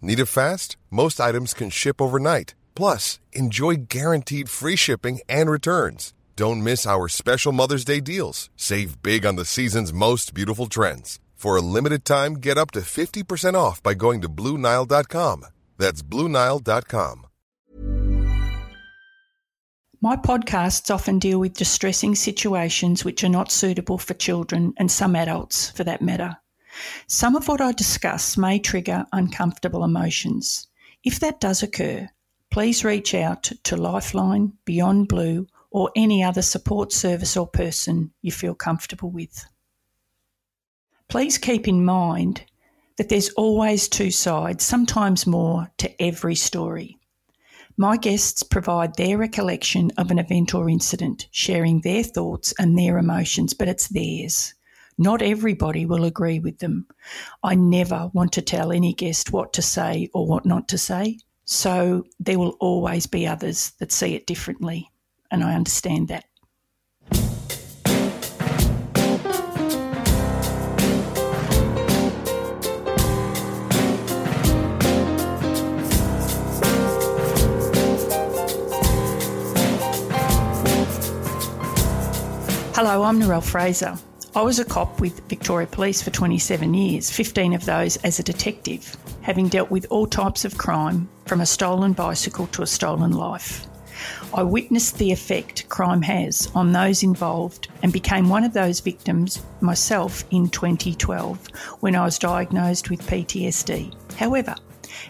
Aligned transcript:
Need 0.00 0.20
it 0.20 0.26
fast? 0.26 0.76
Most 0.90 1.20
items 1.20 1.54
can 1.54 1.70
ship 1.70 2.00
overnight. 2.00 2.54
Plus, 2.74 3.20
enjoy 3.32 3.76
guaranteed 3.88 4.48
free 4.48 4.76
shipping 4.76 5.20
and 5.28 5.50
returns. 5.50 6.12
Don't 6.36 6.64
miss 6.64 6.86
our 6.86 7.08
special 7.08 7.52
Mother's 7.52 7.84
Day 7.84 8.00
deals. 8.00 8.50
Save 8.56 9.02
big 9.02 9.24
on 9.24 9.36
the 9.36 9.44
season's 9.44 9.92
most 9.92 10.34
beautiful 10.34 10.66
trends. 10.66 11.20
For 11.34 11.56
a 11.56 11.60
limited 11.60 12.04
time, 12.04 12.34
get 12.34 12.56
up 12.58 12.70
to 12.72 12.80
50% 12.80 13.54
off 13.54 13.82
by 13.82 13.94
going 13.94 14.20
to 14.22 14.28
Bluenile.com. 14.28 15.46
That's 15.76 16.02
Bluenile.com. 16.02 17.26
My 20.00 20.16
podcasts 20.16 20.94
often 20.94 21.18
deal 21.18 21.40
with 21.40 21.54
distressing 21.54 22.14
situations 22.14 23.06
which 23.06 23.24
are 23.24 23.28
not 23.30 23.50
suitable 23.50 23.96
for 23.96 24.12
children 24.12 24.74
and 24.76 24.90
some 24.90 25.16
adults 25.16 25.70
for 25.70 25.84
that 25.84 26.02
matter. 26.02 26.36
Some 27.06 27.36
of 27.36 27.48
what 27.48 27.60
I 27.60 27.72
discuss 27.72 28.36
may 28.36 28.58
trigger 28.58 29.06
uncomfortable 29.12 29.84
emotions. 29.84 30.68
If 31.02 31.20
that 31.20 31.40
does 31.40 31.62
occur, 31.62 32.08
please 32.50 32.84
reach 32.84 33.14
out 33.14 33.42
to 33.64 33.76
Lifeline, 33.76 34.52
Beyond 34.64 35.08
Blue, 35.08 35.46
or 35.70 35.90
any 35.96 36.22
other 36.22 36.42
support 36.42 36.92
service 36.92 37.36
or 37.36 37.46
person 37.46 38.12
you 38.22 38.30
feel 38.30 38.54
comfortable 38.54 39.10
with. 39.10 39.44
Please 41.08 41.36
keep 41.36 41.68
in 41.68 41.84
mind 41.84 42.44
that 42.96 43.08
there's 43.08 43.30
always 43.30 43.88
two 43.88 44.10
sides, 44.10 44.64
sometimes 44.64 45.26
more, 45.26 45.70
to 45.78 46.02
every 46.02 46.34
story. 46.34 46.96
My 47.76 47.96
guests 47.96 48.44
provide 48.44 48.94
their 48.94 49.18
recollection 49.18 49.90
of 49.98 50.12
an 50.12 50.18
event 50.20 50.54
or 50.54 50.70
incident, 50.70 51.26
sharing 51.32 51.80
their 51.80 52.04
thoughts 52.04 52.54
and 52.58 52.78
their 52.78 52.98
emotions, 52.98 53.52
but 53.52 53.66
it's 53.66 53.88
theirs. 53.88 54.54
Not 54.96 55.22
everybody 55.22 55.86
will 55.86 56.04
agree 56.04 56.38
with 56.38 56.58
them. 56.58 56.86
I 57.42 57.56
never 57.56 58.10
want 58.12 58.32
to 58.34 58.42
tell 58.42 58.70
any 58.70 58.94
guest 58.94 59.32
what 59.32 59.52
to 59.54 59.62
say 59.62 60.08
or 60.14 60.26
what 60.26 60.46
not 60.46 60.68
to 60.68 60.78
say. 60.78 61.18
So 61.44 62.04
there 62.20 62.38
will 62.38 62.56
always 62.60 63.06
be 63.06 63.26
others 63.26 63.72
that 63.80 63.90
see 63.90 64.14
it 64.14 64.26
differently. 64.26 64.88
And 65.30 65.42
I 65.42 65.54
understand 65.54 66.08
that. 66.08 66.24
Hello, 82.76 83.04
I'm 83.04 83.20
Narelle 83.20 83.42
Fraser. 83.42 83.96
I 84.36 84.42
was 84.42 84.58
a 84.58 84.64
cop 84.64 85.00
with 85.00 85.20
Victoria 85.28 85.68
Police 85.68 86.02
for 86.02 86.10
27 86.10 86.74
years, 86.74 87.08
15 87.08 87.54
of 87.54 87.64
those 87.66 87.96
as 87.98 88.18
a 88.18 88.24
detective, 88.24 88.96
having 89.22 89.48
dealt 89.48 89.70
with 89.70 89.86
all 89.90 90.08
types 90.08 90.44
of 90.44 90.58
crime, 90.58 91.08
from 91.26 91.40
a 91.40 91.46
stolen 91.46 91.92
bicycle 91.92 92.48
to 92.48 92.62
a 92.62 92.66
stolen 92.66 93.12
life. 93.12 93.64
I 94.34 94.42
witnessed 94.42 94.98
the 94.98 95.12
effect 95.12 95.68
crime 95.68 96.02
has 96.02 96.50
on 96.52 96.72
those 96.72 97.04
involved 97.04 97.68
and 97.84 97.92
became 97.92 98.28
one 98.28 98.42
of 98.42 98.52
those 98.52 98.80
victims 98.80 99.40
myself 99.60 100.24
in 100.32 100.48
2012 100.48 101.46
when 101.78 101.94
I 101.94 102.04
was 102.04 102.18
diagnosed 102.18 102.90
with 102.90 103.06
PTSD. 103.06 103.94
However, 104.16 104.56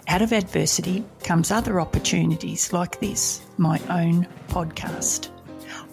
out 0.07 0.21
of 0.21 0.35
adversity 0.35 1.03
comes 1.23 1.51
other 1.51 1.81
opportunities 1.81 2.75
like 2.75 3.01
this, 3.01 3.41
my 3.57 3.81
own 3.89 4.29
podcast. 4.49 5.31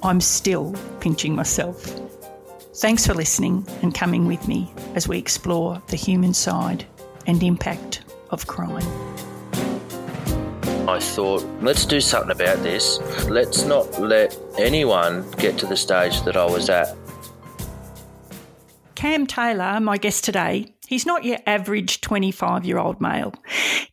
I'm 0.03 0.19
still 0.19 0.75
pinching 0.99 1.33
myself 1.33 2.10
Thanks 2.75 3.05
for 3.05 3.13
listening 3.13 3.67
and 3.81 3.93
coming 3.93 4.27
with 4.27 4.47
me 4.47 4.73
as 4.95 5.05
we 5.05 5.17
explore 5.17 5.81
the 5.87 5.97
human 5.97 6.33
side 6.33 6.85
and 7.27 7.43
impact 7.43 8.05
of 8.29 8.47
crime. 8.47 8.87
I 10.87 10.97
thought, 10.99 11.43
let's 11.61 11.85
do 11.85 11.99
something 11.99 12.31
about 12.31 12.63
this. 12.63 12.97
Let's 13.27 13.65
not 13.65 13.99
let 13.99 14.37
anyone 14.57 15.29
get 15.31 15.57
to 15.59 15.65
the 15.65 15.75
stage 15.75 16.21
that 16.21 16.37
I 16.37 16.45
was 16.45 16.69
at. 16.69 16.95
Cam 19.01 19.25
Taylor, 19.25 19.79
my 19.79 19.97
guest 19.97 20.23
today, 20.23 20.75
He's 20.87 21.07
not 21.07 21.23
your 21.23 21.39
average 21.47 22.01
25 22.01 22.65
year 22.65 22.77
old 22.77 23.01
male. 23.01 23.33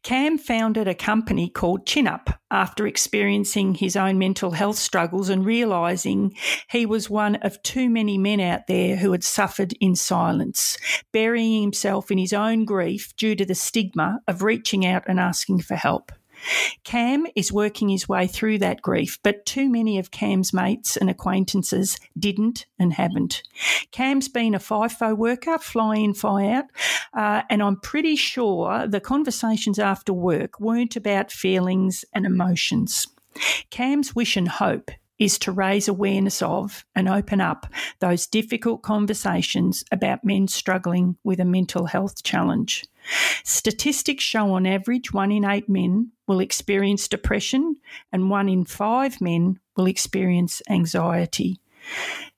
Cam 0.03 0.37
founded 0.37 0.87
a 0.87 0.95
company 0.95 1.49
called 1.49 1.87
Chin 1.87 2.07
Up 2.07 2.41
after 2.51 2.87
experiencing 2.87 3.77
his 3.77 3.97
own 3.97 4.19
mental 4.19 4.51
health 4.51 4.77
struggles 4.77 5.29
and 5.31 5.47
realizing 5.47 6.37
he 6.69 6.85
was 6.85 7.09
one 7.09 7.37
of 7.37 7.63
too 7.63 7.89
many 7.89 8.19
men 8.19 8.41
out 8.41 8.67
there 8.67 8.97
who 8.97 9.13
had 9.13 9.23
suffered 9.25 9.73
in 9.81 9.95
silence, 9.95 10.77
burying 11.13 11.63
himself 11.63 12.11
in 12.11 12.19
his 12.19 12.35
own 12.35 12.67
grief 12.67 13.15
due 13.17 13.35
to 13.37 13.47
the 13.47 13.55
stigma 13.55 14.19
of 14.27 14.43
reaching 14.43 14.85
out 14.85 15.05
and 15.07 15.19
asking 15.19 15.63
for 15.63 15.77
help. 15.77 16.13
Cam 16.85 17.27
is 17.35 17.53
working 17.53 17.89
his 17.89 18.09
way 18.09 18.27
through 18.27 18.59
that 18.59 18.83
grief, 18.83 19.19
but 19.23 19.45
too 19.45 19.69
many 19.69 19.99
of 19.99 20.11
Cam's 20.11 20.53
mates 20.53 20.97
and 20.97 21.11
acquaintances 21.11 21.99
didn't 22.19 22.67
and 22.79 22.93
haven't. 22.93 23.43
Cam's 23.91 24.29
been 24.29 24.55
a 24.55 24.59
FIFO 24.59 25.17
worker, 25.17 25.59
fly 25.59 25.97
in, 25.97 26.15
fly 26.15 26.49
out, 26.49 26.65
uh, 27.15 27.43
and 27.51 27.63
I'm 27.63 27.81
pretty 27.81 28.17
sure 28.17 28.87
the 28.87 29.01
conversations 29.01 29.79
after 29.79 30.13
work 30.13 30.61
weren't 30.61 30.97
about 30.97 31.33
feelings 31.33 32.05
and 32.15 32.25
emotions. 32.25 33.07
Cam's 33.71 34.15
wish 34.15 34.37
and 34.37 34.49
hope 34.49 34.91
is 35.19 35.39
to 35.41 35.53
raise 35.53 35.89
awareness 35.89 36.41
of 36.43 36.85
and 36.95 37.09
open 37.09 37.41
up 37.41 37.67
those 37.99 38.27
difficult 38.27 38.83
conversations 38.83 39.85
about 39.91 40.25
men 40.25 40.47
struggling 40.47 41.17
with 41.25 41.41
a 41.41 41.45
mental 41.45 41.87
health 41.87 42.23
challenge. 42.23 42.85
Statistics 43.45 44.23
show 44.23 44.53
on 44.53 44.67
average 44.67 45.13
one 45.13 45.33
in 45.33 45.45
eight 45.45 45.69
men 45.69 46.13
will 46.29 46.41
experience 46.41 47.09
depression 47.09 47.77
and 48.13 48.31
one 48.31 48.49
in 48.49 48.65
five 48.65 49.21
men 49.21 49.59
will 49.77 49.87
experience 49.87 50.63
anxiety. 50.69 51.61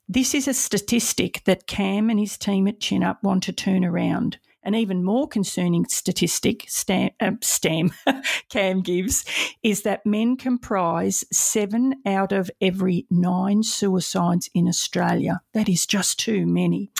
This 0.08 0.34
is 0.34 0.48
a 0.48 0.54
statistic 0.54 1.42
that 1.44 1.66
Cam 1.66 2.08
and 2.08 2.18
his 2.18 2.38
team 2.38 2.66
at 2.66 2.80
Chinup 2.80 3.22
want 3.22 3.42
to 3.44 3.52
turn 3.52 3.84
around. 3.84 4.38
An 4.62 4.74
even 4.74 5.02
more 5.02 5.26
concerning 5.26 5.86
statistic 5.86 6.64
Stam, 6.68 7.10
uh, 7.18 7.32
Stam 7.40 7.92
Cam 8.50 8.82
gives 8.82 9.24
is 9.62 9.82
that 9.82 10.04
men 10.04 10.36
comprise 10.36 11.24
seven 11.32 11.94
out 12.04 12.32
of 12.32 12.50
every 12.60 13.06
nine 13.10 13.62
suicides 13.62 14.50
in 14.54 14.68
Australia. 14.68 15.40
That 15.54 15.68
is 15.68 15.86
just 15.86 16.18
too 16.18 16.46
many. 16.46 16.90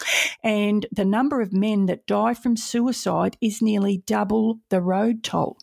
And 0.43 0.87
the 0.91 1.05
number 1.05 1.41
of 1.41 1.53
men 1.53 1.87
that 1.87 2.07
die 2.07 2.35
from 2.35 2.57
suicide 2.57 3.37
is 3.41 3.61
nearly 3.61 4.03
double 4.07 4.61
the 4.71 4.81
road 4.81 5.23
toll. 5.23 5.59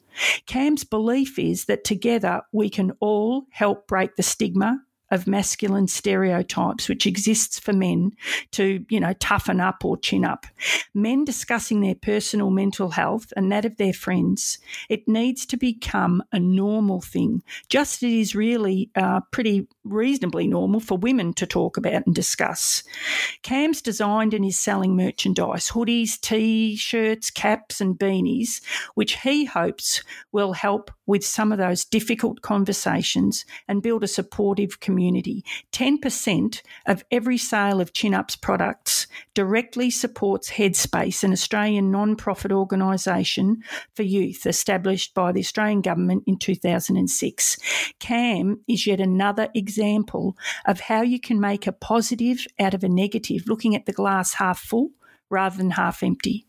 Cam's 0.45 0.83
belief 0.83 1.39
is 1.39 1.65
that 1.65 1.83
together 1.83 2.41
we 2.51 2.69
can 2.69 2.91
all 2.99 3.45
help 3.51 3.87
break 3.87 4.15
the 4.15 4.23
stigma 4.23 4.81
of 5.11 5.27
masculine 5.27 5.87
stereotypes 5.87 6.89
which 6.89 7.07
exists 7.07 7.59
for 7.59 7.73
men 7.73 8.11
to, 8.51 8.85
you 8.89 8.99
know, 8.99 9.13
toughen 9.13 9.61
up 9.61 9.85
or 9.85 9.97
chin 9.97 10.25
up. 10.25 10.45
Men 10.93 11.23
discussing 11.23 11.81
their 11.81 11.95
personal 11.95 12.49
mental 12.49 12.89
health 12.89 13.31
and 13.35 13.51
that 13.51 13.65
of 13.65 13.77
their 13.77 13.93
friends, 13.93 14.59
it 14.89 15.07
needs 15.07 15.45
to 15.45 15.57
become 15.57 16.23
a 16.31 16.39
normal 16.39 17.01
thing, 17.01 17.41
just 17.69 18.03
as 18.03 18.09
it 18.09 18.13
is 18.13 18.35
really 18.35 18.89
uh, 18.95 19.21
pretty 19.31 19.67
reasonably 19.83 20.47
normal 20.47 20.79
for 20.79 20.97
women 20.97 21.33
to 21.33 21.45
talk 21.45 21.77
about 21.77 22.05
and 22.05 22.13
discuss. 22.13 22.83
Cam's 23.43 23.81
designed 23.81 24.33
and 24.33 24.43
is 24.45 24.59
selling 24.59 24.95
merchandise, 24.95 25.69
hoodies, 25.69 26.19
t-shirts, 26.19 27.31
caps 27.31 27.79
and 27.79 27.97
beanies, 27.97 28.61
which 28.95 29.17
he 29.21 29.45
hopes 29.45 30.03
will 30.31 30.53
help 30.53 30.91
with 31.05 31.25
some 31.25 31.53
of 31.53 31.57
those 31.57 31.85
difficult 31.85 32.41
conversations 32.41 33.45
and 33.67 33.81
build 33.81 34.03
a 34.03 34.07
supportive 34.07 34.81
community 34.81 34.96
community. 34.97 35.45
10% 35.73 36.63
of 36.87 37.05
every 37.11 37.37
sale 37.37 37.79
of 37.79 37.93
Chinup's 37.93 38.35
products 38.35 39.05
directly 39.35 39.91
supports 39.91 40.49
Headspace, 40.49 41.23
an 41.23 41.31
Australian 41.31 41.91
non 41.91 42.15
profit 42.15 42.51
organisation 42.51 43.61
for 43.93 44.01
youth 44.01 44.47
established 44.47 45.13
by 45.13 45.31
the 45.31 45.39
Australian 45.39 45.81
Government 45.81 46.23
in 46.25 46.39
2006. 46.39 47.57
CAM 47.99 48.59
is 48.67 48.87
yet 48.87 48.99
another 48.99 49.49
example 49.53 50.35
of 50.65 50.79
how 50.79 51.03
you 51.03 51.19
can 51.19 51.39
make 51.39 51.67
a 51.67 51.71
positive 51.71 52.47
out 52.59 52.73
of 52.73 52.83
a 52.83 52.89
negative, 52.89 53.47
looking 53.47 53.75
at 53.75 53.85
the 53.85 53.93
glass 53.93 54.33
half 54.33 54.57
full 54.57 54.89
rather 55.29 55.57
than 55.57 55.71
half 55.71 56.01
empty. 56.01 56.46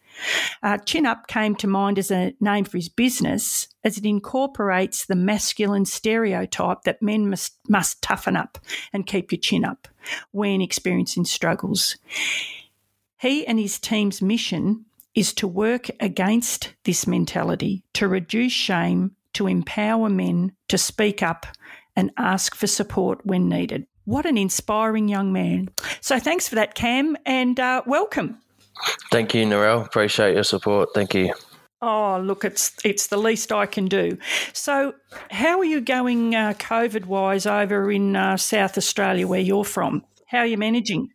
Uh, 0.63 0.79
Chin 0.79 1.07
Up 1.07 1.27
came 1.29 1.55
to 1.57 1.67
mind 1.67 1.99
as 1.99 2.11
a 2.11 2.35
name 2.41 2.65
for 2.65 2.77
his 2.77 2.89
business 2.89 3.69
as 3.85 3.99
it 3.99 4.05
incorporates 4.05 5.07
the 5.07 5.15
masculine 5.15 5.85
stereotype 5.85 6.83
that 6.83 7.03
men 7.03 7.31
must, 7.31 7.59
must 7.69 8.03
toughen 8.03 8.37
up 8.37 8.59
and 8.93 9.07
keep 9.07 9.33
your 9.33 9.41
chin 9.41 9.65
up 9.65 9.89
when 10.33 10.61
experiencing 10.61 11.25
struggles. 11.25 11.97
He 13.21 13.47
and 13.47 13.59
his 13.59 13.79
team's 13.79 14.23
mission 14.23 14.85
is 15.15 15.33
to 15.35 15.49
work 15.49 15.89
against 16.01 16.75
this 16.85 17.07
mentality, 17.07 17.83
to 17.95 18.07
reduce 18.07 18.53
shame, 18.53 19.17
to 19.35 19.47
empower 19.47 20.09
men 20.09 20.53
to 20.69 20.79
speak 20.79 21.23
up 21.23 21.47
and 21.97 22.13
ask 22.17 22.55
for 22.55 22.67
support 22.67 23.25
when 23.25 23.49
needed. 23.49 23.87
What 24.05 24.27
an 24.27 24.39
inspiring 24.39 25.09
young 25.09 25.33
man. 25.33 25.69
So 26.01 26.19
thanks 26.19 26.49
for 26.49 26.55
that, 26.55 26.75
Cam, 26.75 27.17
and 27.27 27.59
uh, 27.59 27.83
welcome. 27.87 28.39
Thank 29.11 29.35
you, 29.35 29.45
Narelle. 29.45 29.85
Appreciate 29.85 30.35
your 30.35 30.45
support. 30.45 30.91
Thank 30.95 31.15
you. 31.15 31.33
Oh, 31.81 32.21
look, 32.21 32.45
it's 32.45 32.73
it's 32.85 33.07
the 33.07 33.17
least 33.17 33.53
I 33.53 33.67
can 33.67 33.87
do. 33.87 34.19
So, 34.53 34.95
how 35.31 35.59
are 35.61 35.65
you 35.65 35.81
going 35.81 36.35
uh, 36.35 36.55
COVID 36.59 37.07
wise 37.07 37.47
over 37.47 37.91
in 37.93 38.17
uh, 38.17 38.37
South 38.37 38.77
Australia, 38.77 39.29
where 39.29 39.41
you're 39.41 39.65
from? 39.65 40.05
How 40.27 40.39
are 40.39 40.47
you 40.47 40.59
managing? 40.59 41.11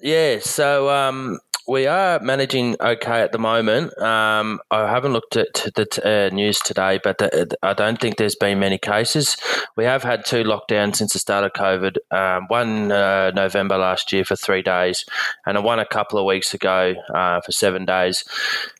Yeah, 0.00 0.38
so 0.40 0.90
um, 0.90 1.38
we 1.66 1.86
are 1.86 2.20
managing 2.20 2.76
okay 2.80 3.22
at 3.22 3.32
the 3.32 3.38
moment. 3.38 3.96
Um, 3.98 4.60
I 4.70 4.88
haven't 4.88 5.12
looked 5.12 5.36
at 5.36 5.54
the 5.74 5.86
uh, 6.04 6.34
news 6.34 6.58
today, 6.58 7.00
but 7.02 7.18
the, 7.18 7.56
I 7.62 7.72
don't 7.72 8.00
think 8.00 8.16
there's 8.16 8.34
been 8.34 8.58
many 8.58 8.78
cases. 8.78 9.36
We 9.76 9.84
have 9.84 10.02
had 10.02 10.24
two 10.24 10.44
lockdowns 10.44 10.96
since 10.96 11.12
the 11.12 11.18
start 11.18 11.44
of 11.44 11.52
COVID. 11.52 11.96
Um, 12.10 12.46
one 12.48 12.92
uh, 12.92 13.30
November 13.30 13.78
last 13.78 14.12
year 14.12 14.24
for 14.24 14.36
three 14.36 14.62
days, 14.62 15.04
and 15.46 15.62
one 15.64 15.78
a 15.78 15.86
couple 15.86 16.18
of 16.18 16.26
weeks 16.26 16.54
ago 16.54 16.94
uh, 17.14 17.40
for 17.40 17.52
seven 17.52 17.84
days, 17.84 18.24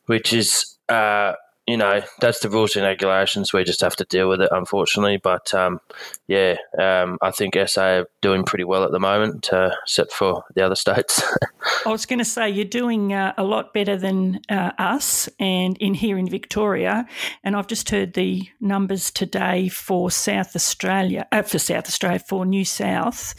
which 0.05 0.33
is 0.33 0.75
uh, 0.89 1.33
you 1.67 1.77
know, 1.77 2.01
that's 2.19 2.39
the 2.41 2.49
rules 2.49 2.75
and 2.75 2.85
regulations. 2.85 3.51
We 3.51 3.63
just 3.63 3.81
have 3.81 3.95
to 3.95 4.05
deal 4.05 4.29
with 4.29 4.39
it, 4.39 4.49
unfortunately. 4.51 5.17
But 5.17 5.51
um, 5.53 5.79
yeah, 6.27 6.57
um, 6.79 7.17
I 7.23 7.31
think 7.31 7.55
SA 7.65 7.83
are 7.83 8.07
doing 8.21 8.43
pretty 8.43 8.63
well 8.63 8.83
at 8.83 8.91
the 8.91 8.99
moment, 8.99 9.51
uh, 9.51 9.71
except 9.83 10.13
for 10.13 10.43
the 10.53 10.63
other 10.63 10.75
states. 10.75 11.23
I 11.85 11.89
was 11.89 12.05
going 12.05 12.19
to 12.19 12.25
say 12.25 12.49
you're 12.49 12.65
doing 12.65 13.13
uh, 13.13 13.33
a 13.37 13.43
lot 13.43 13.73
better 13.73 13.97
than 13.97 14.41
uh, 14.47 14.71
us, 14.77 15.27
and 15.39 15.75
in 15.79 15.95
here 15.95 16.19
in 16.19 16.29
Victoria. 16.29 17.07
And 17.43 17.55
I've 17.55 17.67
just 17.67 17.89
heard 17.89 18.13
the 18.13 18.47
numbers 18.59 19.09
today 19.09 19.67
for 19.67 20.11
South 20.11 20.55
Australia, 20.55 21.27
uh, 21.31 21.41
for 21.41 21.57
South 21.57 21.87
Australia, 21.87 22.19
for 22.19 22.45
New 22.45 22.65
South, 22.65 23.33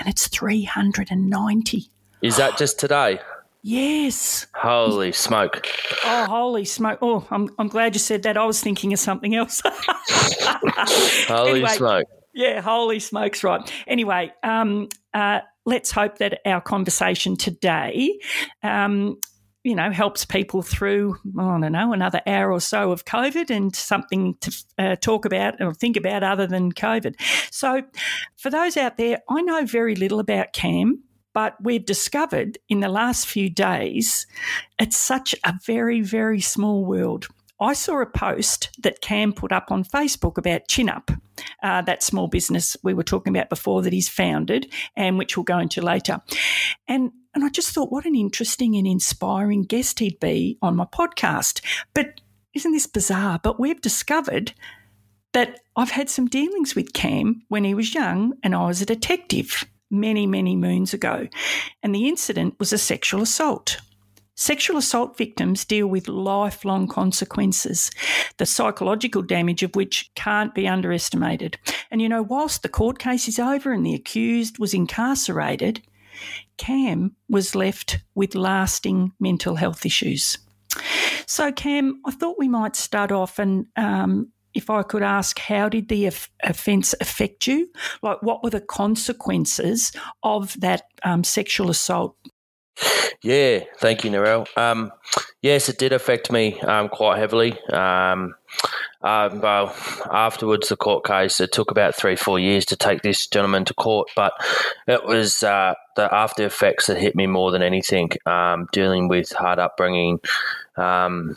and 0.00 0.08
it's 0.08 0.26
390. 0.26 1.90
Is 2.22 2.36
that 2.38 2.58
just 2.58 2.80
today? 2.80 3.20
Yes. 3.68 4.46
Holy 4.54 5.12
smoke. 5.12 5.66
Oh, 6.02 6.24
holy 6.24 6.64
smoke. 6.64 7.00
Oh, 7.02 7.26
I'm, 7.30 7.50
I'm 7.58 7.68
glad 7.68 7.94
you 7.94 7.98
said 7.98 8.22
that. 8.22 8.38
I 8.38 8.46
was 8.46 8.62
thinking 8.62 8.94
of 8.94 8.98
something 8.98 9.34
else. 9.34 9.60
holy 11.28 11.50
anyway, 11.50 11.68
smoke. 11.68 12.06
Yeah, 12.32 12.62
holy 12.62 12.98
smokes, 12.98 13.44
right. 13.44 13.60
Anyway, 13.86 14.32
um, 14.42 14.88
uh, 15.12 15.40
let's 15.66 15.90
hope 15.90 16.16
that 16.16 16.40
our 16.46 16.62
conversation 16.62 17.36
today. 17.36 18.18
Um, 18.62 19.18
you 19.64 19.74
know, 19.74 19.90
helps 19.90 20.24
people 20.24 20.62
through, 20.62 21.16
I 21.38 21.58
don't 21.58 21.72
know, 21.72 21.92
another 21.92 22.22
hour 22.26 22.50
or 22.50 22.62
so 22.62 22.90
of 22.90 23.04
COVID 23.04 23.50
and 23.50 23.76
something 23.76 24.34
to 24.40 24.64
uh, 24.78 24.96
talk 24.96 25.26
about 25.26 25.60
or 25.60 25.74
think 25.74 25.98
about 25.98 26.22
other 26.22 26.46
than 26.46 26.72
COVID. 26.72 27.16
So, 27.50 27.82
for 28.38 28.48
those 28.48 28.78
out 28.78 28.96
there, 28.96 29.18
I 29.28 29.42
know 29.42 29.66
very 29.66 29.94
little 29.94 30.20
about 30.20 30.54
CAM. 30.54 31.02
But 31.38 31.54
we've 31.62 31.86
discovered 31.86 32.58
in 32.68 32.80
the 32.80 32.88
last 32.88 33.28
few 33.28 33.48
days, 33.48 34.26
it's 34.80 34.96
such 34.96 35.36
a 35.44 35.54
very, 35.64 36.00
very 36.00 36.40
small 36.40 36.84
world. 36.84 37.28
I 37.60 37.74
saw 37.74 38.02
a 38.02 38.06
post 38.06 38.70
that 38.82 39.02
Cam 39.02 39.32
put 39.32 39.52
up 39.52 39.70
on 39.70 39.84
Facebook 39.84 40.36
about 40.36 40.66
Chin 40.66 40.88
Up, 40.88 41.12
uh, 41.62 41.82
that 41.82 42.02
small 42.02 42.26
business 42.26 42.76
we 42.82 42.92
were 42.92 43.04
talking 43.04 43.32
about 43.32 43.50
before 43.50 43.82
that 43.82 43.92
he's 43.92 44.08
founded 44.08 44.74
and 44.96 45.16
which 45.16 45.36
we'll 45.36 45.44
go 45.44 45.60
into 45.60 45.80
later. 45.80 46.20
And 46.88 47.12
and 47.36 47.44
I 47.44 47.50
just 47.50 47.70
thought 47.72 47.92
what 47.92 48.04
an 48.04 48.16
interesting 48.16 48.74
and 48.74 48.84
inspiring 48.84 49.62
guest 49.62 50.00
he'd 50.00 50.18
be 50.18 50.58
on 50.60 50.74
my 50.74 50.86
podcast. 50.86 51.60
But 51.94 52.20
isn't 52.52 52.72
this 52.72 52.88
bizarre? 52.88 53.38
But 53.40 53.60
we've 53.60 53.80
discovered 53.80 54.54
that 55.34 55.60
I've 55.76 55.92
had 55.92 56.10
some 56.10 56.26
dealings 56.26 56.74
with 56.74 56.94
Cam 56.94 57.42
when 57.46 57.62
he 57.62 57.74
was 57.74 57.94
young 57.94 58.32
and 58.42 58.56
I 58.56 58.66
was 58.66 58.82
a 58.82 58.86
detective 58.86 59.64
many, 59.90 60.26
many 60.26 60.56
moons 60.56 60.94
ago. 60.94 61.28
And 61.82 61.94
the 61.94 62.08
incident 62.08 62.54
was 62.58 62.72
a 62.72 62.78
sexual 62.78 63.22
assault. 63.22 63.78
Sexual 64.36 64.76
assault 64.76 65.18
victims 65.18 65.64
deal 65.64 65.88
with 65.88 66.06
lifelong 66.06 66.86
consequences, 66.86 67.90
the 68.36 68.46
psychological 68.46 69.20
damage 69.20 69.64
of 69.64 69.74
which 69.74 70.12
can't 70.14 70.54
be 70.54 70.68
underestimated. 70.68 71.58
And 71.90 72.00
you 72.00 72.08
know, 72.08 72.22
whilst 72.22 72.62
the 72.62 72.68
court 72.68 73.00
case 73.00 73.26
is 73.26 73.40
over 73.40 73.72
and 73.72 73.84
the 73.84 73.94
accused 73.94 74.60
was 74.60 74.74
incarcerated, 74.74 75.82
Cam 76.56 77.16
was 77.28 77.56
left 77.56 77.98
with 78.14 78.36
lasting 78.36 79.12
mental 79.18 79.56
health 79.56 79.84
issues. 79.84 80.38
So, 81.26 81.50
Cam, 81.50 82.00
I 82.06 82.12
thought 82.12 82.38
we 82.38 82.48
might 82.48 82.76
start 82.76 83.10
off 83.10 83.38
and 83.38 83.66
um, 83.76 84.30
if 84.54 84.70
I 84.70 84.82
could 84.82 85.02
ask, 85.02 85.38
how 85.38 85.68
did 85.68 85.88
the 85.88 86.06
offence 86.42 86.94
affect 87.00 87.46
you? 87.46 87.70
Like, 88.02 88.22
what 88.22 88.42
were 88.42 88.50
the 88.50 88.60
consequences 88.60 89.92
of 90.22 90.58
that 90.60 90.82
um, 91.02 91.24
sexual 91.24 91.70
assault? 91.70 92.16
Yeah, 93.22 93.64
thank 93.78 94.04
you, 94.04 94.10
Narelle. 94.10 94.46
Um, 94.56 94.92
yes, 95.42 95.68
it 95.68 95.78
did 95.78 95.92
affect 95.92 96.30
me 96.30 96.60
um, 96.60 96.88
quite 96.88 97.18
heavily. 97.18 97.58
Um, 97.70 98.34
um, 99.02 99.40
well, 99.40 99.74
afterwards, 100.10 100.68
the 100.68 100.76
court 100.76 101.04
case, 101.04 101.40
it 101.40 101.52
took 101.52 101.70
about 101.70 101.94
three, 101.94 102.16
four 102.16 102.38
years 102.38 102.64
to 102.66 102.76
take 102.76 103.02
this 103.02 103.26
gentleman 103.26 103.64
to 103.66 103.74
court, 103.74 104.08
but 104.14 104.32
it 104.86 105.04
was 105.04 105.42
uh, 105.42 105.74
the 105.96 106.12
after 106.14 106.44
effects 106.46 106.86
that 106.86 106.98
hit 106.98 107.16
me 107.16 107.26
more 107.26 107.50
than 107.50 107.62
anything. 107.62 108.10
Um, 108.26 108.68
dealing 108.72 109.08
with 109.08 109.32
hard 109.32 109.58
upbringing, 109.58 110.20
um, 110.76 111.36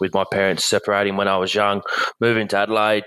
with 0.00 0.14
my 0.14 0.24
parents 0.30 0.64
separating 0.64 1.16
when 1.16 1.28
I 1.28 1.36
was 1.36 1.54
young, 1.54 1.82
moving 2.18 2.48
to 2.48 2.58
Adelaide, 2.58 3.04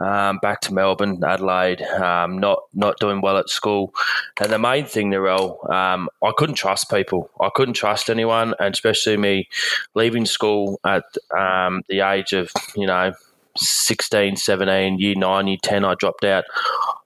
um, 0.00 0.38
back 0.38 0.60
to 0.62 0.74
Melbourne, 0.74 1.22
Adelaide, 1.24 1.82
um, 1.82 2.38
not 2.38 2.62
not 2.74 2.98
doing 2.98 3.20
well 3.20 3.36
at 3.36 3.48
school, 3.48 3.94
and 4.40 4.50
the 4.50 4.58
main 4.58 4.86
thing, 4.86 5.10
Narelle, 5.10 5.70
um, 5.70 6.08
I 6.22 6.32
couldn't 6.36 6.56
trust 6.56 6.90
people. 6.90 7.30
I 7.40 7.50
couldn't 7.54 7.74
trust 7.74 8.10
anyone, 8.10 8.54
and 8.58 8.74
especially 8.74 9.16
me 9.16 9.48
leaving 9.94 10.26
school 10.26 10.80
at 10.84 11.04
um, 11.36 11.82
the 11.88 12.00
age 12.00 12.32
of 12.32 12.50
you 12.76 12.86
know 12.86 13.12
16, 13.56 14.36
17, 14.36 14.98
year 14.98 15.14
nine, 15.16 15.48
year 15.48 15.58
10, 15.62 15.84
I 15.84 15.94
dropped 15.94 16.24
out. 16.24 16.44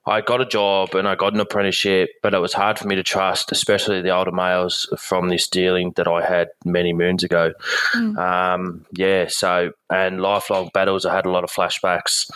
I 0.06 0.20
got 0.20 0.40
a 0.40 0.46
job 0.46 0.94
and 0.94 1.08
I 1.08 1.14
got 1.14 1.32
an 1.32 1.40
apprenticeship, 1.40 2.10
but 2.22 2.34
it 2.34 2.38
was 2.38 2.52
hard 2.52 2.78
for 2.78 2.86
me 2.86 2.94
to 2.96 3.02
trust, 3.02 3.50
especially 3.52 4.02
the 4.02 4.10
older 4.10 4.32
males 4.32 4.86
from 4.98 5.28
this 5.28 5.48
dealing 5.48 5.92
that 5.96 6.06
I 6.06 6.24
had 6.24 6.48
many 6.64 6.92
moons 6.92 7.22
ago. 7.22 7.52
Mm. 7.94 8.18
Um, 8.18 8.86
yeah, 8.92 9.26
so, 9.28 9.72
and 9.90 10.20
lifelong 10.20 10.70
battles, 10.74 11.06
I 11.06 11.14
had 11.14 11.26
a 11.26 11.30
lot 11.30 11.44
of 11.44 11.50
flashbacks, 11.50 12.30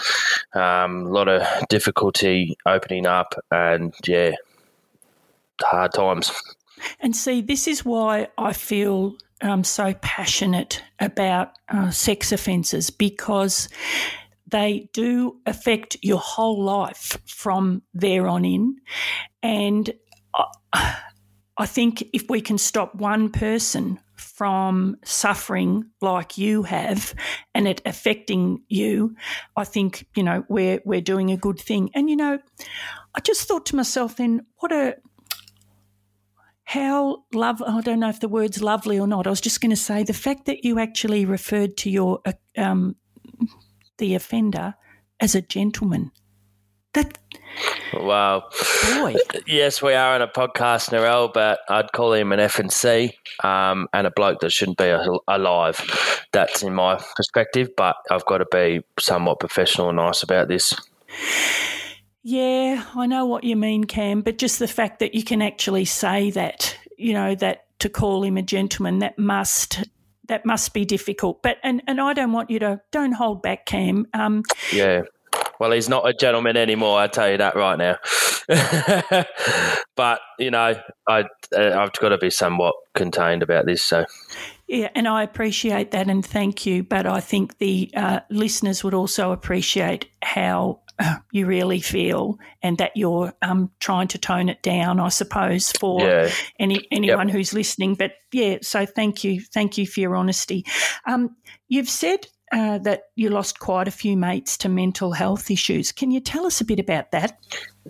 um, 0.56 1.06
a 1.06 1.10
lot 1.10 1.28
of 1.28 1.68
difficulty 1.68 2.56
opening 2.64 3.06
up, 3.06 3.34
and 3.50 3.94
yeah, 4.06 4.32
hard 5.62 5.92
times. 5.92 6.32
And 7.00 7.14
see, 7.14 7.42
this 7.42 7.68
is 7.68 7.84
why 7.84 8.28
I 8.38 8.52
feel 8.52 9.16
um, 9.42 9.64
so 9.64 9.94
passionate 10.00 10.82
about 11.00 11.52
uh, 11.68 11.90
sex 11.90 12.32
offences 12.32 12.90
because 12.90 13.68
they 14.50 14.88
do 14.92 15.40
affect 15.46 15.96
your 16.02 16.18
whole 16.18 16.62
life 16.62 17.18
from 17.26 17.82
there 17.94 18.26
on 18.26 18.44
in. 18.44 18.76
And 19.42 19.90
I, 20.72 21.66
think 21.66 22.04
if 22.12 22.28
we 22.28 22.40
can 22.40 22.58
stop 22.58 22.94
one 22.94 23.30
person 23.30 24.00
from 24.16 24.96
suffering 25.04 25.90
like 26.00 26.38
you 26.38 26.62
have 26.62 27.14
and 27.54 27.68
it 27.68 27.82
affecting 27.84 28.62
you, 28.68 29.14
I 29.56 29.64
think, 29.64 30.06
you 30.16 30.22
know, 30.22 30.44
we're 30.48 30.80
we're 30.84 31.00
doing 31.00 31.30
a 31.30 31.36
good 31.36 31.60
thing. 31.60 31.90
And 31.94 32.08
you 32.08 32.16
know, 32.16 32.38
I 33.14 33.20
just 33.20 33.46
thought 33.46 33.66
to 33.66 33.76
myself 33.76 34.16
then, 34.16 34.46
what 34.58 34.72
a 34.72 34.96
how 36.64 37.24
love 37.32 37.62
I 37.62 37.80
don't 37.80 38.00
know 38.00 38.10
if 38.10 38.20
the 38.20 38.28
word's 38.28 38.62
lovely 38.62 38.98
or 38.98 39.06
not. 39.06 39.26
I 39.26 39.30
was 39.30 39.40
just 39.40 39.60
going 39.60 39.70
to 39.70 39.76
say 39.76 40.04
the 40.04 40.12
fact 40.12 40.46
that 40.46 40.64
you 40.64 40.78
actually 40.78 41.24
referred 41.24 41.76
to 41.78 41.90
your 41.90 42.20
uh, 42.24 42.32
um, 42.56 42.96
the 43.98 44.14
offender 44.14 44.74
as 45.20 45.34
a 45.34 45.42
gentleman. 45.42 46.10
That 46.94 47.18
wow, 47.92 48.48
boy. 48.94 49.16
yes, 49.46 49.82
we 49.82 49.92
are 49.92 50.14
on 50.14 50.22
a 50.22 50.28
podcast, 50.28 50.90
Narelle, 50.90 51.32
but 51.32 51.60
I'd 51.68 51.92
call 51.92 52.14
him 52.14 52.32
an 52.32 52.40
F 52.40 52.58
and 52.58 52.72
C, 52.72 53.12
um, 53.44 53.88
and 53.92 54.06
a 54.06 54.10
bloke 54.10 54.40
that 54.40 54.52
shouldn't 54.52 54.78
be 54.78 54.94
alive. 55.28 56.26
That's 56.32 56.62
in 56.62 56.74
my 56.74 57.00
perspective, 57.14 57.68
but 57.76 57.96
I've 58.10 58.24
got 58.24 58.38
to 58.38 58.46
be 58.50 58.82
somewhat 58.98 59.40
professional 59.40 59.90
and 59.90 59.96
nice 59.96 60.22
about 60.22 60.48
this. 60.48 60.74
Yeah, 62.22 62.84
I 62.94 63.06
know 63.06 63.26
what 63.26 63.44
you 63.44 63.56
mean, 63.56 63.84
Cam, 63.84 64.22
but 64.22 64.38
just 64.38 64.58
the 64.58 64.68
fact 64.68 64.98
that 64.98 65.14
you 65.14 65.22
can 65.22 65.40
actually 65.40 65.84
say 65.84 66.30
that, 66.32 66.76
you 66.96 67.12
know, 67.12 67.34
that 67.36 67.66
to 67.78 67.88
call 67.88 68.24
him 68.24 68.36
a 68.36 68.42
gentleman, 68.42 68.98
that 69.00 69.18
must 69.18 69.84
that 70.28 70.46
must 70.46 70.72
be 70.72 70.84
difficult. 70.84 71.42
But 71.42 71.58
and 71.62 71.82
and 71.86 72.00
I 72.00 72.12
don't 72.12 72.32
want 72.32 72.50
you 72.50 72.58
to 72.60 72.80
don't 72.92 73.12
hold 73.12 73.42
back, 73.42 73.66
Cam. 73.66 74.06
Um, 74.14 74.42
yeah. 74.72 75.02
Well, 75.60 75.72
he's 75.72 75.88
not 75.88 76.08
a 76.08 76.12
gentleman 76.12 76.56
anymore. 76.56 76.98
I 77.00 77.08
tell 77.08 77.30
you 77.30 77.38
that 77.38 77.56
right 77.56 77.76
now. 77.76 77.96
but 79.96 80.20
you 80.38 80.50
know, 80.50 80.80
I 81.08 81.20
uh, 81.56 81.78
I've 81.78 81.92
got 81.92 82.10
to 82.10 82.18
be 82.18 82.30
somewhat 82.30 82.74
contained 82.94 83.42
about 83.42 83.66
this. 83.66 83.82
So. 83.82 84.04
Yeah, 84.68 84.90
and 84.94 85.08
I 85.08 85.22
appreciate 85.22 85.92
that 85.92 86.08
and 86.08 86.24
thank 86.24 86.66
you. 86.66 86.82
But 86.82 87.06
I 87.06 87.20
think 87.20 87.56
the 87.58 87.90
uh, 87.96 88.20
listeners 88.30 88.84
would 88.84 88.94
also 88.94 89.32
appreciate 89.32 90.06
how 90.22 90.80
you 91.32 91.46
really 91.46 91.80
feel 91.80 92.38
and 92.62 92.78
that 92.78 92.92
you're 92.96 93.32
um, 93.42 93.70
trying 93.80 94.08
to 94.08 94.18
tone 94.18 94.48
it 94.48 94.62
down, 94.62 95.00
I 95.00 95.08
suppose, 95.08 95.72
for 95.72 96.00
yeah. 96.00 96.30
any 96.58 96.86
anyone 96.90 97.28
yep. 97.28 97.36
who's 97.36 97.52
listening. 97.52 97.94
But 97.94 98.12
yeah, 98.32 98.58
so 98.62 98.86
thank 98.86 99.24
you. 99.24 99.40
Thank 99.40 99.78
you 99.78 99.86
for 99.86 100.00
your 100.00 100.16
honesty. 100.16 100.64
Um, 101.06 101.36
you've 101.68 101.88
said 101.88 102.26
uh, 102.52 102.78
that 102.78 103.02
you 103.14 103.28
lost 103.28 103.58
quite 103.58 103.88
a 103.88 103.92
few 103.92 104.16
mates 104.16 104.56
to 104.58 104.68
mental 104.68 105.12
health 105.12 105.50
issues. 105.50 105.92
Can 105.92 106.10
you 106.10 106.20
tell 106.20 106.46
us 106.46 106.60
a 106.60 106.64
bit 106.64 106.80
about 106.80 107.10
that? 107.12 107.38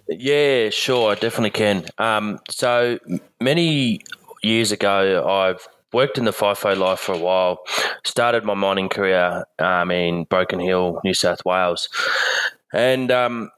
Yeah, 0.09 0.71
sure, 0.71 1.13
I 1.13 1.15
definitely 1.15 1.51
can. 1.51 1.87
Um, 1.99 2.39
so 2.51 2.99
many 3.41 4.01
years 4.43 4.73
ago, 4.73 5.27
I've 5.29 5.67
worked 5.93 6.19
in 6.19 6.25
the 6.25 6.33
FIFO 6.33 6.77
life 6.77 7.01
for 7.01 7.15
a 7.15 7.19
while. 7.19 7.59
Started 8.05 8.45
my 8.45 8.55
mining 8.55 8.89
career 8.89 9.45
um, 9.59 9.91
in 9.91 10.25
Broken 10.25 10.61
Hill, 10.61 11.01
New 11.05 11.15
South 11.15 11.45
Wales, 11.45 11.89
and 12.73 13.11
um, 13.11 13.51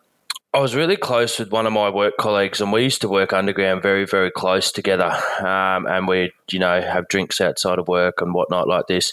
I 0.53 0.59
was 0.59 0.75
really 0.75 0.97
close 0.97 1.39
with 1.39 1.53
one 1.53 1.67
of 1.67 1.73
my 1.73 1.91
work 1.91 2.17
colleagues, 2.19 2.61
and 2.61 2.73
we 2.73 2.83
used 2.83 3.01
to 3.03 3.09
work 3.09 3.33
underground 3.33 3.83
very, 3.83 4.05
very 4.05 4.33
close 4.33 4.73
together. 4.73 5.17
Um, 5.39 5.87
and 5.87 6.09
we'd, 6.09 6.33
you 6.51 6.59
know, 6.59 6.81
have 6.81 7.07
drinks 7.07 7.41
outside 7.41 7.79
of 7.79 7.87
work 7.87 8.21
and 8.21 8.35
whatnot 8.35 8.67
like 8.67 8.89
this. 8.89 9.13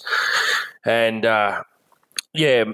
And 0.83 1.25
uh, 1.25 1.63
yeah, 2.33 2.65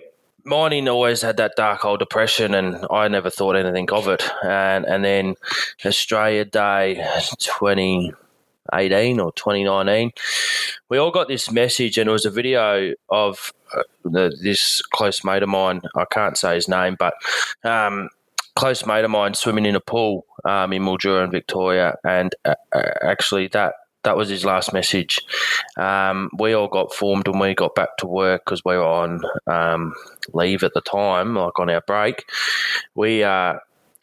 mining 0.45 0.87
always 0.87 1.21
had 1.21 1.37
that 1.37 1.57
dark 1.57 1.83
old 1.83 1.99
depression, 1.99 2.53
and 2.53 2.85
I 2.89 3.09
never 3.09 3.29
thought 3.29 3.57
anything 3.57 3.91
of 3.91 4.07
it. 4.07 4.23
And 4.43 4.85
and 4.85 5.03
then 5.03 5.35
Australia 5.85 6.45
Day, 6.45 7.05
twenty 7.43 8.13
18 8.71 9.19
or 9.19 9.33
2019, 9.33 10.11
we 10.87 10.97
all 10.97 11.11
got 11.11 11.27
this 11.27 11.51
message, 11.51 11.97
and 11.97 12.07
it 12.07 12.13
was 12.13 12.25
a 12.25 12.31
video 12.31 12.93
of 13.09 13.53
the, 14.03 14.35
this 14.41 14.81
close 14.81 15.23
mate 15.23 15.43
of 15.43 15.49
mine. 15.49 15.81
I 15.95 16.05
can't 16.11 16.37
say 16.37 16.55
his 16.55 16.67
name, 16.67 16.95
but 16.97 17.13
um, 17.63 18.09
close 18.55 18.85
mate 18.85 19.05
of 19.05 19.11
mine 19.11 19.33
swimming 19.33 19.65
in 19.65 19.75
a 19.75 19.79
pool 19.79 20.25
um, 20.45 20.73
in 20.73 20.83
Mildura 20.83 21.23
in 21.23 21.31
Victoria, 21.31 21.95
and 22.03 22.33
uh, 22.45 22.55
uh, 22.73 22.91
actually 23.01 23.47
that 23.49 23.75
that 24.03 24.17
was 24.17 24.29
his 24.29 24.43
last 24.43 24.73
message. 24.73 25.19
Um, 25.77 26.29
we 26.37 26.53
all 26.53 26.67
got 26.67 26.93
formed 26.93 27.27
when 27.27 27.39
we 27.39 27.55
got 27.55 27.75
back 27.75 27.97
to 27.99 28.07
work 28.07 28.43
because 28.45 28.61
we 28.65 28.75
were 28.75 28.83
on 28.83 29.21
um, 29.47 29.93
leave 30.33 30.63
at 30.63 30.73
the 30.73 30.81
time, 30.81 31.35
like 31.35 31.57
on 31.57 31.69
our 31.69 31.81
break. 31.81 32.25
We 32.95 33.23
uh, 33.23 33.55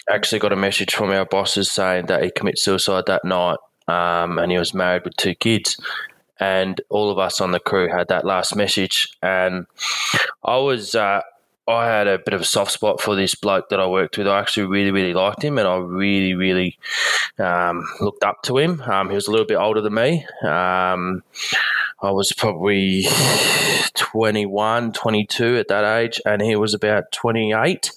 actually 0.09 0.39
got 0.39 0.53
a 0.53 0.57
message 0.57 0.95
from 0.95 1.11
our 1.11 1.27
bosses 1.27 1.71
saying 1.71 2.07
that 2.07 2.25
he 2.25 2.31
committed 2.31 2.59
suicide 2.59 3.05
that 3.07 3.25
night 3.25 3.59
um, 3.89 4.39
and 4.39 4.51
he 4.51 4.59
was 4.59 4.75
married 4.75 5.05
with 5.05 5.17
two 5.17 5.35
kids. 5.35 5.79
And 6.41 6.81
all 6.89 7.11
of 7.11 7.19
us 7.19 7.41
on 7.41 7.53
the 7.53 7.61
crew 7.61 7.89
had 7.89 8.09
that 8.09 8.25
last 8.25 8.57
message, 8.57 9.13
and 9.23 9.67
I 10.43 10.57
was. 10.57 10.95
Uh, 10.95 11.21
I 11.69 11.87
had 11.87 12.09
a 12.09 12.19
bit 12.19 12.35
of 12.35 12.41
a 12.41 12.45
soft 12.45 12.73
spot 12.73 13.01
for 13.01 13.15
this 13.15 13.37
bloke 13.37 13.69
that 13.69 13.79
I 13.79 13.87
worked 13.87 14.19
with. 14.19 14.27
I 14.27 14.41
actually 14.41 14.67
really, 14.67 14.91
really 14.91 15.15
liked 15.15 15.45
him, 15.45 15.57
and 15.57 15.69
I 15.69 15.77
really, 15.77 16.35
really 16.35 16.79
um, 17.39 17.87
looked 18.01 18.25
up 18.25 18.43
to 18.45 18.59
him. 18.59 18.83
Um, 18.83 19.09
he 19.09 19.15
was 19.15 19.29
a 19.29 19.31
little 19.31 19.47
bit 19.47 19.57
older 19.57 19.81
than 19.81 19.95
me. 19.95 20.27
Um, 20.43 21.23
I 22.03 22.11
was 22.11 22.33
probably 22.33 23.05
21, 23.95 24.93
22 24.93 25.59
at 25.59 25.69
that 25.69 25.85
age, 25.99 26.21
and 26.25 26.43
he 26.43 26.57
was 26.57 26.75
about 26.75 27.13
28. 27.13 27.93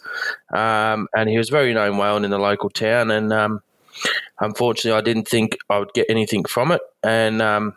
Um, 0.53 1.07
and 1.15 1.29
he 1.29 1.37
was 1.37 1.49
very 1.49 1.73
known 1.73 1.97
well 1.97 2.23
in 2.23 2.29
the 2.29 2.37
local 2.37 2.69
town. 2.69 3.11
And 3.11 3.31
um, 3.31 3.63
unfortunately, 4.39 4.97
I 4.97 5.01
didn't 5.01 5.27
think 5.27 5.57
I 5.69 5.79
would 5.79 5.93
get 5.93 6.07
anything 6.09 6.43
from 6.43 6.71
it, 6.71 6.81
and 7.01 7.41
um, 7.41 7.75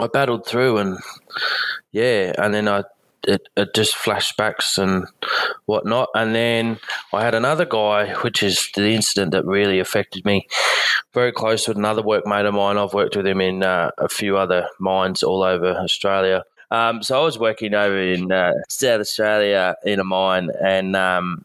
I 0.00 0.06
battled 0.06 0.46
through, 0.46 0.78
and 0.78 0.98
yeah, 1.92 2.32
and 2.38 2.54
then 2.54 2.68
I 2.68 2.84
it, 3.26 3.48
it, 3.56 3.74
just 3.74 3.94
flashbacks 3.94 4.78
and 4.78 5.06
whatnot. 5.66 6.08
And 6.14 6.34
then 6.34 6.78
I 7.12 7.22
had 7.22 7.34
another 7.34 7.64
guy, 7.64 8.14
which 8.22 8.42
is 8.42 8.70
the 8.74 8.92
incident 8.92 9.32
that 9.32 9.44
really 9.44 9.80
affected 9.80 10.24
me. 10.24 10.46
Very 11.12 11.32
close 11.32 11.66
with 11.66 11.76
another 11.76 12.02
workmate 12.02 12.46
of 12.46 12.54
mine. 12.54 12.78
I've 12.78 12.94
worked 12.94 13.16
with 13.16 13.26
him 13.26 13.40
in 13.40 13.62
uh, 13.62 13.90
a 13.98 14.08
few 14.08 14.36
other 14.36 14.68
mines 14.78 15.22
all 15.22 15.42
over 15.42 15.72
Australia. 15.72 16.44
Um, 16.70 17.02
so 17.02 17.20
I 17.20 17.24
was 17.24 17.38
working 17.38 17.74
over 17.74 17.98
in 17.98 18.32
uh, 18.32 18.52
South 18.68 19.00
Australia 19.00 19.76
in 19.84 20.00
a 20.00 20.04
mine, 20.04 20.50
and 20.60 20.96
um, 20.96 21.44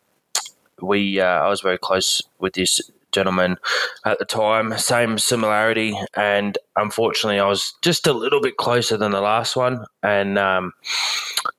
we 0.81 1.19
uh, 1.19 1.25
I 1.25 1.47
was 1.47 1.61
very 1.61 1.77
close 1.77 2.21
with 2.39 2.53
this 2.53 2.81
gentleman 3.11 3.57
at 4.05 4.19
the 4.19 4.25
time. 4.25 4.77
Same 4.77 5.17
similarity, 5.17 5.97
and 6.15 6.57
unfortunately, 6.75 7.39
I 7.39 7.47
was 7.47 7.73
just 7.81 8.07
a 8.07 8.13
little 8.13 8.41
bit 8.41 8.57
closer 8.57 8.97
than 8.97 9.11
the 9.11 9.21
last 9.21 9.55
one, 9.55 9.85
and 10.03 10.37
um, 10.37 10.73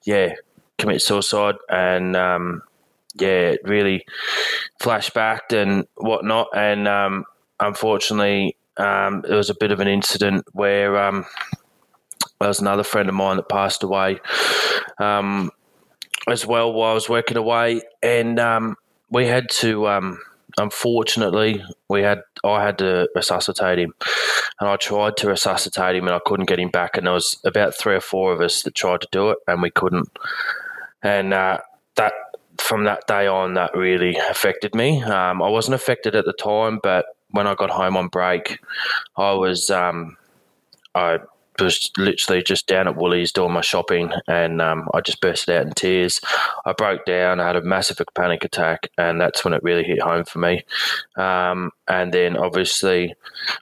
yeah, 0.05 0.35
commit 0.79 1.03
suicide, 1.03 1.57
and 1.69 2.17
um, 2.17 2.63
yeah, 3.15 3.55
really 3.65 4.05
flashbacked 4.81 5.53
and 5.53 5.87
whatnot, 5.97 6.49
and 6.55 6.89
um, 6.89 7.25
unfortunately, 7.61 8.57
um, 8.77 9.23
there 9.23 9.37
was 9.37 9.51
a 9.51 9.57
bit 9.59 9.71
of 9.71 9.81
an 9.81 9.89
incident 9.89 10.45
where 10.53 10.99
um, 10.99 11.25
there 12.41 12.49
was 12.49 12.61
another 12.61 12.85
friend 12.85 13.09
of 13.09 13.15
mine 13.15 13.37
that 13.37 13.49
passed 13.49 13.83
away 13.83 14.19
um, 14.99 15.51
as 16.29 16.47
well 16.47 16.73
while 16.73 16.93
I 16.93 16.95
was 16.95 17.09
working 17.09 17.37
away, 17.37 17.83
and 18.03 18.41
we 19.11 19.27
had 19.27 19.51
to 19.51 19.87
unfortunately, 20.59 21.63
we 21.89 22.03
had 22.03 22.23
I 22.45 22.65
had 22.65 22.79
to 22.79 23.09
resuscitate 23.15 23.79
him, 23.79 23.95
and 24.61 24.69
I 24.69 24.77
tried 24.77 25.17
to 25.19 25.29
resuscitate 25.29 25.97
him, 25.97 26.07
and 26.07 26.15
I 26.15 26.21
couldn't 26.25 26.47
get 26.47 26.59
him 26.59 26.71
back. 26.71 26.97
And 26.97 27.07
there 27.07 27.15
was 27.15 27.41
about 27.45 27.75
three 27.75 27.95
or 27.95 28.01
four 28.01 28.33
of 28.33 28.41
us 28.41 28.63
that 28.63 28.75
tried 28.75 29.03
to 29.03 29.09
do 29.13 29.31
it, 29.31 29.39
and 29.47 29.63
we 29.63 29.71
couldn't. 29.71 30.11
And 31.03 31.35
uh, 31.35 31.59
that 31.97 32.13
from 32.59 32.85
that 32.85 33.07
day 33.07 33.27
on, 33.27 33.55
that 33.55 33.75
really 33.75 34.17
affected 34.17 34.75
me. 34.75 35.03
Um, 35.03 35.43
I 35.43 35.49
wasn't 35.49 35.75
affected 35.75 36.15
at 36.15 36.25
the 36.25 36.33
time, 36.33 36.81
but 36.83 37.07
when 37.31 37.47
I 37.47 37.55
got 37.55 37.71
home 37.71 37.97
on 37.97 38.09
break, 38.09 38.61
I 39.17 39.33
was 39.33 39.71
um, 39.71 40.17
I 40.95 41.19
was 41.61 41.91
literally 41.97 42.43
just 42.43 42.67
down 42.67 42.89
at 42.89 42.97
Woolies 42.97 43.33
doing 43.33 43.53
my 43.53 43.61
shopping, 43.61 44.11
and 44.27 44.61
um, 44.61 44.89
I 44.95 45.01
just 45.01 45.21
bursted 45.21 45.55
out 45.55 45.67
in 45.67 45.73
tears. 45.73 46.21
I 46.65 46.73
broke 46.73 47.05
down. 47.05 47.41
I 47.41 47.47
had 47.47 47.57
a 47.57 47.63
massive 47.63 48.01
panic 48.15 48.45
attack, 48.45 48.89
and 48.99 49.21
that's 49.21 49.45
when 49.45 49.55
it 49.55 49.63
really 49.63 49.85
hit 49.85 50.01
home 50.01 50.25
for 50.25 50.39
me. 50.39 50.65
Um, 51.17 51.71
and 51.89 52.13
then, 52.13 52.37
obviously, 52.37 53.15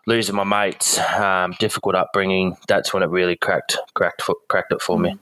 losing 0.07 0.37
my 0.37 0.45
mates, 0.45 0.99
um, 0.99 1.55
difficult 1.59 1.95
upbringing. 1.95 2.57
That's 2.69 2.93
when 2.93 3.03
it 3.03 3.11
really 3.11 3.37
cracked 3.37 3.79
cracked 3.95 4.23
cracked 4.49 4.73
it 4.73 4.83
for 4.83 4.99
me. 4.99 5.19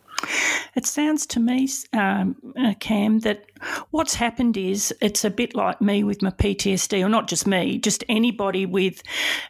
It 0.74 0.86
sounds 0.86 1.26
to 1.28 1.40
me, 1.40 1.68
um, 1.92 2.36
uh, 2.58 2.74
Cam, 2.78 3.20
that 3.20 3.46
what's 3.90 4.14
happened 4.14 4.56
is 4.56 4.94
it's 5.00 5.24
a 5.24 5.30
bit 5.30 5.54
like 5.54 5.80
me 5.80 6.04
with 6.04 6.22
my 6.22 6.30
PTSD, 6.30 7.04
or 7.04 7.08
not 7.08 7.28
just 7.28 7.46
me, 7.46 7.78
just 7.78 8.04
anybody 8.08 8.66
with 8.66 9.02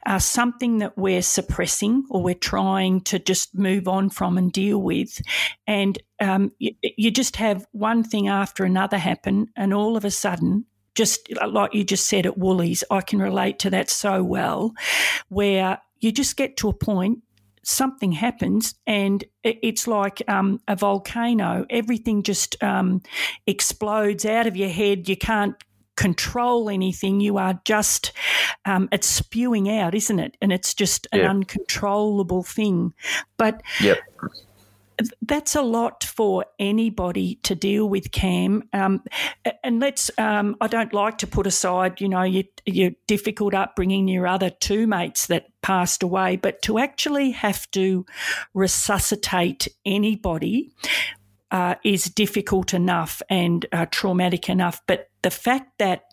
uh, 0.06 0.18
something 0.18 0.78
that 0.78 0.96
we're 0.96 1.22
suppressing 1.22 2.04
or 2.10 2.22
we're 2.22 2.34
trying 2.34 3.00
to 3.02 3.18
just 3.18 3.54
move 3.54 3.88
on 3.88 4.10
from 4.10 4.38
and 4.38 4.52
deal 4.52 4.80
with. 4.80 5.20
And 5.66 5.98
um, 6.20 6.52
you, 6.58 6.72
you 6.82 7.10
just 7.10 7.36
have 7.36 7.66
one 7.72 8.02
thing 8.02 8.28
after 8.28 8.64
another 8.64 8.98
happen, 8.98 9.48
and 9.56 9.74
all 9.74 9.96
of 9.96 10.04
a 10.04 10.10
sudden, 10.10 10.64
just 10.94 11.28
like 11.46 11.74
you 11.74 11.84
just 11.84 12.08
said 12.08 12.26
at 12.26 12.38
Woolies, 12.38 12.82
I 12.90 13.02
can 13.02 13.20
relate 13.20 13.58
to 13.60 13.70
that 13.70 13.90
so 13.90 14.22
well, 14.22 14.72
where 15.28 15.78
you 16.00 16.12
just 16.12 16.36
get 16.36 16.56
to 16.58 16.68
a 16.68 16.72
point 16.72 17.22
something 17.68 18.12
happens 18.12 18.74
and 18.86 19.24
it's 19.44 19.86
like 19.86 20.22
um, 20.26 20.58
a 20.66 20.74
volcano. 20.74 21.66
Everything 21.68 22.22
just 22.22 22.60
um, 22.62 23.02
explodes 23.46 24.24
out 24.24 24.46
of 24.46 24.56
your 24.56 24.70
head. 24.70 25.06
You 25.08 25.16
can't 25.16 25.54
control 25.94 26.70
anything. 26.70 27.20
You 27.20 27.36
are 27.36 27.60
just, 27.64 28.12
um, 28.64 28.88
it's 28.90 29.06
spewing 29.06 29.68
out, 29.68 29.94
isn't 29.94 30.18
it? 30.18 30.36
And 30.40 30.50
it's 30.50 30.72
just 30.72 31.06
an 31.12 31.20
yeah. 31.20 31.30
uncontrollable 31.30 32.42
thing. 32.42 32.94
But 33.36 33.62
yep 33.82 33.98
that's 35.22 35.54
a 35.54 35.62
lot 35.62 36.04
for 36.04 36.44
anybody 36.58 37.36
to 37.44 37.54
deal 37.54 37.88
with, 37.88 38.10
Cam. 38.10 38.64
Um, 38.72 39.02
and 39.62 39.80
let's, 39.80 40.10
um, 40.18 40.56
I 40.60 40.66
don't 40.66 40.92
like 40.92 41.18
to 41.18 41.26
put 41.26 41.46
aside, 41.46 42.00
you 42.00 42.08
know, 42.08 42.22
your, 42.22 42.44
your, 42.66 42.90
difficult 43.06 43.54
upbringing, 43.54 44.08
your 44.08 44.26
other 44.26 44.50
two 44.50 44.86
mates 44.86 45.26
that 45.26 45.46
passed 45.62 46.02
away, 46.02 46.36
but 46.36 46.62
to 46.62 46.78
actually 46.78 47.30
have 47.30 47.70
to 47.72 48.04
resuscitate 48.54 49.68
anybody 49.84 50.72
uh, 51.50 51.76
is 51.84 52.04
difficult 52.04 52.74
enough 52.74 53.22
and 53.30 53.66
uh, 53.72 53.86
traumatic 53.90 54.48
enough. 54.48 54.80
But 54.86 55.08
the 55.22 55.30
fact 55.30 55.78
that 55.78 56.04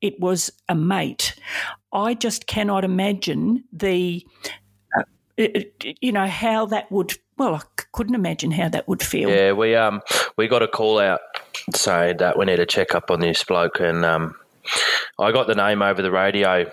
it 0.00 0.20
was 0.20 0.50
a 0.68 0.74
mate, 0.74 1.34
I 1.92 2.14
just 2.14 2.46
cannot 2.46 2.84
imagine 2.84 3.64
the, 3.72 4.26
uh, 4.96 5.46
you 6.00 6.12
know, 6.12 6.26
how 6.26 6.66
that 6.66 6.92
would 6.92 7.14
well, 7.36 7.62
couldn't 7.96 8.14
imagine 8.14 8.50
how 8.50 8.68
that 8.68 8.86
would 8.86 9.02
feel. 9.02 9.30
Yeah, 9.30 9.52
we 9.52 9.74
um 9.74 10.02
we 10.36 10.46
got 10.46 10.62
a 10.62 10.68
call 10.68 10.98
out 10.98 11.20
saying 11.74 12.18
that 12.18 12.38
we 12.38 12.44
need 12.44 12.56
to 12.56 12.66
check 12.66 12.94
up 12.94 13.10
on 13.10 13.20
this 13.20 13.42
bloke, 13.42 13.80
and 13.80 14.04
um, 14.04 14.34
I 15.18 15.32
got 15.32 15.46
the 15.46 15.54
name 15.54 15.82
over 15.82 16.02
the 16.02 16.10
radio, 16.10 16.70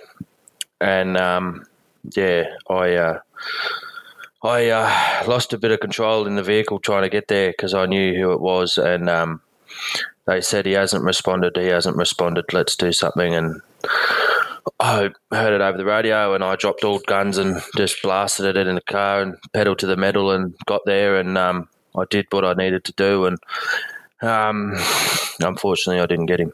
and 0.80 1.18
um, 1.18 1.66
yeah, 2.16 2.44
I. 2.70 2.94
Uh, 2.94 3.20
I 4.46 4.72
uh, 4.72 5.24
lost 5.26 5.54
a 5.54 5.58
bit 5.58 5.72
of 5.72 5.80
control 5.80 6.28
in 6.28 6.36
the 6.36 6.44
vehicle 6.44 6.78
trying 6.78 7.04
to 7.04 7.10
get 7.10 7.30
there 7.30 7.52
because 7.52 7.74
I 7.74 7.86
knew 7.86 8.14
who 8.14 8.34
it 8.34 8.42
was, 8.42 8.78
and 8.78 9.10
um, 9.10 9.40
they 10.28 10.42
said 10.42 10.66
he 10.66 10.74
hasn't 10.74 11.06
responded. 11.06 11.56
He 11.56 11.68
hasn't 11.68 11.96
responded. 11.96 12.52
Let's 12.52 12.76
do 12.76 12.92
something. 12.92 13.34
And 13.34 13.62
I 14.80 15.10
heard 15.32 15.54
it 15.54 15.62
over 15.62 15.78
the 15.78 15.86
radio, 15.86 16.34
and 16.34 16.44
I 16.44 16.56
dropped 16.56 16.84
all 16.84 17.00
guns 17.00 17.38
and 17.38 17.62
just 17.76 18.02
blasted 18.02 18.56
it 18.56 18.68
in 18.68 18.76
the 18.76 18.82
car 18.82 19.22
and 19.22 19.36
pedaled 19.54 19.80
to 19.80 19.88
the 19.88 19.98
metal 19.98 20.32
and 20.32 20.56
got 20.66 20.82
there, 20.86 21.18
and 21.18 21.38
um, 21.38 21.68
I 21.98 22.06
did 22.10 22.28
what 22.32 22.46
I 22.46 22.54
needed 22.54 22.84
to 22.86 22.94
do, 22.94 23.26
and 23.26 23.38
um, 24.22 24.74
unfortunately, 25.42 26.02
I 26.02 26.06
didn't 26.06 26.28
get 26.28 26.40
him. 26.40 26.54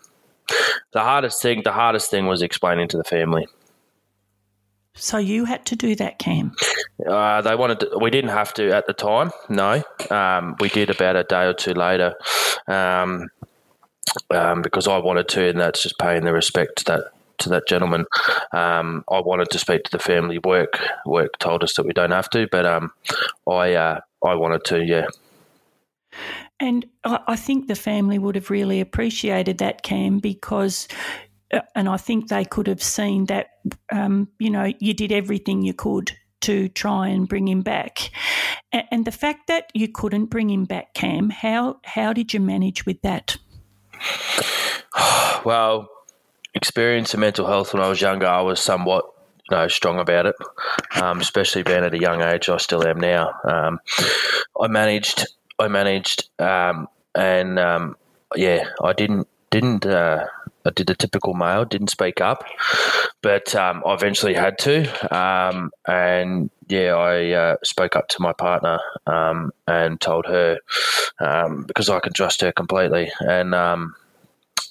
The 0.92 1.02
hardest 1.02 1.42
thing, 1.42 1.62
the 1.64 1.72
hardest 1.72 2.10
thing 2.10 2.26
was 2.26 2.42
explaining 2.42 2.88
to 2.90 2.98
the 2.98 3.04
family. 3.04 3.48
So 4.96 5.18
you 5.18 5.46
had 5.46 5.66
to 5.68 5.76
do 5.76 5.96
that, 5.96 6.20
Cam. 6.20 6.56
Uh, 7.08 7.42
they 7.42 7.56
wanted. 7.56 7.82
To, 7.82 8.00
we 8.00 8.10
didn't 8.10 8.32
have 8.32 8.54
to 8.56 8.76
at 8.76 8.88
the 8.88 8.94
time. 8.94 9.32
No, 9.48 9.84
um, 10.10 10.56
we 10.60 10.70
did 10.70 10.90
about 10.90 11.16
a 11.16 11.24
day 11.24 11.46
or 11.46 11.54
two 11.54 11.74
later, 11.74 12.16
um, 12.68 13.30
um, 14.32 14.62
because 14.64 14.88
I 14.88 14.98
wanted 14.98 15.28
to, 15.30 15.50
and 15.50 15.60
that's 15.60 15.84
just 15.84 16.00
paying 16.00 16.26
the 16.26 16.34
respect 16.34 16.80
to 16.80 16.86
that 16.86 17.04
to 17.40 17.50
that 17.50 17.68
gentleman. 17.68 18.06
Um, 18.52 19.04
I 19.10 19.20
wanted 19.20 19.50
to 19.52 19.60
speak 19.60 19.84
to 19.84 19.92
the 19.92 20.00
family. 20.00 20.40
Work 20.44 20.80
work 21.06 21.38
told 21.40 21.64
us 21.64 21.76
that 21.76 21.86
we 21.86 21.94
don't 21.94 22.12
have 22.12 22.30
to, 22.32 22.48
but 22.52 22.66
um, 22.66 22.92
I 23.48 23.74
uh, 23.74 24.00
I 24.24 24.36
wanted 24.36 24.64
to. 24.66 24.84
Yeah. 24.84 25.08
And 26.60 26.86
I 27.06 27.38
think 27.38 27.68
the 27.68 27.76
family 27.76 28.20
would 28.20 28.36
have 28.36 28.50
really 28.50 28.82
appreciated 28.82 29.60
that, 29.60 29.84
Cam, 29.84 30.20
because 30.20 30.90
uh, 31.54 31.62
and 31.76 31.88
I 31.88 31.98
think 31.98 32.28
they 32.28 32.46
could 32.46 32.68
have 32.68 32.84
seen 32.84 33.26
that, 33.26 33.52
um, 33.92 34.28
you 34.40 34.50
know, 34.50 34.72
you 34.80 34.94
did 34.94 35.12
everything 35.12 35.62
you 35.62 35.74
could 35.74 36.12
to 36.42 36.70
try 36.70 37.08
and 37.08 37.28
bring 37.28 37.48
him 37.48 37.62
back. 37.62 38.12
And 38.72 39.06
the 39.06 39.12
fact 39.12 39.48
that 39.48 39.72
you 39.74 39.88
couldn't 39.88 40.26
bring 40.26 40.50
him 40.50 40.66
back, 40.66 40.94
Cam, 40.94 41.30
how 41.30 41.80
how 41.84 42.14
did 42.14 42.34
you 42.34 42.40
manage 42.40 42.86
with 42.86 43.02
that? 43.02 43.38
Well, 45.46 45.90
experience 46.54 47.14
of 47.14 47.20
mental 47.20 47.48
health 47.48 47.74
when 47.74 47.84
I 47.84 47.90
was 47.90 48.02
younger, 48.02 48.28
I 48.28 48.42
was 48.42 48.60
somewhat 48.60 49.06
you 49.50 49.58
know, 49.58 49.68
strong 49.68 50.00
about 50.00 50.26
it, 50.28 50.36
um, 50.96 51.20
especially 51.20 51.64
being 51.64 51.84
at 51.84 51.94
a 51.94 52.00
young 52.00 52.22
age. 52.22 52.50
I 52.50 52.58
still 52.58 52.86
am 52.88 53.00
now. 53.00 53.34
Um, 53.44 53.80
I 54.60 54.68
managed 54.68 55.26
I 55.60 55.68
managed, 55.68 56.30
um, 56.40 56.88
and 57.14 57.60
um, 57.60 57.98
yeah, 58.36 58.70
I 58.82 58.94
didn't 58.94 59.28
didn't. 59.52 59.86
Uh, 59.86 60.26
I 60.66 60.72
did 60.72 60.88
the 60.88 60.96
typical 60.96 61.34
male, 61.34 61.66
didn't 61.66 61.90
speak 61.90 62.22
up, 62.22 62.44
but 63.22 63.56
um, 63.56 63.84
I 63.86 63.94
eventually 63.94 64.34
had 64.34 64.58
to, 64.60 65.16
um, 65.16 65.72
and 65.88 66.50
yeah, 66.68 66.96
I 66.96 67.32
uh, 67.32 67.56
spoke 67.64 67.96
up 67.96 68.08
to 68.10 68.22
my 68.22 68.34
partner 68.34 68.80
and 69.08 70.02
told 70.02 70.26
her 70.28 70.60
because 71.18 71.90
I 71.90 72.00
can 72.00 72.14
trust 72.14 72.42
her 72.42 72.52
completely, 72.52 73.12
and 73.20 73.54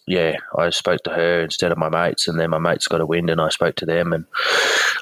yeah, 0.08 0.36
I 0.56 0.70
spoke 0.70 1.02
to 1.04 1.10
her 1.10 1.42
instead 1.42 1.72
of 1.72 1.78
my 1.78 1.88
mates, 1.88 2.28
and 2.28 2.38
then 2.38 2.50
my 2.50 2.58
mates 2.58 2.88
got 2.88 3.00
a 3.00 3.06
wind, 3.06 3.30
and 3.30 3.40
I 3.40 3.48
spoke 3.50 3.76
to 3.76 3.86
them. 3.86 4.12
And 4.12 4.24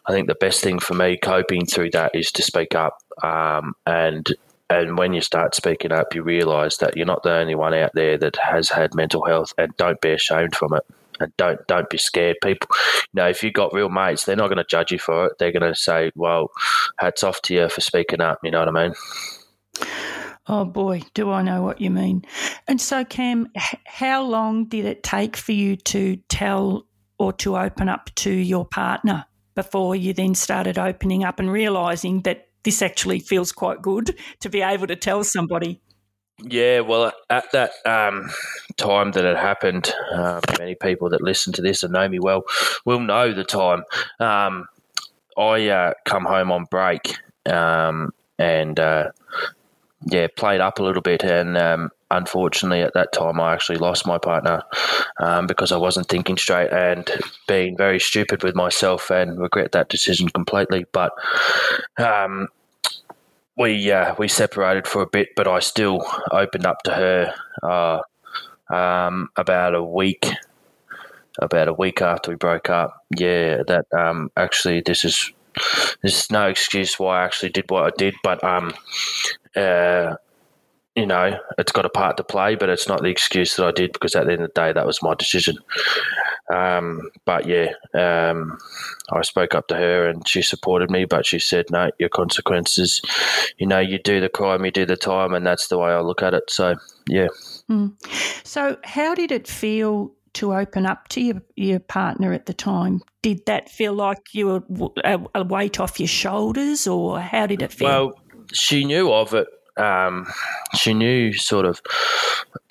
I 0.07 0.13
think 0.13 0.29
the 0.29 0.35
best 0.35 0.63
thing 0.63 0.79
for 0.79 0.95
me 0.95 1.17
coping 1.17 1.67
through 1.67 1.91
that 1.93 2.15
is 2.15 2.31
to 2.33 2.43
speak 2.43 2.75
up 2.75 2.99
um, 3.23 3.75
and 3.87 4.29
and 4.69 4.99
when 4.99 5.13
you 5.13 5.21
start 5.21 5.55
speaking 5.55 5.93
up, 5.93 6.15
you 6.15 6.23
realise 6.23 6.79
that 6.79 6.97
you're 6.97 7.07
not 7.07 7.23
the 7.23 7.33
only 7.33 7.55
one 7.55 7.73
out 7.73 7.93
there 7.95 8.19
that 8.19 8.37
has 8.37 8.69
had 8.69 8.95
mental 8.95 9.25
health, 9.25 9.55
and 9.57 9.77
don't 9.77 10.01
be 10.01 10.11
ashamed 10.11 10.57
from 10.57 10.75
it. 10.75 10.83
And 11.19 11.35
don't 11.37 11.65
don't 11.67 11.89
be 11.89 11.99
scared. 11.99 12.37
People, 12.43 12.69
you 13.13 13.23
know, 13.23 13.29
if 13.29 13.43
you've 13.43 13.55
got 13.55 13.73
real 13.73 13.89
mates, 13.89 14.25
they're 14.25 14.37
not 14.37 14.49
going 14.49 14.59
to 14.59 14.65
judge 14.65 14.91
you 14.93 14.99
for 14.99 15.27
it. 15.27 15.33
They're 15.39 15.53
going 15.53 15.73
to 15.73 15.75
say, 15.75 16.11
"Well, 16.15 16.51
hats 16.99 17.23
off 17.25 17.41
to 17.43 17.55
you 17.55 17.69
for 17.69 17.81
speaking 17.81 18.21
up." 18.21 18.41
You 18.43 18.51
know 18.51 18.59
what 18.59 18.77
I 18.77 18.89
mean? 18.89 18.95
Oh 20.49 20.65
boy, 20.65 21.03
do 21.15 21.31
I 21.31 21.43
know 21.43 21.63
what 21.63 21.81
you 21.81 21.91
mean. 21.91 22.23
And 22.69 22.81
so, 22.81 23.05
Cam, 23.05 23.49
how 23.85 24.23
long 24.23 24.67
did 24.67 24.85
it 24.85 25.03
take 25.03 25.37
for 25.37 25.53
you 25.53 25.77
to 25.77 26.17
tell 26.29 26.87
or 27.19 27.33
to 27.33 27.57
open 27.57 27.89
up 27.89 28.11
to 28.17 28.31
your 28.31 28.65
partner 28.65 29.25
before 29.55 29.97
you 29.97 30.13
then 30.13 30.35
started 30.35 30.79
opening 30.79 31.25
up 31.25 31.41
and 31.41 31.51
realizing 31.51 32.23
that 32.23 32.49
this 32.63 32.83
actually 32.83 33.19
feels 33.19 33.53
quite 33.53 33.83
good 33.83 34.15
to 34.41 34.49
be 34.49 34.61
able 34.61 34.87
to 34.87 34.97
tell 34.97 35.25
somebody. 35.25 35.81
Yeah, 36.43 36.81
well, 36.81 37.13
at 37.31 37.51
that 37.53 37.71
um, 37.87 38.29
time 38.77 39.13
that 39.13 39.25
it 39.25 39.37
happened, 39.37 39.93
uh, 40.13 40.41
many 40.59 40.75
people 40.75 41.09
that 41.11 41.23
listen 41.23 41.53
to 41.55 41.63
this 41.63 41.83
and 41.83 41.93
know 41.93 42.09
me 42.09 42.19
well 42.19 42.45
will 42.85 43.01
know 43.01 43.33
the 43.33 43.45
time. 43.45 43.85
Um, 44.21 44.67
I 45.39 45.69
uh, 45.69 45.93
come 46.05 46.25
home 46.25 46.53
on 46.53 46.67
break 46.71 47.17
um, 47.47 48.13
and 48.39 48.79
uh, 48.79 49.13
yeah, 50.09 50.29
played 50.35 50.61
up 50.61 50.79
a 50.79 50.83
little 50.83 51.03
bit, 51.03 51.25
and 51.25 51.57
um, 51.57 51.91
unfortunately, 52.11 52.81
at 52.81 52.95
that 52.95 53.13
time, 53.13 53.41
I 53.41 53.53
actually 53.53 53.79
lost 53.79 54.07
my 54.07 54.19
partner 54.19 54.63
um, 55.19 55.47
because 55.47 55.73
I 55.73 55.77
wasn't 55.77 56.09
thinking 56.09 56.37
straight 56.37 56.73
and 56.73 57.11
being 57.49 57.77
very 57.77 57.99
stupid 57.99 58.43
with 58.43 58.55
myself, 58.55 59.11
and 59.11 59.39
regret 59.39 59.73
that 59.73 59.89
decision 59.89 60.29
completely. 60.29 60.87
But 60.93 61.13
um, 61.99 62.49
we 63.57 63.91
uh, 63.91 64.15
we 64.19 64.29
separated 64.29 64.87
for 64.87 65.03
a 65.03 65.07
bit, 65.07 65.31
but 65.35 65.49
I 65.49 65.59
still 65.59 66.07
opened 66.31 66.67
up 66.67 66.83
to 66.85 66.93
her 66.93 67.35
uh, 67.63 68.75
um, 68.75 69.31
about 69.37 69.75
a 69.75 69.83
week 69.83 70.27
about 71.41 71.69
a 71.69 71.73
week 71.73 72.01
after 72.01 72.31
we 72.31 72.37
broke 72.37 72.71
up. 72.71 73.05
Yeah, 73.17 73.63
that 73.67 73.87
um, 73.93 74.31
actually 74.37 74.83
this 74.83 75.05
is 75.05 75.33
this 76.03 76.25
is 76.25 76.31
no 76.31 76.47
excuse 76.47 76.99
why 76.99 77.21
I 77.21 77.25
actually 77.25 77.51
did 77.51 77.71
what 77.71 77.85
I 77.85 77.91
did, 77.97 78.15
but 78.23 78.43
um, 78.45 78.75
uh, 79.57 80.17
you 80.97 81.05
know, 81.05 81.39
it's 81.59 81.73
got 81.73 81.85
a 81.85 81.91
part 81.91 82.17
to 82.17 82.25
play, 82.25 82.55
but 82.55 82.71
it's 82.71 82.89
not 82.89 83.03
the 83.03 83.11
excuse 83.11 83.57
that 83.57 83.67
I 83.67 83.71
did 83.71 83.93
because 83.93 84.15
at 84.17 84.27
the 84.27 84.33
end 84.33 84.43
of 84.43 84.49
the 84.55 84.61
day, 84.61 84.73
that 84.73 84.87
was 84.87 85.03
my 85.03 85.15
decision. 85.15 85.59
Um, 86.53 87.11
but 87.27 87.47
yeah, 87.47 87.73
um, 87.93 88.59
I 89.13 89.21
spoke 89.23 89.55
up 89.55 89.69
to 89.69 89.77
her 89.77 90.09
and 90.09 90.27
she 90.27 90.41
supported 90.41 90.91
me, 90.91 91.05
but 91.05 91.27
she 91.27 91.39
said, 91.39 91.67
no, 91.71 91.91
your 91.99 92.09
consequences, 92.09 93.03
you 93.59 93.67
know, 93.67 93.79
you 93.79 93.99
do 93.99 94.21
the 94.21 94.31
crime, 94.31 94.65
you 94.65 94.71
do 94.71 94.87
the 94.87 94.97
time, 94.97 95.35
and 95.35 95.47
that's 95.47 95.69
the 95.69 95.77
way 95.77 95.91
I 95.91 96.01
look 96.01 96.23
at 96.23 96.33
it. 96.33 96.51
So, 96.51 96.77
yeah. 97.09 97.29
Mm. 97.71 97.95
So, 98.45 98.79
how 98.85 99.15
did 99.15 99.33
it 99.33 99.47
feel 99.47 100.15
to 100.35 100.55
open 100.55 100.87
up 100.87 101.09
to 101.09 101.21
your, 101.21 101.43
your 101.57 101.81
partner 101.81 102.33
at 102.33 102.47
the 102.47 102.55
time? 102.55 103.03
Did 103.23 103.45
that 103.47 103.69
feel 103.69 103.93
like 103.93 104.33
you 104.33 104.47
were 104.47 104.91
a, 105.05 105.21
a 105.35 105.45
weight 105.45 105.79
off 105.79 106.01
your 106.01 106.09
shoulders, 106.09 106.87
or 106.87 107.21
how 107.21 107.47
did 107.47 107.61
it 107.61 107.73
feel? 107.73 107.89
Well, 107.89 108.13
she 108.53 108.85
knew 108.85 109.13
of 109.13 109.35
it 109.35 109.49
um, 109.77 110.27
she 110.75 110.95
knew 110.95 111.33
sort 111.33 111.67
of 111.67 111.83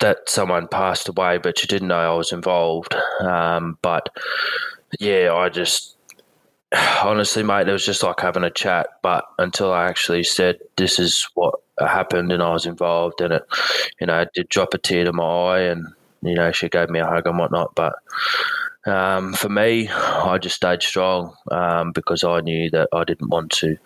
that 0.00 0.28
someone 0.28 0.68
passed 0.68 1.08
away, 1.08 1.38
but 1.38 1.58
she 1.58 1.66
didn't 1.66 1.88
know 1.88 2.14
I 2.14 2.16
was 2.16 2.32
involved. 2.32 2.94
Um, 3.20 3.78
but 3.80 4.08
yeah, 4.98 5.32
I 5.32 5.48
just 5.48 5.96
honestly, 7.02 7.42
mate, 7.42 7.68
it 7.68 7.72
was 7.72 7.86
just 7.86 8.02
like 8.02 8.20
having 8.20 8.44
a 8.44 8.50
chat. 8.50 8.88
But 9.02 9.24
until 9.38 9.72
I 9.72 9.86
actually 9.86 10.24
said 10.24 10.58
this 10.76 10.98
is 10.98 11.28
what 11.34 11.54
happened 11.78 12.32
and 12.32 12.42
I 12.42 12.50
was 12.50 12.66
involved 12.66 13.20
in 13.20 13.32
it, 13.32 13.44
you 14.00 14.06
know, 14.06 14.20
it 14.20 14.30
did 14.34 14.48
drop 14.48 14.74
a 14.74 14.78
tear 14.78 15.04
to 15.04 15.12
my 15.12 15.24
eye, 15.24 15.60
and 15.60 15.86
you 16.22 16.34
know, 16.34 16.50
she 16.52 16.68
gave 16.68 16.90
me 16.90 16.98
a 16.98 17.06
hug 17.06 17.26
and 17.26 17.38
whatnot. 17.38 17.74
But 17.74 17.94
um, 18.86 19.34
for 19.34 19.48
me, 19.48 19.88
I 19.88 20.38
just 20.38 20.56
stayed 20.56 20.82
strong 20.82 21.34
um, 21.50 21.92
because 21.92 22.24
I 22.24 22.40
knew 22.40 22.70
that 22.70 22.88
I 22.92 23.04
didn't 23.04 23.28
want 23.28 23.50
to 23.52 23.76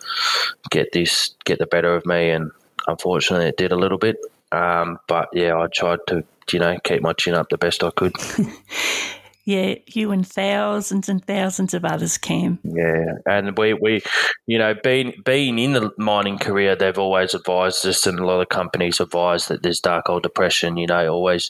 get 0.69 0.91
this 0.91 1.33
get 1.45 1.59
the 1.59 1.65
better 1.65 1.95
of 1.95 2.05
me, 2.05 2.29
and 2.29 2.51
unfortunately, 2.87 3.47
it 3.47 3.57
did 3.57 3.71
a 3.71 3.77
little 3.77 3.97
bit. 3.97 4.17
Um, 4.51 4.99
but 5.07 5.29
yeah, 5.33 5.57
I 5.57 5.67
tried 5.67 5.99
to, 6.07 6.23
you 6.51 6.59
know, 6.59 6.77
keep 6.83 7.01
my 7.01 7.13
chin 7.13 7.33
up 7.33 7.49
the 7.49 7.57
best 7.57 7.83
I 7.83 7.91
could. 7.91 8.13
yeah, 9.43 9.75
you 9.87 10.11
and 10.11 10.27
thousands 10.27 11.09
and 11.09 11.25
thousands 11.25 11.73
of 11.73 11.83
others, 11.83 12.17
Cam. 12.19 12.59
Yeah, 12.63 13.13
and 13.25 13.57
we, 13.57 13.73
we, 13.73 14.01
you 14.45 14.59
know, 14.59 14.75
being 14.83 15.13
being 15.25 15.57
in 15.57 15.73
the 15.73 15.91
mining 15.97 16.37
career, 16.37 16.75
they've 16.75 16.97
always 16.97 17.33
advised 17.33 17.83
us, 17.87 18.05
and 18.05 18.19
a 18.19 18.25
lot 18.25 18.41
of 18.41 18.49
companies 18.49 18.99
advise 18.99 19.47
that 19.47 19.63
there's 19.63 19.79
dark 19.79 20.09
old 20.09 20.21
depression. 20.21 20.77
You 20.77 20.85
know, 20.85 21.07
always, 21.07 21.49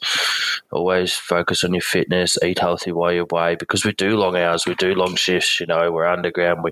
always 0.71 1.13
focus 1.13 1.65
on 1.65 1.73
your 1.73 1.82
fitness, 1.82 2.38
eat 2.41 2.60
healthy 2.60 2.93
while 2.93 3.12
you're 3.12 3.27
away, 3.30 3.56
because 3.56 3.84
we 3.84 3.91
do 3.91 4.15
long 4.15 4.38
hours, 4.38 4.65
we 4.65 4.75
do 4.75 4.95
long 4.95 5.15
shifts. 5.15 5.60
You 5.60 5.65
know, 5.65 5.91
we're 5.91 6.08
underground. 6.08 6.63
We, 6.63 6.71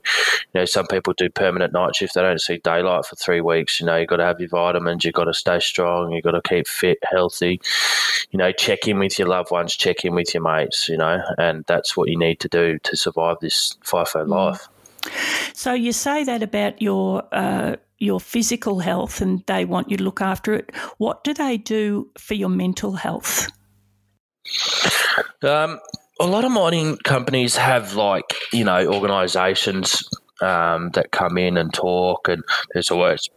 you 0.54 0.62
know, 0.62 0.66
some 0.66 0.88
people 0.88 1.14
do 1.18 1.30
permanent 1.30 1.74
night 1.74 1.98
shift. 1.98 2.14
They 2.14 2.22
don't 2.22 2.40
see 2.40 2.60
daylight 2.60 3.06
for 3.06 3.18
three 3.18 3.42
weeks. 3.42 3.82
You 3.82 3.88
know, 3.88 3.98
you've 3.98 4.08
got 4.08 4.18
to 4.18 4.26
have 4.26 4.40
your 4.40 4.50
vitamins. 4.50 5.04
You've 5.04 5.16
got 5.16 5.26
to 5.26 5.34
stay 5.34 5.60
strong. 5.60 6.14
You've 6.14 6.24
got 6.24 6.32
to 6.32 6.42
keep 6.42 6.66
fit, 6.66 7.00
healthy. 7.04 7.60
You 8.32 8.38
know, 8.38 8.54
check 8.54 8.88
in 8.88 9.00
with 9.00 9.20
your 9.20 9.28
loved 9.28 9.52
ones. 9.52 9.76
Check 9.76 10.06
in 10.06 10.16
with 10.16 10.34
your 10.34 10.44
mates. 10.44 10.88
You 10.88 10.96
know 10.96 11.09
know, 11.18 11.24
and 11.38 11.64
that's 11.68 11.96
what 11.98 12.10
you 12.10 12.18
need 12.18 12.40
to 12.42 12.48
do 12.48 12.80
to 12.80 12.98
survive 12.98 13.38
this 13.42 13.78
FIFO 13.86 14.26
mm. 14.26 14.28
life. 14.28 14.68
So 15.54 15.74
you 15.74 15.92
say 15.92 16.24
that 16.24 16.44
about 16.44 16.82
your 16.82 17.24
uh, 17.32 17.76
your 18.00 18.20
physical 18.20 18.80
health 18.80 19.22
and 19.22 19.44
they 19.46 19.66
want 19.66 19.90
you 19.92 19.98
to 19.98 20.04
look 20.04 20.22
after 20.22 20.54
it. 20.54 20.74
What 20.98 21.24
do 21.24 21.34
they 21.34 21.58
do 21.58 22.10
for 22.18 22.34
your 22.34 22.50
mental 22.50 22.94
health? 22.94 23.50
Um, 25.44 25.80
a 26.20 26.26
lot 26.26 26.46
of 26.46 26.52
mining 26.52 26.98
companies 26.98 27.56
have 27.56 27.96
like 27.96 28.36
you 28.52 28.64
know 28.64 28.88
organisations 28.88 30.08
um, 30.42 30.90
that 30.92 31.12
come 31.12 31.38
in 31.38 31.58
and 31.58 31.74
talk, 31.74 32.28
and 32.28 32.44
there's 32.74 32.92
always 32.92 33.30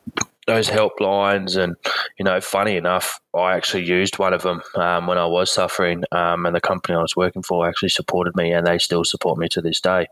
those 0.46 0.68
helplines. 0.68 1.57
And 1.57 1.76
you 2.18 2.24
know, 2.24 2.40
funny 2.40 2.76
enough, 2.76 3.20
I 3.35 3.57
actually 3.57 3.85
used 3.85 4.18
one 4.18 4.33
of 4.33 4.42
them 4.42 4.62
um, 4.74 5.07
when 5.07 5.18
I 5.18 5.26
was 5.26 5.52
suffering, 5.52 6.05
um, 6.12 6.46
and 6.46 6.55
the 6.55 6.61
company 6.61 6.96
I 6.96 7.02
was 7.02 7.16
working 7.16 7.42
for 7.42 7.68
actually 7.68 7.90
supported 7.90 8.37
me, 8.37 8.52
and 8.52 8.66
they 8.66 8.78
still 8.78 9.05
support 9.05 9.38
me 9.38 9.48
to 9.50 9.61
this 9.61 9.81
day. 9.81 10.07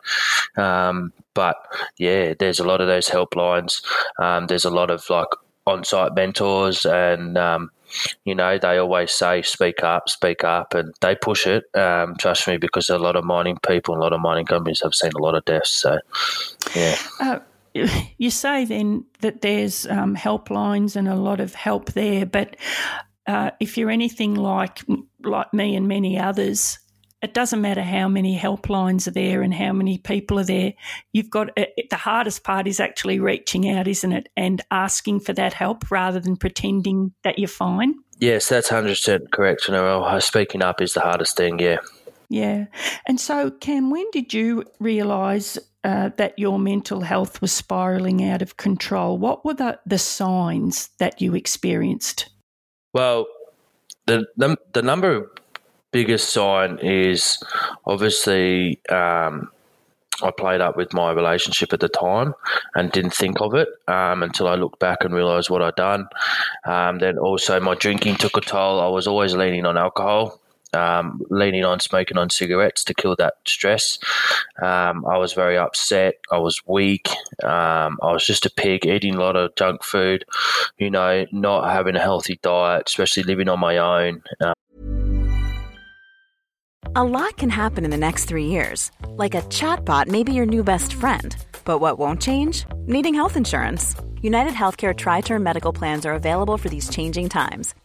Um, 0.56 1.12
but 1.34 1.56
yeah, 1.96 2.34
there's 2.38 2.60
a 2.60 2.64
lot 2.64 2.80
of 2.80 2.88
those 2.88 3.08
helplines. 3.08 3.84
Um, 4.18 4.46
there's 4.46 4.64
a 4.64 4.70
lot 4.70 4.90
of 4.90 5.08
like 5.10 5.28
on-site 5.66 6.14
mentors 6.14 6.84
and 6.84 7.38
um, 7.38 7.70
you 8.24 8.34
know, 8.34 8.58
they 8.58 8.78
always 8.78 9.12
say, 9.12 9.42
speak 9.42 9.82
up, 9.82 10.08
speak 10.08 10.44
up, 10.44 10.74
and 10.74 10.94
they 11.00 11.14
push 11.14 11.46
it. 11.46 11.64
Um, 11.74 12.16
trust 12.16 12.46
me, 12.46 12.56
because 12.56 12.88
a 12.88 12.98
lot 12.98 13.16
of 13.16 13.24
mining 13.24 13.58
people, 13.66 13.96
a 13.96 14.00
lot 14.00 14.12
of 14.12 14.20
mining 14.20 14.46
companies 14.46 14.80
have 14.82 14.94
seen 14.94 15.12
a 15.16 15.22
lot 15.22 15.34
of 15.34 15.44
deaths. 15.44 15.70
So, 15.70 15.98
yeah. 16.74 16.96
Uh, 17.20 17.38
you 18.18 18.30
say 18.30 18.64
then 18.64 19.04
that 19.20 19.40
there's 19.40 19.86
um, 19.86 20.16
helplines 20.16 20.96
and 20.96 21.08
a 21.08 21.16
lot 21.16 21.40
of 21.40 21.54
help 21.54 21.92
there, 21.92 22.26
but 22.26 22.56
uh, 23.26 23.50
if 23.60 23.78
you're 23.78 23.90
anything 23.90 24.34
like 24.34 24.80
like 25.22 25.52
me 25.54 25.76
and 25.76 25.86
many 25.86 26.18
others, 26.18 26.78
it 27.22 27.34
doesn't 27.34 27.60
matter 27.60 27.82
how 27.82 28.08
many 28.08 28.38
helplines 28.38 29.06
are 29.06 29.12
there 29.12 29.42
and 29.42 29.52
how 29.52 29.72
many 29.72 29.98
people 29.98 30.38
are 30.38 30.44
there. 30.44 30.72
You've 31.12 31.30
got 31.30 31.50
it, 31.56 31.72
uh, 31.78 31.82
the 31.90 31.96
hardest 31.96 32.44
part 32.44 32.66
is 32.66 32.80
actually 32.80 33.20
reaching 33.20 33.68
out, 33.68 33.86
isn't 33.86 34.12
it? 34.12 34.28
And 34.36 34.62
asking 34.70 35.20
for 35.20 35.32
that 35.34 35.52
help 35.52 35.90
rather 35.90 36.18
than 36.18 36.36
pretending 36.36 37.12
that 37.22 37.38
you're 37.38 37.48
fine. 37.48 37.94
Yes, 38.18 38.48
that's 38.48 38.68
100% 38.68 39.30
correct, 39.30 39.66
Narelle. 39.66 40.22
Speaking 40.22 40.62
up 40.62 40.80
is 40.80 40.94
the 40.94 41.00
hardest 41.00 41.36
thing, 41.36 41.58
yeah. 41.58 41.78
Yeah. 42.28 42.66
And 43.06 43.20
so, 43.20 43.50
Cam, 43.50 43.90
when 43.90 44.10
did 44.12 44.32
you 44.32 44.64
realise 44.78 45.58
uh, 45.84 46.10
that 46.16 46.38
your 46.38 46.58
mental 46.58 47.02
health 47.02 47.40
was 47.40 47.52
spiralling 47.52 48.22
out 48.22 48.42
of 48.42 48.56
control? 48.56 49.18
What 49.18 49.44
were 49.44 49.54
the, 49.54 49.78
the 49.86 49.98
signs 49.98 50.90
that 50.98 51.20
you 51.20 51.34
experienced? 51.34 52.30
Well, 52.92 53.26
the, 54.06 54.26
the, 54.36 54.56
the 54.72 54.82
number 54.82 55.30
biggest 55.92 56.30
sign 56.30 56.78
is 56.78 57.42
obviously 57.84 58.80
um, 58.88 59.50
I 60.22 60.30
played 60.30 60.60
up 60.60 60.76
with 60.76 60.92
my 60.92 61.12
relationship 61.12 61.72
at 61.72 61.80
the 61.80 61.88
time 61.88 62.34
and 62.74 62.92
didn't 62.92 63.14
think 63.14 63.40
of 63.40 63.54
it 63.54 63.68
um, 63.88 64.22
until 64.22 64.48
I 64.48 64.54
looked 64.54 64.78
back 64.78 64.98
and 65.02 65.14
realised 65.14 65.50
what 65.50 65.62
I'd 65.62 65.76
done. 65.76 66.08
Um, 66.64 66.98
then 66.98 67.18
also 67.18 67.58
my 67.60 67.74
drinking 67.74 68.16
took 68.16 68.36
a 68.36 68.40
toll. 68.40 68.80
I 68.80 68.88
was 68.88 69.06
always 69.06 69.34
leaning 69.34 69.66
on 69.66 69.76
alcohol. 69.76 70.39
Um, 70.72 71.20
leaning 71.30 71.64
on 71.64 71.80
smoking 71.80 72.16
on 72.16 72.30
cigarettes 72.30 72.84
to 72.84 72.94
kill 72.94 73.16
that 73.16 73.34
stress. 73.46 73.98
Um, 74.62 75.04
I 75.04 75.18
was 75.18 75.32
very 75.32 75.58
upset. 75.58 76.14
I 76.30 76.38
was 76.38 76.60
weak. 76.66 77.08
Um, 77.42 77.98
I 78.02 78.12
was 78.12 78.24
just 78.24 78.46
a 78.46 78.50
pig, 78.50 78.86
eating 78.86 79.16
a 79.16 79.20
lot 79.20 79.36
of 79.36 79.54
junk 79.56 79.82
food, 79.82 80.24
you 80.78 80.90
know, 80.90 81.26
not 81.32 81.70
having 81.70 81.96
a 81.96 82.00
healthy 82.00 82.38
diet, 82.42 82.84
especially 82.86 83.24
living 83.24 83.48
on 83.48 83.58
my 83.58 83.78
own. 83.78 84.22
Uh, 84.40 84.54
a 86.96 87.04
lot 87.04 87.36
can 87.36 87.50
happen 87.50 87.84
in 87.84 87.92
the 87.92 87.96
next 87.96 88.24
three 88.24 88.46
years. 88.46 88.90
Like 89.10 89.36
a 89.36 89.42
chatbot 89.42 90.08
may 90.08 90.24
be 90.24 90.32
your 90.32 90.46
new 90.46 90.64
best 90.64 90.92
friend. 90.92 91.36
But 91.64 91.78
what 91.78 91.98
won't 91.98 92.20
change? 92.20 92.64
Needing 92.86 93.14
health 93.14 93.36
insurance. 93.36 93.94
United 94.22 94.54
Healthcare 94.54 94.96
Tri 94.96 95.20
Term 95.20 95.42
Medical 95.42 95.72
Plans 95.72 96.04
are 96.04 96.14
available 96.14 96.56
for 96.56 96.68
these 96.68 96.88
changing 96.88 97.28
times. 97.28 97.74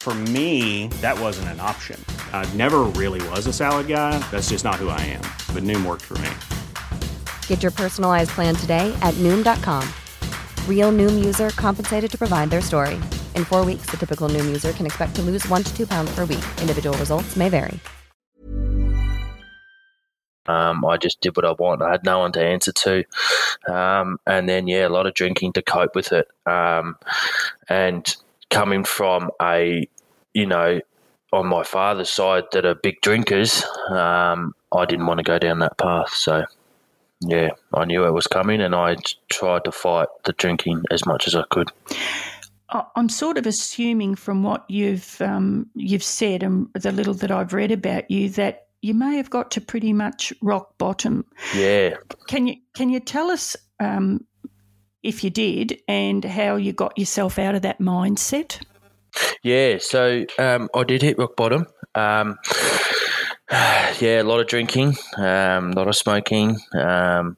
For 0.00 0.14
me, 0.14 0.88
that 1.02 1.20
wasn't 1.20 1.48
an 1.48 1.60
option. 1.60 2.02
I 2.32 2.50
never 2.54 2.84
really 2.96 3.20
was 3.28 3.46
a 3.46 3.52
salad 3.52 3.88
guy. 3.88 4.18
That's 4.30 4.48
just 4.48 4.64
not 4.64 4.76
who 4.76 4.88
I 4.88 5.00
am. 5.00 5.20
But 5.52 5.64
Noom 5.64 5.84
worked 5.84 6.02
for 6.02 6.16
me. 6.18 6.30
Get 7.46 7.62
your 7.62 7.72
personalized 7.72 8.30
plan 8.30 8.54
today 8.54 8.96
at 9.02 9.12
Noom.com. 9.14 9.86
Real 10.66 10.92
Noom 10.92 11.22
user 11.22 11.50
compensated 11.50 12.10
to 12.10 12.16
provide 12.16 12.48
their 12.48 12.62
story. 12.62 12.94
In 13.34 13.44
four 13.44 13.66
weeks, 13.66 13.90
the 13.90 13.98
typical 13.98 14.30
Noom 14.30 14.46
user 14.46 14.72
can 14.72 14.86
expect 14.86 15.14
to 15.16 15.22
lose 15.22 15.46
one 15.48 15.62
to 15.62 15.76
two 15.76 15.86
pounds 15.86 16.10
per 16.14 16.24
week. 16.24 16.44
Individual 16.62 16.96
results 16.96 17.36
may 17.36 17.50
vary. 17.50 17.78
Um, 20.46 20.82
I 20.86 20.96
just 20.96 21.20
did 21.20 21.36
what 21.36 21.44
I 21.44 21.52
want. 21.52 21.82
I 21.82 21.90
had 21.90 22.04
no 22.04 22.20
one 22.20 22.32
to 22.32 22.42
answer 22.42 22.72
to. 22.72 23.04
Um, 23.70 24.18
and 24.26 24.48
then, 24.48 24.66
yeah, 24.66 24.86
a 24.86 24.88
lot 24.88 25.06
of 25.06 25.12
drinking 25.12 25.52
to 25.52 25.62
cope 25.62 25.94
with 25.94 26.12
it. 26.12 26.26
Um, 26.46 26.96
and 27.68 28.16
coming 28.50 28.84
from 28.84 29.30
a 29.40 29.88
you 30.34 30.46
know, 30.46 30.80
on 31.32 31.46
my 31.46 31.64
father's 31.64 32.10
side 32.10 32.44
that 32.52 32.64
are 32.64 32.74
big 32.74 33.00
drinkers, 33.00 33.64
um, 33.90 34.54
I 34.72 34.84
didn't 34.86 35.06
want 35.06 35.18
to 35.18 35.24
go 35.24 35.38
down 35.38 35.58
that 35.58 35.76
path. 35.76 36.14
So, 36.14 36.44
yeah, 37.20 37.50
I 37.74 37.84
knew 37.84 38.04
it 38.04 38.12
was 38.12 38.26
coming, 38.26 38.60
and 38.60 38.74
I 38.74 38.96
tried 39.30 39.64
to 39.64 39.72
fight 39.72 40.08
the 40.24 40.32
drinking 40.32 40.84
as 40.90 41.04
much 41.06 41.26
as 41.26 41.34
I 41.34 41.42
could. 41.50 41.70
I'm 42.94 43.08
sort 43.08 43.38
of 43.38 43.46
assuming 43.46 44.14
from 44.14 44.42
what 44.42 44.64
you've 44.68 45.20
um, 45.22 45.66
you've 45.74 46.02
said 46.02 46.42
and 46.42 46.68
the 46.74 46.92
little 46.92 47.14
that 47.14 47.30
I've 47.30 47.54
read 47.54 47.72
about 47.72 48.10
you 48.10 48.28
that 48.30 48.66
you 48.82 48.92
may 48.92 49.16
have 49.16 49.30
got 49.30 49.50
to 49.52 49.60
pretty 49.62 49.94
much 49.94 50.34
rock 50.42 50.76
bottom. 50.76 51.24
Yeah. 51.56 51.96
Can 52.28 52.46
you 52.46 52.56
can 52.74 52.90
you 52.90 53.00
tell 53.00 53.30
us 53.30 53.56
um, 53.80 54.26
if 55.02 55.22
you 55.22 55.30
did 55.30 55.80
and 55.86 56.24
how 56.24 56.56
you 56.56 56.72
got 56.72 56.98
yourself 56.98 57.38
out 57.38 57.54
of 57.54 57.62
that 57.62 57.78
mindset? 57.78 58.62
Yeah, 59.42 59.78
so 59.78 60.24
um, 60.38 60.68
I 60.74 60.84
did 60.84 61.02
hit 61.02 61.18
rock 61.18 61.36
bottom. 61.36 61.66
Um, 61.94 62.38
yeah, 63.50 64.22
a 64.22 64.24
lot 64.24 64.40
of 64.40 64.46
drinking, 64.46 64.96
um, 65.16 65.72
a 65.72 65.74
lot 65.74 65.88
of 65.88 65.96
smoking, 65.96 66.58
um, 66.74 67.36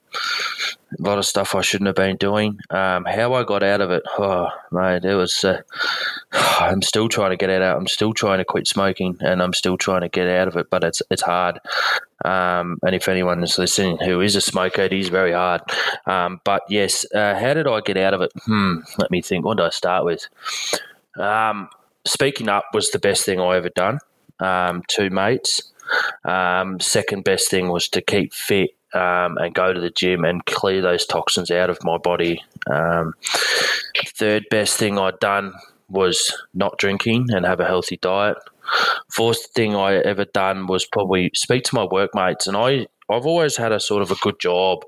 a 0.99 1.01
lot 1.01 1.17
of 1.17 1.25
stuff 1.25 1.55
I 1.55 1.61
shouldn't 1.61 1.87
have 1.87 1.95
been 1.95 2.17
doing. 2.17 2.59
Um, 2.69 3.05
how 3.05 3.33
I 3.33 3.43
got 3.43 3.63
out 3.63 3.81
of 3.81 3.91
it, 3.91 4.03
oh 4.17 4.47
mate, 4.71 5.05
it 5.05 5.15
was. 5.15 5.43
Uh, 5.43 5.61
I'm 6.31 6.81
still 6.81 7.09
trying 7.09 7.31
to 7.31 7.37
get 7.37 7.49
out. 7.49 7.77
I'm 7.77 7.87
still 7.87 8.13
trying 8.13 8.39
to 8.39 8.45
quit 8.45 8.67
smoking, 8.67 9.17
and 9.21 9.41
I'm 9.41 9.53
still 9.53 9.77
trying 9.77 10.01
to 10.01 10.09
get 10.09 10.27
out 10.27 10.47
of 10.47 10.57
it. 10.57 10.69
But 10.69 10.83
it's 10.83 11.01
it's 11.09 11.21
hard. 11.21 11.59
Um, 12.23 12.77
and 12.83 12.93
if 12.93 13.07
anyone 13.07 13.43
is 13.43 13.57
listening 13.57 13.97
who 13.97 14.21
is 14.21 14.35
a 14.35 14.41
smoker, 14.41 14.81
it 14.81 14.93
is 14.93 15.09
very 15.09 15.31
hard. 15.31 15.61
Um, 16.05 16.41
but 16.43 16.63
yes, 16.69 17.05
uh, 17.13 17.35
how 17.39 17.53
did 17.53 17.67
I 17.67 17.81
get 17.81 17.97
out 17.97 18.13
of 18.13 18.21
it? 18.21 18.31
Hmm, 18.45 18.79
let 18.97 19.11
me 19.11 19.21
think. 19.21 19.45
What 19.45 19.57
did 19.57 19.65
I 19.65 19.69
start 19.69 20.05
with? 20.05 20.27
Um, 21.17 21.69
speaking 22.05 22.49
up 22.49 22.65
was 22.73 22.91
the 22.91 22.99
best 22.99 23.25
thing 23.25 23.39
I 23.39 23.55
ever 23.55 23.69
done. 23.69 23.99
Um, 24.39 24.83
two 24.87 25.09
mates. 25.09 25.71
Um, 26.23 26.79
second 26.79 27.23
best 27.23 27.49
thing 27.49 27.69
was 27.69 27.87
to 27.89 28.01
keep 28.01 28.33
fit 28.33 28.71
um, 28.93 29.37
and 29.37 29.53
go 29.53 29.73
to 29.73 29.79
the 29.79 29.89
gym 29.89 30.25
and 30.25 30.45
clear 30.45 30.81
those 30.81 31.05
toxins 31.05 31.51
out 31.51 31.69
of 31.69 31.83
my 31.83 31.97
body. 31.97 32.43
Um, 32.69 33.13
third 34.07 34.45
best 34.49 34.77
thing 34.77 34.97
I'd 34.97 35.19
done 35.19 35.53
was 35.89 36.33
not 36.53 36.77
drinking 36.77 37.27
and 37.31 37.45
have 37.45 37.59
a 37.59 37.65
healthy 37.65 37.97
diet. 37.97 38.37
Fourth 39.09 39.47
thing 39.53 39.75
I 39.75 39.95
ever 39.95 40.25
done 40.25 40.67
was 40.67 40.85
probably 40.85 41.31
speak 41.33 41.63
to 41.65 41.75
my 41.75 41.85
workmates, 41.85 42.47
and 42.47 42.55
I 42.55 42.87
I've 43.09 43.25
always 43.25 43.57
had 43.57 43.73
a 43.73 43.79
sort 43.79 44.01
of 44.01 44.11
a 44.11 44.15
good 44.15 44.39
job 44.39 44.85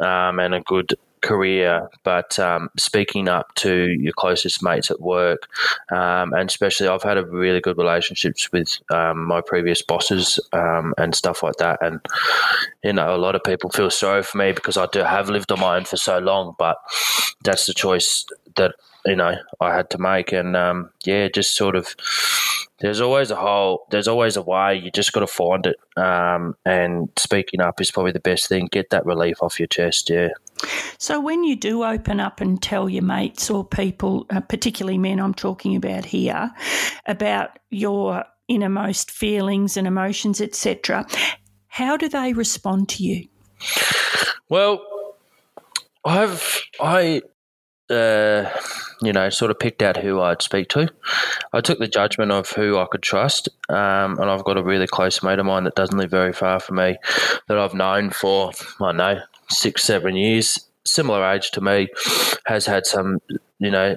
um, 0.00 0.40
and 0.40 0.54
a 0.54 0.60
good 0.60 0.94
career, 1.22 1.88
but 2.02 2.38
um, 2.38 2.70
speaking 2.78 3.28
up 3.28 3.54
to 3.56 3.88
your 3.88 4.12
closest 4.12 4.62
mates 4.62 4.90
at 4.90 5.00
work, 5.00 5.48
um, 5.90 6.32
and 6.32 6.48
especially 6.48 6.88
I've 6.88 7.02
had 7.02 7.18
a 7.18 7.24
really 7.24 7.60
good 7.60 7.78
relationships 7.78 8.50
with 8.52 8.78
um, 8.92 9.24
my 9.26 9.40
previous 9.40 9.82
bosses 9.82 10.38
um, 10.52 10.94
and 10.98 11.14
stuff 11.14 11.42
like 11.42 11.56
that. 11.56 11.78
And 11.82 12.00
you 12.82 12.92
know, 12.92 13.14
a 13.14 13.18
lot 13.18 13.34
of 13.34 13.44
people 13.44 13.70
feel 13.70 13.90
sorry 13.90 14.22
for 14.22 14.38
me 14.38 14.52
because 14.52 14.76
I 14.76 14.86
do 14.86 15.00
have 15.00 15.28
lived 15.28 15.52
on 15.52 15.60
my 15.60 15.76
own 15.76 15.84
for 15.84 15.96
so 15.96 16.18
long, 16.18 16.54
but 16.58 16.76
that's 17.44 17.66
the 17.66 17.74
choice 17.74 18.24
that 18.56 18.74
you 19.06 19.16
know 19.16 19.34
I 19.60 19.74
had 19.74 19.90
to 19.90 19.98
make, 19.98 20.32
and 20.32 20.56
um, 20.56 20.90
yeah, 21.04 21.28
just 21.28 21.56
sort 21.56 21.76
of 21.76 21.94
there's 22.80 23.00
always 23.00 23.30
a 23.30 23.36
hole. 23.36 23.86
There's 23.90 24.08
always 24.08 24.36
a 24.36 24.42
way. 24.42 24.76
You 24.76 24.90
just 24.90 25.12
got 25.12 25.20
to 25.20 25.26
find 25.26 25.66
it. 25.66 25.76
Um, 26.02 26.56
and 26.64 27.10
speaking 27.18 27.60
up 27.60 27.80
is 27.80 27.90
probably 27.90 28.12
the 28.12 28.20
best 28.20 28.48
thing. 28.48 28.68
Get 28.70 28.90
that 28.90 29.04
relief 29.04 29.42
off 29.42 29.60
your 29.60 29.68
chest. 29.68 30.08
Yeah. 30.08 30.30
So 30.98 31.20
when 31.20 31.44
you 31.44 31.56
do 31.56 31.84
open 31.84 32.20
up 32.20 32.40
and 32.40 32.62
tell 32.62 32.88
your 32.88 33.02
mates 33.02 33.50
or 33.50 33.64
people, 33.64 34.26
uh, 34.30 34.40
particularly 34.40 34.98
men, 34.98 35.20
I'm 35.20 35.34
talking 35.34 35.76
about 35.76 36.04
here, 36.04 36.50
about 37.06 37.58
your 37.70 38.24
innermost 38.48 39.10
feelings 39.10 39.76
and 39.76 39.86
emotions, 39.86 40.40
etc., 40.40 41.06
how 41.68 41.96
do 41.96 42.08
they 42.08 42.32
respond 42.32 42.88
to 42.90 43.02
you? 43.02 43.28
Well, 44.48 44.84
I've 46.04 46.62
I 46.80 47.22
uh, 47.90 48.48
you 49.02 49.12
know, 49.12 49.28
sort 49.30 49.50
of 49.50 49.58
picked 49.58 49.82
out 49.82 49.96
who 49.96 50.20
I'd 50.20 50.42
speak 50.42 50.68
to. 50.70 50.88
I 51.52 51.60
took 51.60 51.78
the 51.78 51.88
judgment 51.88 52.30
of 52.30 52.50
who 52.50 52.78
I 52.78 52.86
could 52.90 53.02
trust, 53.02 53.48
um, 53.68 54.18
and 54.18 54.30
I've 54.30 54.44
got 54.44 54.58
a 54.58 54.62
really 54.62 54.86
close 54.86 55.22
mate 55.22 55.38
of 55.38 55.46
mine 55.46 55.64
that 55.64 55.74
doesn't 55.74 55.98
live 55.98 56.10
very 56.10 56.32
far 56.32 56.60
from 56.60 56.76
me 56.76 56.96
that 57.48 57.58
I've 57.58 57.74
known 57.74 58.10
for 58.10 58.52
I 58.80 58.92
know 58.92 59.20
six, 59.50 59.82
seven 59.82 60.16
years, 60.16 60.68
similar 60.84 61.24
age 61.24 61.50
to 61.52 61.60
me, 61.60 61.88
has 62.46 62.66
had 62.66 62.86
some, 62.86 63.18
you 63.58 63.70
know. 63.70 63.96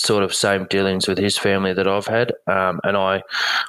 Sort 0.00 0.22
of 0.22 0.32
same 0.32 0.64
dealings 0.70 1.08
with 1.08 1.18
his 1.18 1.36
family 1.36 1.72
that 1.72 1.88
I've 1.88 2.06
had, 2.06 2.30
um, 2.46 2.78
and 2.84 2.96
I, 2.96 3.24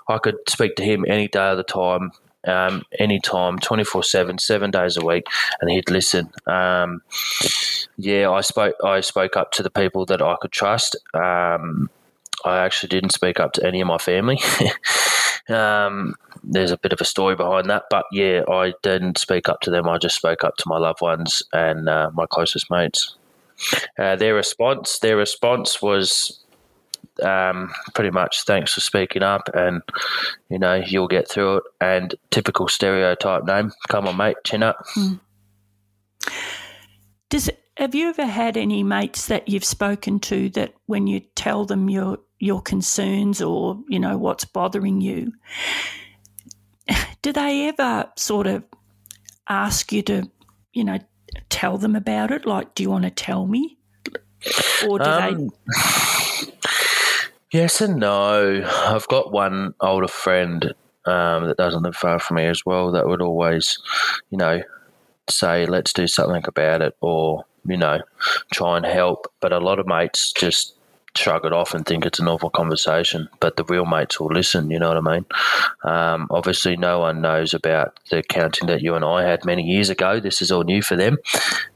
I 0.08 0.20
could 0.20 0.36
speak 0.48 0.76
to 0.76 0.84
him 0.84 1.04
any 1.08 1.28
day 1.28 1.50
of 1.50 1.58
the 1.58 1.64
time, 1.64 2.12
um, 2.48 2.84
anytime, 3.00 3.58
24 3.58 4.04
7, 4.04 4.38
seven 4.38 4.70
days 4.70 4.96
a 4.96 5.04
week, 5.04 5.26
and 5.60 5.72
he'd 5.72 5.90
listen. 5.90 6.30
Um, 6.46 7.02
yeah, 7.98 8.30
I 8.30 8.42
spoke, 8.42 8.76
I 8.84 9.02
spoke 9.02 9.36
up 9.38 9.52
to 9.54 9.64
the 9.64 9.70
people 9.70 10.06
that 10.06 10.22
I 10.22 10.36
could 10.40 10.52
trust. 10.52 10.96
Um, 11.16 11.90
I 12.46 12.60
actually 12.60 12.90
didn't 12.90 13.12
speak 13.12 13.40
up 13.40 13.54
to 13.54 13.66
any 13.66 13.82
of 13.82 13.88
my 13.88 13.98
family. 13.98 14.40
Um, 15.50 16.16
there's 16.44 16.72
a 16.72 16.78
bit 16.78 16.94
of 16.94 17.02
a 17.02 17.06
story 17.06 17.36
behind 17.36 17.70
that, 17.70 17.84
but 17.90 18.06
yeah, 18.12 18.44
I 18.50 18.74
didn't 18.84 19.18
speak 19.18 19.50
up 19.50 19.62
to 19.62 19.72
them. 19.72 19.90
I 19.90 19.98
just 19.98 20.16
spoke 20.16 20.44
up 20.44 20.56
to 20.58 20.64
my 20.68 20.78
loved 20.78 21.02
ones 21.02 21.44
and 21.54 21.90
uh, 21.90 22.12
my 22.14 22.26
closest 22.26 22.70
mates. 22.70 23.16
Uh, 23.98 24.16
their 24.16 24.36
response, 24.36 25.00
their 25.00 25.18
response 25.18 25.82
was 25.82 26.40
um, 27.24 27.72
pretty 27.94 28.12
much 28.12 28.46
thanks 28.46 28.74
for 28.74 28.82
speaking 28.82 29.24
up 29.24 29.50
and 29.54 29.82
you 30.50 30.60
know 30.60 30.76
you'll 30.76 31.08
get 31.08 31.30
through 31.30 31.58
it 31.58 31.64
and 31.82 32.16
typical 32.32 32.68
stereotype 32.68 33.44
name 33.44 33.72
come 33.88 34.08
on 34.08 34.16
mate 34.16 34.38
chin 34.46 34.64
up 34.64 34.78
mm. 34.96 35.20
Does 37.30 37.50
have 37.78 37.96
you 37.96 38.10
ever 38.10 38.26
had 38.26 38.58
any 38.58 38.84
mates 38.84 39.28
that 39.28 39.48
you've 39.48 39.64
spoken 39.64 40.20
to 40.20 40.50
that 40.50 40.74
when 40.86 41.08
you 41.08 41.22
tell 41.36 41.66
them 41.66 41.90
your 41.90 42.18
your 42.40 42.62
concerns 42.62 43.42
or 43.42 43.80
you 43.88 44.00
know 44.00 44.18
what's 44.18 44.46
bothering 44.46 45.02
you 45.02 45.32
do 47.22 47.32
they 47.32 47.68
ever 47.68 48.10
sort 48.18 48.48
of 48.48 48.64
ask 49.48 49.92
you 49.92 50.02
to 50.02 50.30
you 50.74 50.84
know 50.84 51.00
tell 51.50 51.78
them 51.78 51.96
about 51.96 52.32
it 52.32 52.46
like 52.46 52.74
do 52.76 52.84
you 52.84 52.90
want 52.90 53.04
to 53.04 53.12
tell 53.12 53.46
me 53.46 53.78
or 54.88 55.00
do 55.00 55.06
um, 55.06 55.50
they 55.50 56.50
Yes 57.52 57.82
and 57.82 58.00
no. 58.00 58.64
I've 58.86 59.08
got 59.08 59.32
one 59.32 59.74
older 59.82 60.08
friend 60.08 60.74
um, 61.06 61.48
that 61.48 61.58
doesn't 61.58 61.82
live 61.82 61.96
far 61.96 62.20
from 62.20 62.38
me 62.38 62.46
as 62.46 62.64
well 62.64 62.92
that 62.92 63.08
would 63.08 63.24
always, 63.24 63.80
you 64.30 64.38
know, 64.38 64.62
say, 65.32 65.66
let's 65.66 65.94
do 65.94 66.08
something 66.08 66.44
about 66.46 66.82
it 66.82 66.96
or, 67.02 67.46
you 67.66 67.78
know, 67.78 68.02
try 68.54 68.78
and 68.78 68.86
help. 68.86 69.32
But 69.40 69.54
a 69.54 69.60
lot 69.60 69.80
of 69.80 69.88
mates 69.88 70.32
just 70.32 70.76
shrug 71.16 71.46
it 71.46 71.54
off 71.54 71.74
and 71.74 71.86
think 71.86 72.06
it's 72.06 72.20
a 72.20 72.24
normal 72.24 72.50
conversation. 72.50 73.30
But 73.40 73.56
the 73.56 73.64
real 73.66 73.86
mates 73.86 74.20
will 74.20 74.28
listen, 74.28 74.72
you 74.72 74.80
know 74.80 74.90
what 74.90 74.98
I 74.98 75.14
mean? 75.14 75.26
Um, 75.84 76.28
obviously, 76.30 76.78
no 76.78 77.00
one 77.00 77.22
knows 77.22 77.54
about 77.54 78.00
the 78.10 78.24
counting 78.24 78.68
that 78.68 78.82
you 78.82 78.96
and 78.96 79.06
I 79.06 79.24
had 79.24 79.46
many 79.46 79.64
years 79.64 79.90
ago. 79.90 80.20
This 80.20 80.42
is 80.42 80.52
all 80.52 80.64
new 80.64 80.82
for 80.82 80.96
them. 80.96 81.18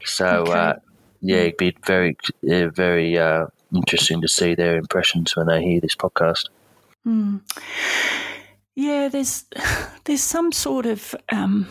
So, 0.04 0.26
okay. 0.26 0.52
uh, 0.52 0.74
yeah, 1.20 1.36
it'd 1.38 1.56
be 1.56 1.76
very, 1.86 2.16
very 2.42 3.18
uh, 3.18 3.46
interesting 3.74 4.20
to 4.20 4.28
see 4.28 4.54
their 4.54 4.76
impressions 4.76 5.36
when 5.36 5.46
they 5.46 5.62
hear 5.62 5.80
this 5.80 5.96
podcast. 5.96 6.48
Mm. 7.06 7.40
Yeah, 8.74 9.08
there's 9.08 9.44
there's 10.04 10.22
some 10.22 10.52
sort 10.52 10.86
of 10.86 11.14
um, 11.30 11.66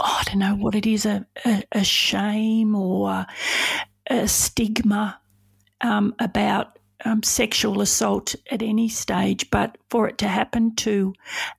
oh, 0.00 0.18
I 0.20 0.22
don't 0.24 0.38
know 0.38 0.54
what 0.54 0.74
it 0.74 0.86
is 0.86 1.06
a, 1.06 1.26
a, 1.44 1.62
a 1.72 1.84
shame 1.84 2.74
or 2.74 3.26
a 4.08 4.28
stigma 4.28 5.20
um, 5.80 6.14
about 6.18 6.78
um, 7.04 7.22
sexual 7.22 7.80
assault 7.80 8.34
at 8.50 8.62
any 8.62 8.88
stage, 8.88 9.50
but 9.50 9.76
for 9.90 10.08
it 10.08 10.18
to 10.18 10.28
happen 10.28 10.74
to 10.76 11.14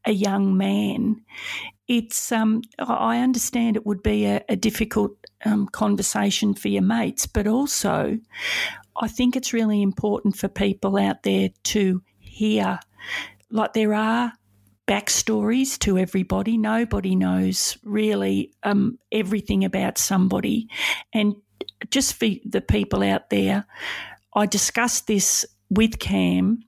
a 0.05 0.11
young 0.11 0.57
man, 0.57 1.21
it's 1.87 2.31
um, 2.31 2.61
I 2.79 3.19
understand 3.19 3.75
it 3.75 3.85
would 3.85 4.03
be 4.03 4.25
a, 4.25 4.43
a 4.49 4.55
difficult 4.55 5.11
um, 5.45 5.67
conversation 5.67 6.53
for 6.53 6.67
your 6.67 6.81
mates, 6.81 7.27
but 7.27 7.47
also 7.47 8.17
I 8.99 9.07
think 9.07 9.35
it's 9.35 9.53
really 9.53 9.81
important 9.81 10.35
for 10.35 10.47
people 10.47 10.97
out 10.97 11.23
there 11.23 11.49
to 11.65 12.01
hear, 12.19 12.79
like, 13.51 13.73
there 13.73 13.93
are 13.93 14.33
backstories 14.87 15.77
to 15.79 15.97
everybody. 15.97 16.57
Nobody 16.57 17.15
knows 17.15 17.77
really 17.83 18.53
um, 18.63 18.97
everything 19.11 19.65
about 19.65 19.97
somebody. 19.97 20.69
And 21.13 21.35
just 21.89 22.15
for 22.15 22.27
the 22.45 22.61
people 22.61 23.03
out 23.03 23.29
there, 23.29 23.65
I 24.33 24.45
discussed 24.45 25.07
this 25.07 25.45
with 25.69 25.99
Cam 25.99 26.63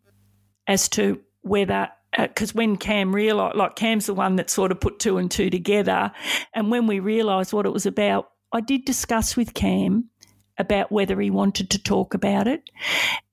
as 0.68 0.90
to 0.90 1.22
whether 1.42 1.90
because 2.18 2.52
uh, 2.52 2.54
when 2.56 2.76
Cam 2.76 3.14
realised, 3.14 3.56
like 3.56 3.76
Cam's 3.76 4.08
the 4.08 4.14
one 4.14 4.36
that 4.38 4.50
sort 4.50 4.72
of 4.72 4.80
put 4.80 5.00
two 5.00 5.18
and 5.18 5.30
two 5.30 5.50
together, 5.50 6.12
and 6.54 6.72
when 6.72 6.88
we 6.88 7.00
realised 7.00 7.54
what 7.54 7.68
it 7.68 7.74
was 7.74 7.86
about, 7.86 8.32
I 8.52 8.62
did 8.62 8.86
discuss 8.86 9.38
with 9.38 9.54
Cam 9.54 10.10
about 10.58 10.92
whether 10.92 11.20
he 11.22 11.30
wanted 11.30 11.70
to 11.70 11.82
talk 11.82 12.14
about 12.16 12.48
it. 12.48 12.70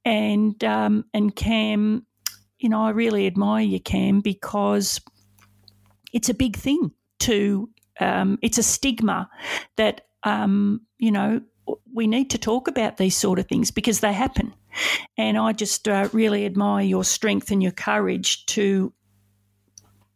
And 0.05 0.62
um, 0.62 1.07
and 1.14 1.35
Cam, 1.35 2.07
you 2.58 2.68
know, 2.68 2.82
I 2.82 2.90
really 2.90 3.26
admire 3.26 3.64
you, 3.64 3.80
Cam, 3.80 4.20
because 4.20 5.00
it's 6.12 6.28
a 6.28 6.34
big 6.34 6.56
thing 6.56 6.92
to. 7.20 7.68
Um, 7.98 8.38
it's 8.42 8.58
a 8.58 8.62
stigma 8.62 9.28
that 9.76 10.02
um, 10.22 10.82
you 10.98 11.10
know 11.10 11.40
we 11.92 12.06
need 12.06 12.30
to 12.30 12.38
talk 12.38 12.68
about 12.68 12.96
these 12.96 13.16
sort 13.16 13.38
of 13.38 13.46
things 13.46 13.70
because 13.70 14.00
they 14.00 14.12
happen. 14.12 14.54
And 15.16 15.38
I 15.38 15.52
just 15.52 15.88
uh, 15.88 16.08
really 16.12 16.44
admire 16.44 16.84
your 16.84 17.04
strength 17.04 17.50
and 17.50 17.62
your 17.62 17.72
courage 17.72 18.44
to 18.46 18.92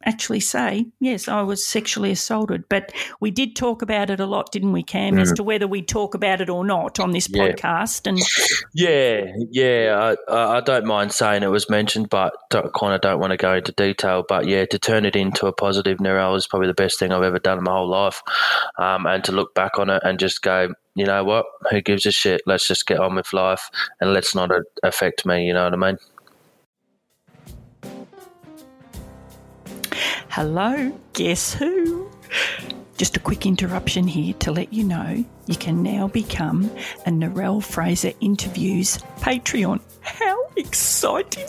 actually 0.04 0.40
say, 0.40 0.86
yes, 1.00 1.28
I 1.28 1.42
was 1.42 1.64
sexually 1.64 2.10
assaulted. 2.10 2.64
But 2.68 2.92
we 3.20 3.30
did 3.30 3.54
talk 3.54 3.82
about 3.82 4.10
it 4.10 4.20
a 4.20 4.26
lot, 4.26 4.52
didn't 4.52 4.72
we, 4.72 4.82
Cam, 4.82 5.16
mm. 5.16 5.20
as 5.20 5.32
to 5.32 5.42
whether 5.42 5.66
we 5.66 5.82
talk 5.82 6.14
about 6.14 6.40
it 6.40 6.48
or 6.48 6.64
not 6.64 6.98
on 6.98 7.10
this 7.10 7.28
yeah. 7.28 7.48
podcast. 7.48 8.06
And 8.06 8.18
yeah, 8.74 9.32
yeah, 9.50 10.14
I, 10.28 10.56
I, 10.56 10.60
don't 10.60 10.86
mind 10.86 11.12
saying 11.12 11.42
it 11.42 11.50
was 11.50 11.68
mentioned, 11.68 12.08
but 12.08 12.34
kind 12.50 12.94
of 12.94 13.00
don't 13.00 13.20
want 13.20 13.32
to 13.32 13.36
go 13.36 13.54
into 13.54 13.72
detail. 13.72 14.24
But 14.26 14.46
yeah, 14.46 14.64
to 14.66 14.78
turn 14.78 15.04
it 15.04 15.16
into 15.16 15.46
a 15.46 15.52
positive 15.52 15.98
Narelle 15.98 16.36
is 16.36 16.46
probably 16.46 16.68
the 16.68 16.74
best 16.74 16.98
thing 16.98 17.12
I've 17.12 17.22
ever 17.22 17.38
done 17.38 17.58
in 17.58 17.64
my 17.64 17.72
whole 17.72 17.88
life. 17.88 18.22
Um, 18.78 19.06
and 19.06 19.22
to 19.24 19.32
look 19.32 19.54
back 19.54 19.78
on 19.78 19.90
it 19.90 20.02
and 20.04 20.18
just 20.18 20.42
go, 20.42 20.72
you 20.94 21.06
know 21.06 21.24
what? 21.24 21.46
Who 21.70 21.80
gives 21.80 22.04
a 22.06 22.10
shit? 22.10 22.42
Let's 22.46 22.66
just 22.66 22.86
get 22.86 22.98
on 22.98 23.14
with 23.14 23.32
life 23.32 23.70
and 24.00 24.12
let's 24.12 24.34
not 24.34 24.50
affect 24.82 25.24
me. 25.24 25.46
You 25.46 25.54
know 25.54 25.64
what 25.64 25.74
I 25.74 25.76
mean? 25.76 25.98
Hello, 30.30 30.96
guess 31.12 31.54
who? 31.54 32.08
Just 32.96 33.16
a 33.16 33.20
quick 33.20 33.46
interruption 33.46 34.06
here 34.06 34.32
to 34.34 34.52
let 34.52 34.72
you 34.72 34.84
know 34.84 35.24
you 35.46 35.56
can 35.56 35.82
now 35.82 36.06
become 36.06 36.70
a 37.04 37.10
Narelle 37.10 37.60
Fraser 37.60 38.12
Interviews 38.20 38.98
Patreon. 39.18 39.80
How 40.02 40.46
exciting! 40.56 41.48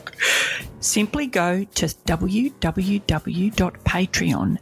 Simply 0.79 1.27
go 1.27 1.63
to 1.63 1.85
www.patreon, 1.85 2.57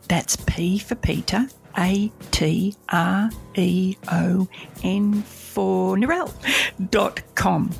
that's 0.10 0.36
P 0.36 0.79
for 0.79 0.95
Peter, 0.95 1.47
A 1.77 2.12
T 2.32 2.75
R 2.89 3.29
E 3.55 3.95
O 4.12 4.49
N 4.84 5.21
for 5.21 5.95
Narelle.com 5.95 7.71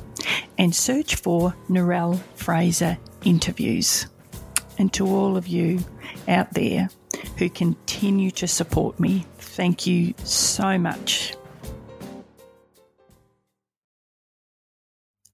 and 0.56 0.74
search 0.74 1.16
for 1.16 1.54
Narelle 1.68 2.18
Fraser 2.34 2.96
Interviews. 3.26 4.06
And 4.80 4.90
to 4.94 5.06
all 5.06 5.36
of 5.36 5.46
you 5.46 5.80
out 6.26 6.54
there 6.54 6.88
who 7.36 7.50
continue 7.50 8.30
to 8.30 8.48
support 8.48 8.98
me, 8.98 9.26
thank 9.36 9.86
you 9.86 10.14
so 10.24 10.78
much. 10.78 11.36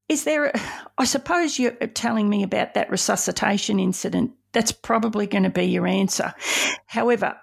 Is 0.09 0.25
there, 0.25 0.47
a, 0.47 0.61
I 0.99 1.05
suppose 1.05 1.61
you're 1.61 1.71
telling 1.71 2.29
me 2.29 2.43
about 2.43 2.75
that 2.75 2.91
resuscitation 2.91 3.79
incident. 3.79 4.33
That's 4.51 4.73
probably 4.73 5.29
going 5.29 5.45
to 5.45 5.51
be 5.51 5.67
your 5.67 5.87
answer. 5.87 6.35
However, 6.87 7.37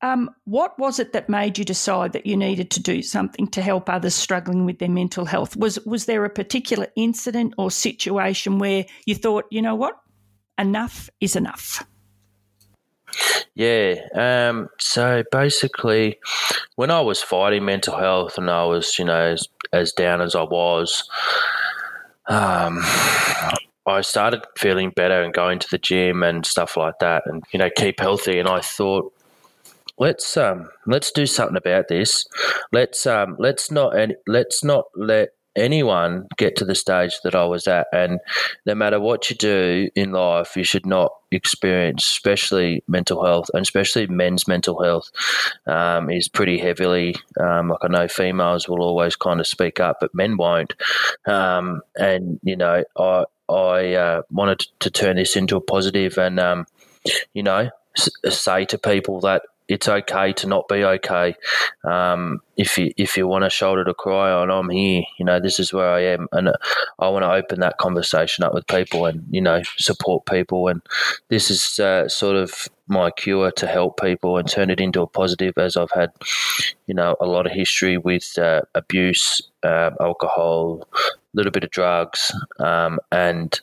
um, 0.00 0.30
what 0.44 0.78
was 0.78 0.98
it 0.98 1.12
that 1.12 1.28
made 1.28 1.58
you 1.58 1.66
decide 1.66 2.14
that 2.14 2.24
you 2.24 2.34
needed 2.34 2.70
to 2.70 2.82
do 2.82 3.02
something 3.02 3.46
to 3.48 3.60
help 3.60 3.90
others 3.90 4.14
struggling 4.14 4.64
with 4.64 4.78
their 4.78 4.88
mental 4.88 5.26
health? 5.26 5.54
Was 5.54 5.78
was 5.84 6.06
there 6.06 6.24
a 6.24 6.30
particular 6.30 6.86
incident 6.96 7.52
or 7.58 7.70
situation 7.70 8.58
where 8.58 8.86
you 9.04 9.14
thought, 9.14 9.44
you 9.50 9.60
know 9.60 9.74
what, 9.74 10.00
enough 10.60 11.10
is 11.20 11.36
enough? 11.36 11.84
Yeah. 13.54 13.96
Um, 14.14 14.68
so 14.78 15.24
basically, 15.32 16.18
when 16.76 16.90
I 16.90 17.00
was 17.00 17.20
fighting 17.20 17.64
mental 17.64 17.96
health 17.96 18.38
and 18.38 18.48
I 18.48 18.64
was, 18.64 18.98
you 18.98 19.04
know, 19.04 19.32
as, 19.32 19.48
as 19.72 19.92
down 19.92 20.20
as 20.20 20.34
I 20.34 20.42
was, 20.42 21.08
um, 22.28 22.78
I 23.86 24.02
started 24.02 24.44
feeling 24.56 24.90
better 24.90 25.22
and 25.22 25.34
going 25.34 25.58
to 25.58 25.68
the 25.70 25.78
gym 25.78 26.22
and 26.22 26.46
stuff 26.46 26.76
like 26.76 26.98
that, 27.00 27.24
and 27.26 27.42
you 27.52 27.58
know, 27.58 27.70
keep 27.74 27.98
healthy. 27.98 28.38
And 28.38 28.48
I 28.48 28.60
thought, 28.60 29.12
let's 29.98 30.36
um, 30.36 30.68
let's 30.86 31.10
do 31.10 31.26
something 31.26 31.56
about 31.56 31.88
this. 31.88 32.26
Let's 32.72 33.06
um, 33.06 33.36
let's 33.38 33.70
not 33.70 33.94
let's 34.26 34.62
not 34.62 34.84
let 34.94 35.30
anyone 35.56 36.26
get 36.36 36.56
to 36.56 36.64
the 36.64 36.74
stage 36.74 37.14
that 37.24 37.34
I 37.34 37.44
was 37.44 37.66
at. 37.66 37.88
And 37.92 38.20
no 38.66 38.74
matter 38.74 39.00
what 39.00 39.30
you 39.30 39.36
do 39.36 39.88
in 39.94 40.12
life, 40.12 40.56
you 40.56 40.64
should 40.64 40.86
not 40.86 41.12
experience, 41.30 42.04
especially 42.04 42.82
mental 42.88 43.24
health, 43.24 43.50
and 43.54 43.62
especially 43.62 44.06
men's 44.06 44.46
mental 44.48 44.82
health, 44.82 45.10
um, 45.66 46.10
is 46.10 46.28
pretty 46.28 46.58
heavily. 46.58 47.16
Um, 47.38 47.70
like 47.70 47.78
I 47.82 47.88
know 47.88 48.08
females 48.08 48.68
will 48.68 48.82
always 48.82 49.16
kind 49.16 49.40
of 49.40 49.46
speak 49.46 49.80
up, 49.80 49.98
but 50.00 50.14
men 50.14 50.36
won't. 50.36 50.74
Um, 51.26 51.82
and 51.96 52.40
you 52.42 52.56
know, 52.56 52.84
I 52.96 53.24
I 53.48 53.94
uh, 53.94 54.22
wanted 54.30 54.66
to 54.80 54.90
turn 54.90 55.16
this 55.16 55.36
into 55.36 55.56
a 55.56 55.60
positive, 55.60 56.18
and 56.18 56.38
um, 56.38 56.66
you 57.34 57.42
know, 57.42 57.70
say 57.96 58.64
to 58.66 58.78
people 58.78 59.20
that 59.20 59.42
it's 59.70 59.88
okay 59.88 60.32
to 60.32 60.48
not 60.48 60.66
be 60.68 60.84
okay. 60.84 61.36
Um, 61.84 62.40
if 62.56 62.76
you 62.76 62.92
if 62.96 63.16
you 63.16 63.26
want 63.26 63.44
a 63.44 63.50
shoulder 63.50 63.84
to 63.84 63.94
cry 63.94 64.32
on, 64.32 64.50
I'm 64.50 64.68
here. 64.68 65.04
You 65.18 65.24
know, 65.24 65.38
this 65.38 65.60
is 65.60 65.72
where 65.72 65.88
I 65.88 66.00
am, 66.00 66.28
and 66.32 66.48
uh, 66.48 66.54
I 66.98 67.08
want 67.08 67.22
to 67.22 67.32
open 67.32 67.60
that 67.60 67.78
conversation 67.78 68.44
up 68.44 68.52
with 68.52 68.66
people, 68.66 69.06
and 69.06 69.24
you 69.30 69.40
know, 69.40 69.62
support 69.78 70.26
people. 70.26 70.68
And 70.68 70.82
this 71.28 71.50
is 71.50 71.78
uh, 71.78 72.08
sort 72.08 72.36
of 72.36 72.68
my 72.88 73.12
cure 73.12 73.52
to 73.52 73.66
help 73.68 74.00
people 74.00 74.36
and 74.36 74.48
turn 74.48 74.70
it 74.70 74.80
into 74.80 75.02
a 75.02 75.06
positive. 75.06 75.56
As 75.56 75.76
I've 75.76 75.92
had, 75.92 76.10
you 76.86 76.94
know, 76.94 77.16
a 77.20 77.26
lot 77.26 77.46
of 77.46 77.52
history 77.52 77.96
with 77.96 78.36
uh, 78.38 78.62
abuse, 78.74 79.40
uh, 79.62 79.90
alcohol, 80.00 80.88
a 80.94 81.10
little 81.32 81.52
bit 81.52 81.64
of 81.64 81.70
drugs, 81.70 82.32
um, 82.58 82.98
and 83.12 83.58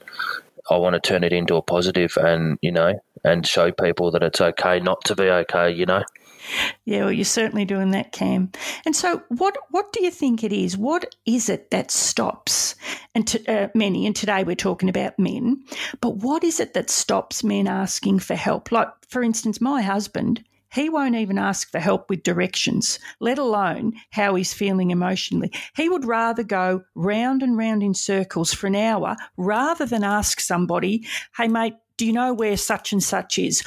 I 0.70 0.78
want 0.78 0.96
to 0.96 1.00
turn 1.00 1.24
it 1.24 1.32
into 1.32 1.56
a 1.56 1.62
positive 1.62 2.18
and, 2.18 2.58
you 2.62 2.72
know, 2.72 3.00
and 3.28 3.46
show 3.46 3.72
people 3.72 4.12
that 4.12 4.24
it's 4.24 4.42
okay 4.42 4.80
not 4.80 5.04
to 5.06 5.16
be 5.16 5.24
okay, 5.24 5.72
you 5.72 5.86
know. 5.86 6.04
Yeah, 6.86 7.04
well, 7.04 7.12
you're 7.12 7.26
certainly 7.26 7.66
doing 7.66 7.92
that, 7.92 8.14
Cam. 8.14 8.52
And 8.86 8.96
so, 8.96 9.22
what 9.28 9.58
what 9.72 9.92
do 9.92 10.04
you 10.04 10.12
think 10.12 10.44
it 10.44 10.54
is? 10.54 10.78
What 10.78 11.14
is 11.26 11.50
it 11.50 11.72
that 11.72 11.92
stops 11.92 12.76
and 13.14 13.28
to, 13.28 13.46
uh, 13.52 13.68
many? 13.76 14.06
And 14.06 14.16
today 14.16 14.46
we're 14.46 14.56
talking 14.56 14.88
about 14.88 15.20
men, 15.20 15.64
but 16.00 16.18
what 16.18 16.44
is 16.46 16.62
it 16.62 16.74
that 16.74 16.90
stops 16.90 17.44
men 17.44 17.68
asking 17.68 18.20
for 18.20 18.36
help? 18.36 18.72
Like, 18.72 18.88
for 19.10 19.22
instance, 19.22 19.60
my 19.60 19.82
husband 19.82 20.44
he 20.74 20.90
won't 20.90 21.16
even 21.16 21.38
ask 21.38 21.72
for 21.72 21.80
help 21.80 22.10
with 22.10 22.24
directions, 22.24 23.00
let 23.20 23.40
alone 23.40 23.94
how 24.12 24.36
he's 24.36 24.54
feeling 24.54 24.92
emotionally. 24.92 25.52
He 25.76 25.90
would 25.90 26.06
rather 26.06 26.44
go 26.44 26.84
round 26.94 27.42
and 27.42 27.58
round 27.58 27.84
in 27.84 27.94
circles 27.94 28.54
for 28.54 28.68
an 28.68 28.76
hour 28.76 29.16
rather 29.38 29.86
than 29.86 30.04
ask 30.04 30.40
somebody, 30.40 31.08
hey, 31.38 31.48
mate, 31.48 31.76
do 31.98 32.06
you 32.06 32.14
know 32.14 32.34
where 32.34 32.56
such 32.58 32.94
and 32.94 33.04
such 33.04 33.38
is? 33.40 33.64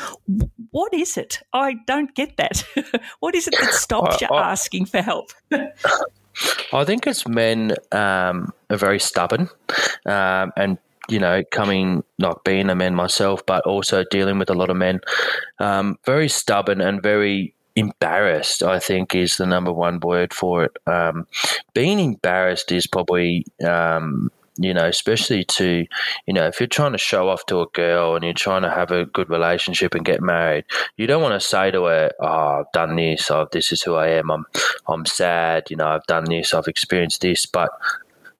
What 0.70 0.94
is 0.94 1.16
it? 1.16 1.40
I 1.52 1.74
don't 1.86 2.14
get 2.14 2.36
that. 2.36 2.64
what 3.20 3.34
is 3.34 3.48
it 3.48 3.54
that 3.60 3.74
stops 3.74 4.20
you 4.20 4.28
asking 4.32 4.86
for 4.86 5.02
help? 5.02 5.32
I 6.72 6.84
think 6.84 7.06
it's 7.06 7.26
men 7.26 7.74
um, 7.92 8.52
are 8.70 8.76
very 8.76 9.00
stubborn 9.00 9.50
um, 10.06 10.52
and 10.56 10.78
you 11.10 11.18
know, 11.18 11.42
coming 11.50 12.04
not 12.18 12.44
being 12.44 12.70
a 12.70 12.74
man 12.74 12.94
myself, 12.94 13.44
but 13.44 13.66
also 13.66 14.04
dealing 14.10 14.38
with 14.38 14.48
a 14.48 14.54
lot 14.54 14.70
of 14.70 14.76
men, 14.76 15.00
um, 15.58 15.98
very 16.06 16.28
stubborn 16.28 16.80
and 16.80 17.02
very 17.02 17.52
embarrassed. 17.74 18.62
I 18.62 18.78
think 18.78 19.14
is 19.14 19.36
the 19.36 19.46
number 19.46 19.72
one 19.72 19.98
word 19.98 20.32
for 20.32 20.64
it. 20.64 20.76
Um, 20.86 21.26
being 21.74 21.98
embarrassed 21.98 22.72
is 22.72 22.86
probably. 22.86 23.44
Um, 23.66 24.30
you 24.60 24.74
know, 24.74 24.84
especially 24.86 25.42
to, 25.44 25.86
you 26.26 26.34
know, 26.34 26.46
if 26.46 26.60
you're 26.60 26.66
trying 26.66 26.92
to 26.92 26.98
show 26.98 27.30
off 27.30 27.46
to 27.46 27.60
a 27.60 27.66
girl 27.72 28.14
and 28.14 28.22
you're 28.22 28.34
trying 28.34 28.60
to 28.62 28.70
have 28.70 28.90
a 28.90 29.06
good 29.06 29.30
relationship 29.30 29.94
and 29.94 30.04
get 30.04 30.20
married, 30.20 30.66
you 30.98 31.06
don't 31.06 31.22
want 31.22 31.40
to 31.40 31.46
say 31.46 31.70
to 31.70 31.84
her, 31.84 32.10
"Oh, 32.20 32.60
I've 32.60 32.72
done 32.72 32.96
this. 32.96 33.30
Oh, 33.30 33.48
this 33.50 33.72
is 33.72 33.82
who 33.82 33.94
I 33.94 34.08
am. 34.08 34.30
I'm, 34.30 34.44
I'm 34.86 35.06
sad. 35.06 35.70
You 35.70 35.76
know, 35.76 35.88
I've 35.88 36.06
done 36.06 36.24
this. 36.24 36.52
I've 36.52 36.68
experienced 36.68 37.22
this." 37.22 37.46
But 37.46 37.70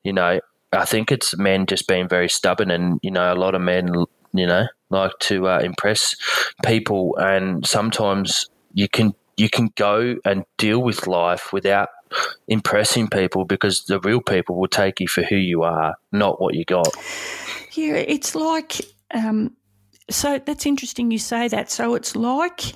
you 0.05 0.13
know, 0.13 0.41
I 0.73 0.85
think 0.85 1.11
it's 1.11 1.37
men 1.39 1.65
just 1.67 1.89
being 1.89 2.09
very 2.09 2.29
stubborn, 2.29 2.71
and 2.71 3.01
you 3.03 3.11
know, 3.11 3.33
a 3.33 3.35
lot 3.35 3.55
of 3.55 3.63
men, 3.63 3.93
you 4.35 4.47
know, 4.47 4.67
like 4.91 5.13
to 5.21 5.49
uh, 5.49 5.61
impress 5.61 6.15
people, 6.65 7.17
and 7.17 7.67
sometimes 7.67 8.47
you 8.75 8.89
can 8.89 9.15
you 9.39 9.49
can 9.49 9.71
go 9.77 10.17
and 10.25 10.45
deal 10.59 10.83
with 10.83 11.07
life 11.07 11.51
without 11.51 11.89
impressing 12.49 13.09
people 13.09 13.45
because 13.45 13.85
the 13.85 14.01
real 14.01 14.21
people 14.21 14.57
will 14.57 14.69
take 14.69 15.01
you 15.01 15.09
for 15.09 15.23
who 15.23 15.37
you 15.37 15.63
are, 15.63 15.97
not 16.13 16.41
what 16.41 16.55
you 16.55 16.65
got. 16.65 16.89
Yeah, 17.73 17.95
it's 17.95 18.35
like. 18.35 18.81
Um, 19.13 19.57
so 20.09 20.41
that's 20.45 20.67
interesting 20.67 21.11
you 21.11 21.19
say 21.19 21.49
that. 21.49 21.71
So 21.71 21.95
it's 21.95 22.17
like 22.17 22.75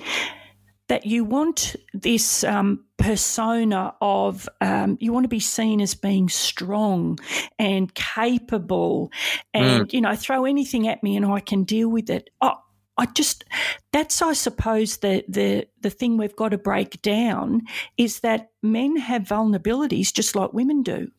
that 0.89 1.07
you 1.07 1.25
want 1.25 1.75
this 1.93 2.45
um, 2.45 2.85
persona 2.99 3.95
of 4.01 4.49
um, 4.61 4.97
you 5.01 5.13
want 5.13 5.25
to 5.25 5.29
be 5.29 5.41
seen 5.41 5.81
as 5.81 5.95
being 5.95 6.29
strong 6.29 7.19
and 7.59 7.95
capable 7.95 9.11
and 9.53 9.89
mm. 9.89 9.93
you 9.93 10.01
know 10.01 10.15
throw 10.15 10.45
anything 10.45 10.87
at 10.87 11.03
me 11.03 11.17
and 11.17 11.27
i 11.27 11.41
can 11.41 11.65
deal 11.65 11.89
with 11.89 12.09
it 12.09 12.31
oh, 12.41 12.55
I 12.97 13.07
just 13.07 13.45
that's 13.93 14.23
I 14.23 14.33
suppose 14.33 14.99
the 14.99 15.25
the 15.29 15.67
the 15.81 15.91
thing 15.91 16.17
we've 16.17 16.37
got 16.37 16.51
to 16.51 16.59
break 16.59 17.03
down 17.03 17.63
is 17.97 18.21
that 18.21 18.51
men 18.63 18.97
have 18.97 19.23
vulnerabilities 19.23 20.13
just 20.13 20.37
like 20.37 20.53
women 20.53 20.83
do. 20.83 21.11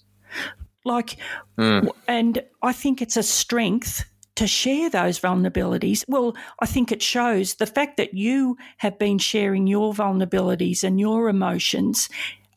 Like 0.86 1.18
mm. 1.58 1.90
and 2.08 2.44
I 2.62 2.72
think 2.72 3.02
it's 3.02 3.18
a 3.18 3.24
strength 3.24 4.06
to 4.36 4.48
share 4.48 4.90
those 4.90 5.20
vulnerabilities. 5.20 6.04
Well, 6.08 6.36
I 6.60 6.66
think 6.66 6.92
it 6.92 7.02
shows 7.02 7.56
the 7.56 7.66
fact 7.66 7.98
that 7.98 8.14
you 8.14 8.58
have 8.78 9.00
been 9.00 9.18
sharing 9.18 9.66
your 9.66 9.94
vulnerabilities 9.94 10.84
and 10.84 11.00
your 11.00 11.30
emotions. 11.30 12.10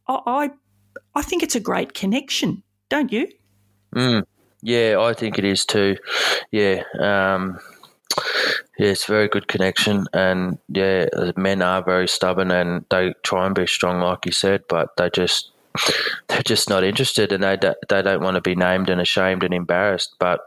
I, 0.08 0.50
I, 1.14 1.22
think 1.22 1.42
it's 1.42 1.54
a 1.54 1.60
great 1.60 1.94
connection, 1.94 2.62
don't 2.88 3.12
you? 3.12 3.28
Mm, 3.94 4.24
yeah, 4.62 4.96
I 4.98 5.12
think 5.12 5.38
it 5.38 5.44
is 5.44 5.64
too. 5.64 5.96
Yeah. 6.50 6.82
Um, 6.98 7.60
yeah, 8.78 8.88
it's 8.88 9.08
a 9.08 9.12
very 9.12 9.28
good 9.28 9.48
connection, 9.48 10.06
and 10.12 10.58
yeah, 10.68 11.06
uh, 11.12 11.32
men 11.36 11.62
are 11.62 11.82
very 11.82 12.08
stubborn, 12.08 12.50
and 12.50 12.84
they 12.90 13.14
try 13.22 13.46
and 13.46 13.54
be 13.54 13.66
strong, 13.66 14.00
like 14.00 14.26
you 14.26 14.32
said, 14.32 14.64
but 14.68 14.96
they 14.96 15.10
just 15.10 15.50
they're 16.28 16.42
just 16.42 16.68
not 16.68 16.84
interested, 16.84 17.32
and 17.32 17.42
they 17.42 17.58
they 17.88 18.02
don't 18.02 18.22
want 18.22 18.36
to 18.36 18.40
be 18.40 18.54
named 18.54 18.90
and 18.90 19.00
ashamed 19.00 19.42
and 19.42 19.54
embarrassed. 19.54 20.14
But 20.18 20.40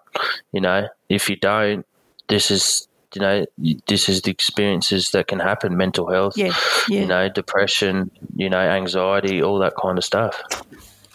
you 0.52 0.62
know, 0.62 0.88
if 1.10 1.30
you 1.30 1.36
don't, 1.36 1.86
this 2.28 2.52
is 2.52 2.88
you 3.16 3.22
know 3.22 3.46
this 3.88 4.08
is 4.08 4.22
the 4.22 4.32
experiences 4.32 5.12
that 5.12 5.28
can 5.28 5.40
happen 5.40 5.76
mental 5.76 6.10
health 6.10 6.38
yeah, 6.38 6.54
yeah. 6.88 7.02
you 7.02 7.06
know 7.06 7.28
depression 7.28 8.10
you 8.36 8.50
know 8.50 8.58
anxiety 8.58 9.44
all 9.44 9.60
that 9.60 9.74
kind 9.76 9.98
of 9.98 10.04
stuff 10.06 10.42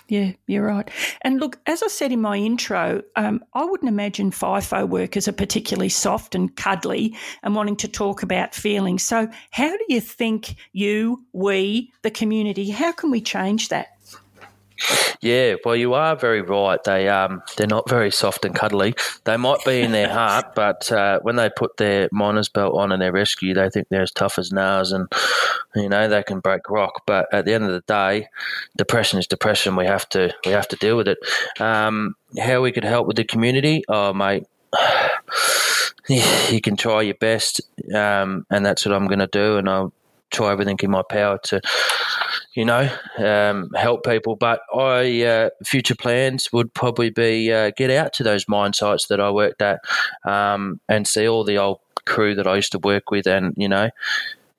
yeah, 0.09 0.33
you're 0.47 0.67
right. 0.67 0.89
And 1.23 1.41
look, 1.41 1.59
as 1.67 1.83
I 1.83 1.89
said 1.89 2.13
in 2.13 2.21
my 2.21 2.37
intro, 2.37 3.03
um, 3.17 3.45
I 3.55 3.65
wouldn't 3.65 3.89
imagine 3.89 4.31
FIFO 4.31 4.89
workers 4.89 5.27
are 5.27 5.33
particularly 5.33 5.89
soft 5.89 6.35
and 6.35 6.55
cuddly 6.55 7.17
and 7.43 7.55
wanting 7.57 7.77
to 7.77 7.89
talk 7.89 8.23
about 8.23 8.55
feelings. 8.55 9.03
So, 9.03 9.29
how 9.51 9.71
do 9.71 9.85
you 9.89 10.01
think 10.01 10.57
you, 10.73 11.25
we, 11.33 11.93
the 12.03 12.11
community, 12.11 12.71
how 12.71 12.93
can 12.93 13.11
we 13.11 13.21
change 13.21 13.69
that? 13.71 13.89
Yeah, 15.21 15.55
well, 15.65 15.77
you 15.77 15.95
are 15.95 16.17
very 16.17 16.43
right. 16.43 16.83
They 16.85 17.09
um, 17.09 17.43
they're 17.57 17.67
not 17.67 17.89
very 17.89 18.11
soft 18.11 18.45
and 18.45 18.55
cuddly. 18.55 18.95
They 19.25 19.37
might 19.37 19.65
be 19.65 19.81
in 19.81 19.93
their 19.93 20.09
heart, 20.13 20.47
but 20.55 20.91
uh, 20.93 21.21
when 21.21 21.37
they 21.37 21.51
put 21.51 21.77
their 21.77 22.09
miner's 22.13 22.49
belt 22.49 22.75
on 22.75 22.93
and 22.93 23.01
their 23.01 23.13
rescue, 23.13 23.55
they 23.55 23.71
think 23.71 23.89
they're 23.89 24.03
as 24.03 24.13
tough 24.13 24.39
as 24.39 24.53
nails, 24.53 24.93
and 24.93 25.11
you 25.75 25.89
know 25.89 26.09
they 26.09 26.23
can 26.23 26.41
break 26.41 26.69
rock. 26.69 27.03
But 27.07 27.33
at 27.33 27.45
the 27.45 27.55
end 27.55 27.65
of 27.65 27.73
the 27.73 27.83
day, 27.87 28.29
depression 28.77 29.19
is 29.19 29.27
depression. 29.27 29.77
We 29.77 29.87
have 29.87 30.09
to 30.11 30.35
we 30.45 30.53
have 30.53 30.69
to 30.69 30.77
deal 30.77 30.97
with 30.97 31.09
it. 31.09 31.19
Um, 31.61 32.17
how 32.39 32.61
we 32.61 32.73
could 32.73 32.85
help 32.85 33.07
with 33.07 33.17
the 33.17 33.25
community? 33.25 33.85
Oh, 33.89 34.13
mate. 34.13 34.45
you 36.09 36.61
can 36.61 36.77
try 36.77 37.03
your 37.03 37.15
best, 37.15 37.61
um, 37.95 38.47
and 38.51 38.65
that's 38.65 38.85
what 38.85 38.95
I'm 38.95 39.07
going 39.07 39.21
to 39.21 39.27
do. 39.27 39.57
And 39.57 39.69
I'll 39.69 39.93
try 40.31 40.53
everything 40.53 40.79
in 40.83 40.91
my 40.91 41.03
power 41.03 41.39
to 41.45 41.61
you 42.57 42.65
know, 42.65 42.91
um, 43.19 43.71
help 43.75 44.05
people. 44.05 44.35
But 44.35 44.61
I 44.75 45.23
uh, 45.23 45.51
future 45.65 45.95
plans 45.95 46.53
would 46.53 46.73
probably 46.73 47.11
be 47.11 47.53
uh, 47.53 47.71
get 47.77 47.91
out 47.91 48.15
to 48.15 48.25
those 48.25 48.49
mine 48.49 48.73
sites 48.73 49.07
that 49.09 49.21
I 49.21 49.31
worked 49.31 49.63
at 49.63 49.81
um, 50.25 50.81
and 50.89 51.07
see 51.07 51.29
all 51.29 51.45
the 51.45 51.59
old 51.59 51.81
crew 52.07 52.35
that 52.35 52.47
I 52.47 52.57
used 52.57 52.73
to 52.73 52.79
work 52.79 53.11
with, 53.11 53.27
and 53.27 53.55
you 53.57 53.69
know, 53.69 53.91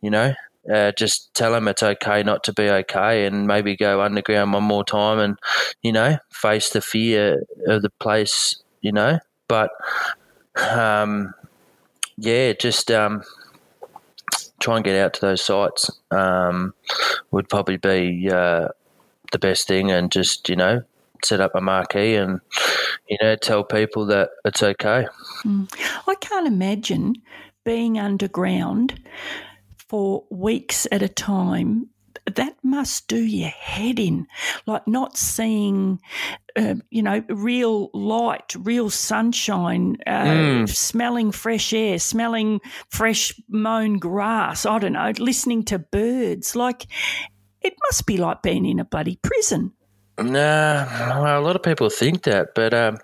you 0.02 0.10
know. 0.10 0.34
Uh, 0.72 0.92
just 0.92 1.34
tell 1.34 1.54
them 1.54 1.66
it's 1.70 1.82
okay 1.82 2.24
not 2.24 2.44
to 2.44 2.52
be 2.52 2.70
okay, 2.70 3.26
and 3.26 3.48
maybe 3.48 3.78
go 3.78 4.02
underground 4.02 4.52
one 4.52 4.64
more 4.64 4.84
time, 4.84 5.18
and 5.18 5.40
you 5.82 5.94
know, 5.94 6.18
face 6.30 6.70
the 6.72 6.82
fear 6.82 7.42
of 7.68 7.82
the 7.82 7.90
place, 8.02 8.62
you 8.82 8.92
know. 8.92 9.18
But 9.48 9.72
um, 10.58 11.34
yeah, 12.18 12.52
just 12.52 12.92
um, 12.92 13.24
try 14.60 14.76
and 14.76 14.86
get 14.86 14.96
out 14.96 15.14
to 15.16 15.22
those 15.22 15.42
sites 15.42 15.90
um, 16.12 16.74
would 17.32 17.50
probably 17.50 17.78
be 17.78 18.30
uh, 18.32 18.70
the 19.32 19.40
best 19.40 19.68
thing, 19.68 19.92
and 19.92 20.12
just 20.12 20.50
you 20.50 20.56
know 20.56 20.84
set 21.24 21.42
up 21.42 21.56
a 21.56 21.62
marquee 21.62 22.16
and 22.16 22.40
you 23.10 23.18
know 23.22 23.36
tell 23.36 23.64
people 23.64 24.06
that 24.06 24.30
it's 24.46 24.64
okay. 24.64 25.08
Mm. 25.44 25.72
I 26.08 26.16
can't 26.16 26.48
imagine 26.48 27.16
being 27.66 28.00
underground 28.00 29.02
for 29.78 30.24
weeks 30.30 30.88
at 30.92 31.02
a 31.02 31.10
time 31.10 31.90
that 32.36 32.56
must 32.64 33.08
do 33.08 33.18
your 33.18 33.50
head 33.50 34.00
in. 34.00 34.28
Like 34.66 34.88
not 34.88 35.18
seeing, 35.18 36.00
uh, 36.56 36.76
you 36.90 37.02
know, 37.02 37.24
real 37.30 37.90
light, 37.94 38.56
real 38.58 38.90
sunshine, 38.90 39.98
uh, 40.06 40.26
mm. 40.26 40.70
smelling 40.70 41.32
fresh 41.32 41.74
air, 41.74 42.00
smelling 42.00 42.60
fresh 42.90 43.40
mown 43.48 43.98
grass. 43.98 44.66
I 44.66 44.80
don't 44.80 44.94
know, 44.94 45.12
listening 45.18 45.64
to 45.66 45.80
birds. 45.80 46.56
Like 46.56 46.88
it 47.62 47.74
must 47.84 48.06
be 48.06 48.18
like 48.18 48.42
being 48.42 48.66
in 48.66 48.80
a 48.80 48.86
bloody 48.86 49.20
prison. 49.22 49.74
Nah, 50.20 51.22
well, 51.22 51.40
a 51.40 51.46
lot 51.46 51.56
of 51.56 51.62
people 51.62 51.90
think 51.90 52.24
that, 52.24 52.56
but 52.56 52.74
um, 52.74 52.98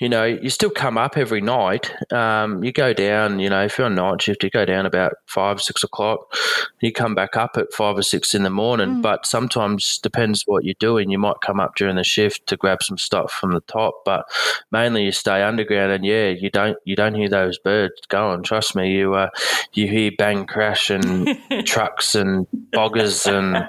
you 0.00 0.08
know, 0.08 0.24
you 0.24 0.48
still 0.48 0.70
come 0.70 0.96
up 0.96 1.16
every 1.18 1.42
night. 1.42 1.94
Um, 2.10 2.64
you 2.64 2.72
go 2.72 2.94
down, 2.94 3.38
you 3.38 3.50
know, 3.50 3.62
if 3.62 3.76
you're 3.76 3.86
on 3.86 3.94
night 3.94 4.22
shift, 4.22 4.42
you 4.42 4.50
go 4.50 4.64
down 4.64 4.86
about 4.86 5.12
five, 5.26 5.60
six 5.60 5.84
o'clock. 5.84 6.34
You 6.80 6.90
come 6.90 7.14
back 7.14 7.36
up 7.36 7.58
at 7.58 7.72
five 7.72 7.98
or 7.98 8.02
six 8.02 8.34
in 8.34 8.42
the 8.42 8.50
morning. 8.50 8.96
Mm. 8.96 9.02
But 9.02 9.26
sometimes 9.26 9.98
depends 9.98 10.44
what 10.46 10.64
you're 10.64 10.74
doing. 10.80 11.10
You 11.10 11.18
might 11.18 11.42
come 11.42 11.60
up 11.60 11.76
during 11.76 11.96
the 11.96 12.04
shift 12.04 12.46
to 12.46 12.56
grab 12.56 12.82
some 12.82 12.96
stuff 12.96 13.30
from 13.30 13.52
the 13.52 13.60
top, 13.60 14.02
but 14.06 14.24
mainly 14.72 15.04
you 15.04 15.12
stay 15.12 15.42
underground. 15.42 15.92
And 15.92 16.04
yeah, 16.04 16.30
you 16.30 16.48
don't 16.48 16.78
you 16.84 16.96
don't 16.96 17.14
hear 17.14 17.28
those 17.28 17.58
birds 17.58 18.00
going. 18.08 18.42
Trust 18.42 18.74
me, 18.74 18.90
you 18.90 19.14
uh, 19.14 19.28
you 19.74 19.86
hear 19.86 20.10
bang 20.16 20.46
crash 20.46 20.88
and 20.88 21.38
trucks 21.66 22.14
and 22.14 22.46
boggers 22.72 23.30
and 23.30 23.68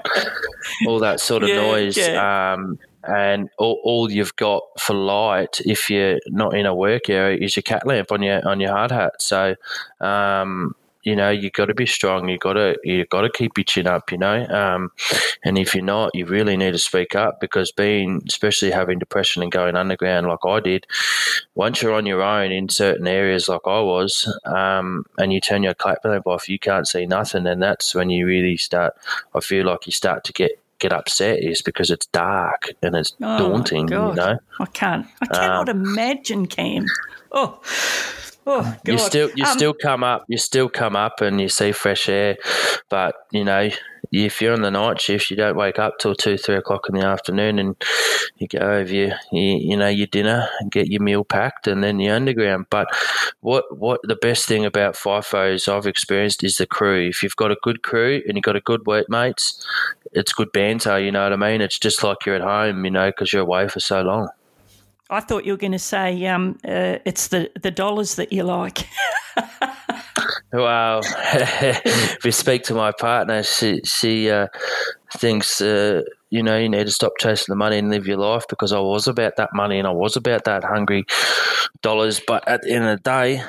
all 0.86 0.98
that 1.00 1.20
sort 1.20 1.42
of 1.42 1.50
yeah, 1.50 1.56
noise. 1.56 1.96
Yeah. 1.98 2.54
Um, 2.54 2.71
and 3.04 3.50
all, 3.58 3.80
all, 3.84 4.10
you've 4.10 4.36
got 4.36 4.62
for 4.78 4.94
light 4.94 5.60
if 5.64 5.90
you're 5.90 6.18
not 6.28 6.56
in 6.56 6.66
a 6.66 6.74
work 6.74 7.08
area 7.10 7.38
is 7.40 7.56
your 7.56 7.62
cap 7.62 7.84
lamp 7.84 8.12
on 8.12 8.22
your 8.22 8.46
on 8.46 8.60
your 8.60 8.70
hard 8.70 8.90
hat. 8.90 9.20
So, 9.20 9.56
um, 10.00 10.74
you 11.02 11.16
know, 11.16 11.30
you 11.30 11.50
got 11.50 11.66
to 11.66 11.74
be 11.74 11.86
strong. 11.86 12.28
You 12.28 12.38
got 12.38 12.52
to 12.52 12.78
you 12.84 13.04
got 13.06 13.22
to 13.22 13.30
keep 13.30 13.58
your 13.58 13.64
chin 13.64 13.86
up. 13.86 14.12
You 14.12 14.18
know, 14.18 14.46
um, 14.46 14.92
and 15.44 15.58
if 15.58 15.74
you're 15.74 15.84
not, 15.84 16.14
you 16.14 16.26
really 16.26 16.56
need 16.56 16.72
to 16.72 16.78
speak 16.78 17.16
up 17.16 17.40
because 17.40 17.72
being, 17.72 18.22
especially 18.28 18.70
having 18.70 18.98
depression 19.00 19.42
and 19.42 19.50
going 19.50 19.74
underground 19.74 20.28
like 20.28 20.44
I 20.46 20.60
did, 20.60 20.86
once 21.54 21.82
you're 21.82 21.94
on 21.94 22.06
your 22.06 22.22
own 22.22 22.52
in 22.52 22.68
certain 22.68 23.08
areas 23.08 23.48
like 23.48 23.66
I 23.66 23.80
was, 23.80 24.32
um, 24.44 25.04
and 25.18 25.32
you 25.32 25.40
turn 25.40 25.64
your 25.64 25.74
lamp 26.04 26.26
off, 26.26 26.48
you 26.48 26.58
can't 26.58 26.86
see 26.86 27.06
nothing, 27.06 27.46
and 27.46 27.60
that's 27.60 27.94
when 27.94 28.10
you 28.10 28.26
really 28.26 28.56
start. 28.56 28.94
I 29.34 29.40
feel 29.40 29.66
like 29.66 29.86
you 29.86 29.92
start 29.92 30.22
to 30.24 30.32
get 30.32 30.61
get 30.82 30.92
upset 30.92 31.38
is 31.42 31.62
because 31.62 31.90
it's 31.90 32.06
dark 32.06 32.70
and 32.82 32.94
it's 32.94 33.14
oh 33.22 33.38
daunting. 33.38 33.88
You 33.88 34.14
know, 34.14 34.38
I 34.58 34.66
can't. 34.66 35.06
I 35.20 35.26
cannot 35.26 35.68
um, 35.68 35.80
imagine, 35.80 36.46
Cam. 36.46 36.86
Oh. 37.30 37.60
Oh, 38.44 38.76
You 38.84 38.98
still 38.98 39.30
you 39.36 39.44
um, 39.44 39.56
still 39.56 39.72
come 39.72 40.02
up 40.02 40.24
you 40.26 40.36
still 40.36 40.68
come 40.68 40.96
up 40.96 41.20
and 41.20 41.40
you 41.40 41.48
see 41.48 41.70
fresh 41.70 42.08
air, 42.08 42.36
but 42.88 43.14
you 43.30 43.44
know 43.44 43.70
if 44.12 44.42
you're 44.42 44.52
on 44.52 44.60
the 44.60 44.70
night 44.70 45.00
shift, 45.00 45.30
you 45.30 45.36
don't 45.36 45.56
wake 45.56 45.78
up 45.78 45.98
till 45.98 46.14
two 46.14 46.36
three 46.36 46.56
o'clock 46.56 46.88
in 46.88 46.94
the 46.94 47.06
afternoon, 47.06 47.58
and 47.58 47.76
you 48.36 48.46
go 48.46 48.58
over 48.58 48.92
your 48.92 49.14
you, 49.30 49.56
you 49.56 49.76
know 49.76 49.88
your 49.88 50.06
dinner 50.06 50.48
and 50.60 50.70
get 50.70 50.88
your 50.88 51.02
meal 51.02 51.24
packed, 51.24 51.66
and 51.66 51.82
then 51.82 51.98
you're 51.98 52.14
underground. 52.14 52.66
But 52.68 52.88
what 53.40 53.78
what 53.78 54.00
the 54.02 54.16
best 54.16 54.46
thing 54.46 54.64
about 54.66 54.94
FIFOs 54.94 55.66
I've 55.66 55.86
experienced 55.86 56.44
is 56.44 56.56
the 56.56 56.66
crew. 56.66 57.08
If 57.08 57.22
you've 57.22 57.36
got 57.36 57.52
a 57.52 57.56
good 57.62 57.82
crew 57.82 58.22
and 58.26 58.36
you've 58.36 58.44
got 58.44 58.56
a 58.56 58.60
good 58.60 58.86
workmates, 58.86 59.64
it's 60.12 60.32
good 60.32 60.52
banter. 60.52 60.98
You 60.98 61.12
know 61.12 61.24
what 61.24 61.32
I 61.32 61.36
mean? 61.36 61.60
It's 61.60 61.78
just 61.78 62.02
like 62.02 62.24
you're 62.26 62.34
at 62.34 62.42
home, 62.42 62.84
you 62.84 62.90
know, 62.90 63.10
because 63.10 63.32
you're 63.32 63.42
away 63.42 63.68
for 63.68 63.80
so 63.80 64.02
long. 64.02 64.28
I 65.10 65.20
thought 65.20 65.44
you 65.44 65.52
were 65.52 65.58
going 65.58 65.72
to 65.72 65.78
say 65.78 66.24
um, 66.26 66.58
uh, 66.64 66.98
it's 67.04 67.28
the, 67.28 67.50
the 67.60 67.70
dollars 67.70 68.14
that 68.14 68.32
you 68.32 68.44
like. 68.44 68.88
well, 70.52 71.02
if 71.04 72.24
you 72.24 72.32
speak 72.32 72.62
to 72.64 72.74
my 72.74 72.92
partner, 72.92 73.42
she, 73.42 73.80
she 73.84 74.30
uh, 74.30 74.46
thinks, 75.16 75.60
uh, 75.60 76.02
you 76.30 76.42
know, 76.42 76.56
you 76.56 76.68
need 76.68 76.86
to 76.86 76.90
stop 76.92 77.12
chasing 77.18 77.52
the 77.52 77.56
money 77.56 77.76
and 77.76 77.90
live 77.90 78.06
your 78.06 78.16
life 78.16 78.44
because 78.48 78.72
I 78.72 78.80
was 78.80 79.06
about 79.06 79.36
that 79.36 79.50
money 79.52 79.78
and 79.78 79.86
I 79.86 79.90
was 79.90 80.16
about 80.16 80.44
that 80.44 80.64
hungry 80.64 81.04
dollars. 81.82 82.20
But 82.26 82.48
at 82.48 82.62
the 82.62 82.72
end 82.72 82.84
of 82.84 83.02
the 83.02 83.10
day, 83.10 83.42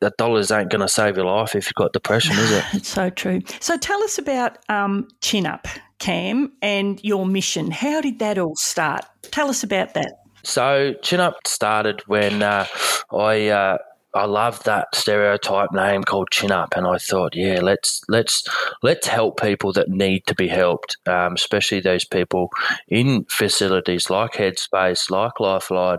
the 0.00 0.10
dollars 0.16 0.50
ain't 0.50 0.70
going 0.70 0.80
to 0.80 0.88
save 0.88 1.16
your 1.16 1.26
life 1.26 1.54
if 1.54 1.66
you've 1.66 1.74
got 1.74 1.92
depression, 1.92 2.36
is 2.38 2.50
it? 2.52 2.64
it's 2.72 2.88
so 2.88 3.10
true. 3.10 3.42
So 3.60 3.76
tell 3.76 4.02
us 4.02 4.18
about 4.18 4.58
um, 4.68 5.08
Chin 5.20 5.46
Up, 5.46 5.66
Cam, 6.00 6.52
and 6.60 6.98
your 7.04 7.24
mission. 7.24 7.70
How 7.70 8.00
did 8.00 8.18
that 8.18 8.38
all 8.38 8.56
start? 8.56 9.04
Tell 9.30 9.48
us 9.48 9.62
about 9.62 9.94
that. 9.94 10.12
So 10.42 10.94
Chin 11.02 11.20
Up 11.20 11.46
started 11.46 12.02
when 12.06 12.42
uh, 12.42 12.66
I 13.12 13.48
uh, 13.48 13.78
I 14.12 14.24
love 14.24 14.64
that 14.64 14.88
stereotype 14.94 15.70
name 15.72 16.02
called 16.02 16.30
Chin 16.30 16.50
Up, 16.50 16.74
and 16.76 16.86
I 16.86 16.98
thought, 16.98 17.36
yeah, 17.36 17.60
let's 17.60 18.02
let's 18.08 18.48
let's 18.82 19.06
help 19.06 19.40
people 19.40 19.72
that 19.74 19.88
need 19.88 20.26
to 20.26 20.34
be 20.34 20.48
helped, 20.48 20.96
um, 21.06 21.34
especially 21.34 21.80
those 21.80 22.04
people 22.04 22.48
in 22.88 23.24
facilities 23.28 24.10
like 24.10 24.32
Headspace, 24.32 25.10
like 25.10 25.38
Lifeline, 25.38 25.98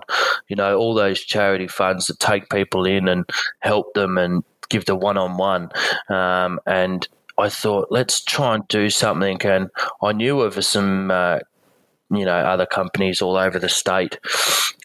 you 0.49 0.55
know, 0.55 0.77
all 0.77 0.93
those 0.93 1.21
charity 1.21 1.67
funds 1.67 2.07
that 2.07 2.19
take 2.19 2.49
people 2.49 2.85
in 2.85 3.07
and 3.07 3.25
help 3.59 3.93
them 3.93 4.17
and 4.17 4.43
give 4.69 4.85
the 4.85 4.95
one 4.95 5.17
on 5.17 5.37
one, 5.37 5.69
and 6.09 7.07
I 7.41 7.49
thought, 7.49 7.87
let's 7.89 8.23
try 8.23 8.55
and 8.55 8.67
do 8.67 8.89
something. 8.89 9.41
And 9.43 9.69
I 10.01 10.13
knew 10.13 10.41
of 10.41 10.63
some 10.63 11.09
uh, 11.09 11.39
you 12.11 12.25
know 12.25 12.35
other 12.35 12.65
companies 12.65 13.21
all 13.21 13.37
over 13.37 13.57
the 13.57 13.69
state 13.69 14.19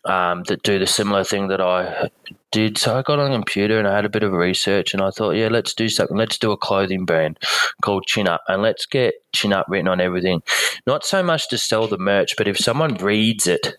um, 0.05 0.45
that 0.45 0.63
do 0.63 0.79
the 0.79 0.87
similar 0.87 1.25
thing 1.25 1.49
that 1.49 1.61
I 1.61 2.11
did. 2.53 2.79
So 2.79 2.97
I 2.97 3.03
got 3.03 3.19
on 3.19 3.31
a 3.31 3.35
computer 3.35 3.79
and 3.79 3.89
I 3.89 3.97
had 3.97 4.05
a 4.05 4.11
bit 4.11 4.23
of 4.23 4.33
research 4.33 4.95
and 4.95 5.03
I 5.03 5.11
thought, 5.11 5.33
yeah, 5.33 5.49
let's 5.49 5.75
do 5.75 5.89
something. 5.89 6.17
Let's 6.17 6.39
do 6.39 6.53
a 6.53 6.57
clothing 6.57 7.05
brand 7.05 7.39
called 7.83 8.07
Chin 8.07 8.29
Up 8.29 8.43
and 8.49 8.63
let's 8.63 8.87
get 8.87 9.15
Chin 9.35 9.53
Up 9.53 9.67
written 9.69 9.89
on 9.89 10.01
everything. 10.01 10.43
Not 10.87 11.05
so 11.05 11.23
much 11.23 11.49
to 11.51 11.59
sell 11.59 11.89
the 11.89 11.99
merch, 11.99 12.37
but 12.37 12.49
if 12.49 12.57
someone 12.57 12.95
reads 12.95 13.47
it 13.47 13.75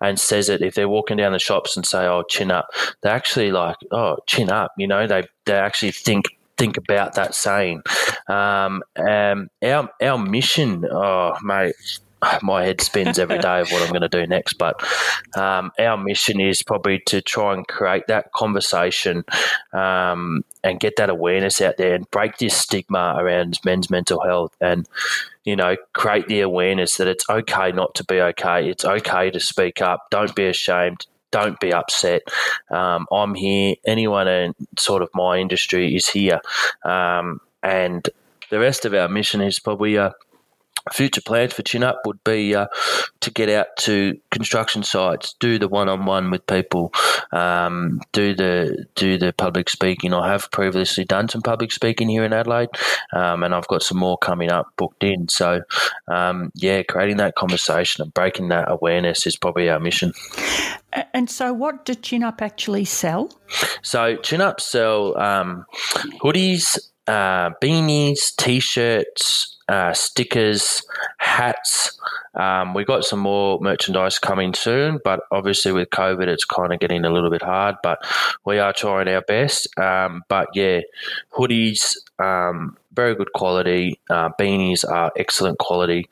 and 0.00 0.18
says 0.18 0.48
it, 0.48 0.62
if 0.62 0.74
they're 0.74 0.88
walking 0.88 1.16
down 1.16 1.32
the 1.32 1.38
shops 1.38 1.76
and 1.76 1.86
say, 1.86 2.06
"Oh, 2.06 2.24
chin 2.28 2.50
up," 2.50 2.66
they 3.02 3.10
actually 3.10 3.52
like, 3.52 3.76
"Oh, 3.90 4.16
chin 4.26 4.50
up." 4.50 4.72
You 4.76 4.86
know, 4.86 5.06
they 5.06 5.24
they 5.44 5.54
actually 5.54 5.92
think 5.92 6.24
think 6.62 6.76
about 6.76 7.14
that 7.14 7.34
saying. 7.34 7.82
Um, 8.28 8.84
um, 8.96 9.48
our 9.64 9.90
our 10.00 10.18
mission, 10.18 10.86
oh 10.88 11.36
mate, 11.42 11.74
my 12.40 12.64
head 12.64 12.80
spins 12.80 13.18
every 13.18 13.38
day 13.38 13.60
of 13.60 13.70
what 13.72 13.82
I'm 13.82 13.88
going 13.88 14.08
to 14.08 14.08
do 14.08 14.24
next. 14.28 14.54
But 14.58 14.80
um, 15.36 15.72
our 15.76 15.96
mission 15.96 16.40
is 16.40 16.62
probably 16.62 17.00
to 17.06 17.20
try 17.20 17.52
and 17.52 17.66
create 17.66 18.06
that 18.06 18.30
conversation 18.30 19.24
um, 19.72 20.44
and 20.62 20.78
get 20.78 20.94
that 20.98 21.10
awareness 21.10 21.60
out 21.60 21.78
there 21.78 21.94
and 21.94 22.08
break 22.12 22.38
this 22.38 22.56
stigma 22.56 23.16
around 23.18 23.58
men's 23.64 23.90
mental 23.90 24.22
health 24.22 24.56
and 24.60 24.88
you 25.44 25.56
know 25.56 25.76
create 25.94 26.28
the 26.28 26.42
awareness 26.42 26.96
that 26.98 27.08
it's 27.08 27.28
okay 27.28 27.72
not 27.72 27.96
to 27.96 28.04
be 28.04 28.20
okay. 28.20 28.70
It's 28.70 28.84
okay 28.84 29.32
to 29.32 29.40
speak 29.40 29.82
up. 29.82 30.06
Don't 30.12 30.34
be 30.36 30.46
ashamed. 30.46 31.06
Don't 31.32 31.58
be 31.58 31.72
upset. 31.72 32.22
Um, 32.70 33.06
I'm 33.10 33.34
here. 33.34 33.74
Anyone 33.84 34.28
in 34.28 34.54
sort 34.78 35.02
of 35.02 35.10
my 35.14 35.38
industry 35.38 35.96
is 35.96 36.08
here, 36.08 36.40
um, 36.84 37.40
and 37.62 38.08
the 38.50 38.60
rest 38.60 38.84
of 38.84 38.94
our 38.94 39.08
mission 39.08 39.40
is 39.40 39.58
probably. 39.58 39.98
Uh, 39.98 40.12
future 40.90 41.20
plans 41.20 41.52
for 41.52 41.62
Chin 41.62 41.84
Up 41.84 42.00
would 42.06 42.22
be 42.24 42.54
uh, 42.54 42.66
to 43.20 43.30
get 43.30 43.48
out 43.48 43.68
to 43.78 44.18
construction 44.30 44.82
sites, 44.82 45.34
do 45.38 45.58
the 45.58 45.68
one-on-one 45.68 46.30
with 46.30 46.46
people, 46.46 46.92
um, 47.32 48.00
do 48.12 48.34
the 48.34 48.86
do 48.94 49.18
the 49.18 49.32
public 49.32 49.68
speaking. 49.68 50.12
I 50.12 50.30
have 50.32 50.50
previously 50.50 51.04
done 51.04 51.28
some 51.28 51.42
public 51.42 51.72
speaking 51.72 52.08
here 52.08 52.24
in 52.24 52.32
Adelaide, 52.32 52.70
um, 53.12 53.42
and 53.42 53.54
I've 53.54 53.68
got 53.68 53.82
some 53.82 53.98
more 53.98 54.18
coming 54.18 54.50
up 54.50 54.72
booked 54.76 55.04
in. 55.04 55.28
So, 55.28 55.62
um, 56.08 56.50
yeah, 56.54 56.82
creating 56.82 57.18
that 57.18 57.34
conversation 57.36 58.02
and 58.02 58.12
breaking 58.14 58.48
that 58.48 58.70
awareness 58.70 59.26
is 59.26 59.36
probably 59.36 59.70
our 59.70 59.80
mission. 59.80 60.12
And 61.14 61.30
so, 61.30 61.52
what 61.52 61.84
do 61.84 61.94
Chin 61.94 62.22
Up 62.22 62.42
actually 62.42 62.84
sell? 62.84 63.30
So, 63.82 64.16
Chin 64.16 64.40
Up 64.40 64.60
sell 64.60 65.18
um, 65.18 65.64
hoodies, 66.22 66.78
uh, 67.06 67.50
beanies, 67.62 68.34
t-shirts 68.36 69.58
uh, 69.72 69.94
stickers, 69.94 70.82
hats. 71.16 71.98
Um, 72.34 72.74
we 72.74 72.84
got 72.84 73.04
some 73.04 73.20
more 73.20 73.58
merchandise 73.60 74.18
coming 74.18 74.52
soon, 74.52 75.00
but 75.02 75.20
obviously 75.30 75.72
with 75.72 75.88
COVID, 75.88 76.28
it's 76.28 76.44
kind 76.44 76.74
of 76.74 76.78
getting 76.78 77.06
a 77.06 77.10
little 77.10 77.30
bit 77.30 77.40
hard. 77.42 77.76
But 77.82 77.98
we 78.44 78.58
are 78.58 78.74
trying 78.74 79.08
our 79.08 79.22
best. 79.22 79.66
Um, 79.78 80.24
but 80.28 80.48
yeah, 80.54 80.80
hoodies, 81.34 81.96
um, 82.18 82.76
very 82.92 83.14
good 83.14 83.32
quality. 83.32 83.98
Uh, 84.10 84.28
beanies 84.38 84.86
are 84.86 85.10
excellent 85.16 85.58
quality, 85.58 86.06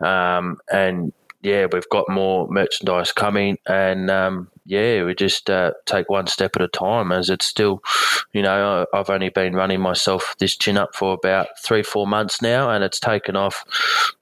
um, 0.00 0.58
and 0.70 1.14
yeah, 1.40 1.66
we've 1.72 1.88
got 1.88 2.08
more 2.08 2.48
merchandise 2.50 3.12
coming, 3.12 3.58
and 3.66 4.10
um, 4.10 4.50
yeah, 4.64 5.04
we 5.04 5.14
just 5.14 5.48
uh, 5.48 5.72
take 5.86 6.10
one 6.10 6.26
step 6.26 6.56
at 6.56 6.62
a 6.62 6.68
time. 6.68 7.12
As 7.12 7.30
it's 7.30 7.46
still, 7.46 7.80
you 8.32 8.42
know, 8.42 8.86
I've 8.92 9.08
only 9.08 9.28
been 9.28 9.54
running 9.54 9.80
myself 9.80 10.34
this 10.38 10.56
chin 10.56 10.76
up 10.76 10.96
for 10.96 11.14
about 11.14 11.48
three, 11.62 11.82
four 11.82 12.06
months 12.06 12.42
now, 12.42 12.70
and 12.70 12.82
it's 12.82 12.98
taken 12.98 13.36
off 13.36 13.64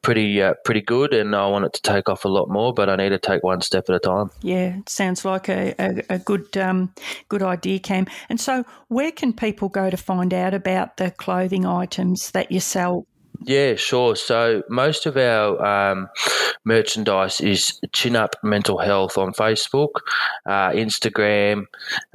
pretty, 0.02 0.42
uh, 0.42 0.54
pretty 0.64 0.82
good. 0.82 1.14
And 1.14 1.34
I 1.34 1.46
want 1.46 1.64
it 1.64 1.72
to 1.72 1.82
take 1.82 2.08
off 2.08 2.24
a 2.24 2.28
lot 2.28 2.50
more, 2.50 2.74
but 2.74 2.90
I 2.90 2.96
need 2.96 3.10
to 3.10 3.18
take 3.18 3.42
one 3.42 3.62
step 3.62 3.88
at 3.88 3.96
a 3.96 3.98
time. 3.98 4.30
Yeah, 4.42 4.76
sounds 4.86 5.24
like 5.24 5.48
a, 5.48 5.74
a, 5.78 6.02
a 6.10 6.18
good, 6.18 6.56
um, 6.58 6.92
good 7.28 7.42
idea, 7.42 7.78
Cam. 7.78 8.06
And 8.28 8.40
so, 8.40 8.64
where 8.88 9.10
can 9.10 9.32
people 9.32 9.70
go 9.70 9.88
to 9.88 9.96
find 9.96 10.34
out 10.34 10.52
about 10.52 10.98
the 10.98 11.10
clothing 11.10 11.64
items 11.64 12.30
that 12.32 12.52
you 12.52 12.60
sell 12.60 13.06
yeah, 13.44 13.74
sure. 13.74 14.16
So 14.16 14.62
most 14.68 15.06
of 15.06 15.16
our 15.16 15.64
um, 15.64 16.08
merchandise 16.64 17.40
is 17.40 17.80
Chin 17.92 18.16
Up 18.16 18.34
Mental 18.42 18.78
Health 18.78 19.16
on 19.18 19.32
Facebook, 19.32 19.90
uh, 20.44 20.70
Instagram, 20.70 21.66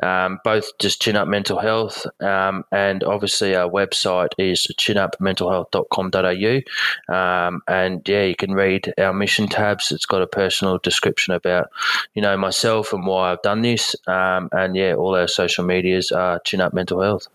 um, 0.04 0.40
both 0.44 0.78
just 0.80 1.02
Chin 1.02 1.16
Up 1.16 1.28
Mental 1.28 1.60
Health, 1.60 2.06
um, 2.22 2.64
and 2.72 3.04
obviously 3.04 3.56
our 3.56 3.70
website 3.70 4.30
is 4.38 4.68
chinupmentalhealth.com.au. 4.78 7.16
Um, 7.16 7.62
and 7.68 8.08
yeah, 8.08 8.24
you 8.24 8.36
can 8.36 8.54
read 8.54 8.94
our 8.98 9.14
mission 9.14 9.48
tabs. 9.48 9.92
It's 9.92 10.06
got 10.06 10.22
a 10.22 10.28
personal 10.28 10.78
description 10.78 11.34
about 11.34 11.70
you 12.14 12.22
know 12.22 12.38
myself 12.38 12.94
and 12.94 13.06
why 13.06 13.32
I've 13.32 13.42
done 13.42 13.62
this. 13.62 13.96
Um, 14.08 14.50
and 14.52 14.76
yeah, 14.76 14.96
all 14.96 15.16
our 15.16 15.28
social 15.28 15.66
medias 15.66 16.12
are 16.12 16.40
Chin 16.40 16.62
Up 16.62 16.74
Mental 16.74 17.02
Health. 17.02 17.28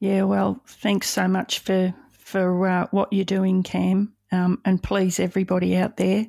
Yeah, 0.00 0.22
well, 0.22 0.60
thanks 0.66 1.08
so 1.08 1.26
much 1.26 1.58
for 1.58 1.92
for 2.28 2.68
uh, 2.68 2.86
what 2.90 3.12
you're 3.12 3.24
doing, 3.24 3.62
Cam. 3.62 4.12
Um, 4.30 4.60
and 4.64 4.82
please, 4.82 5.18
everybody 5.18 5.76
out 5.76 5.96
there, 5.96 6.26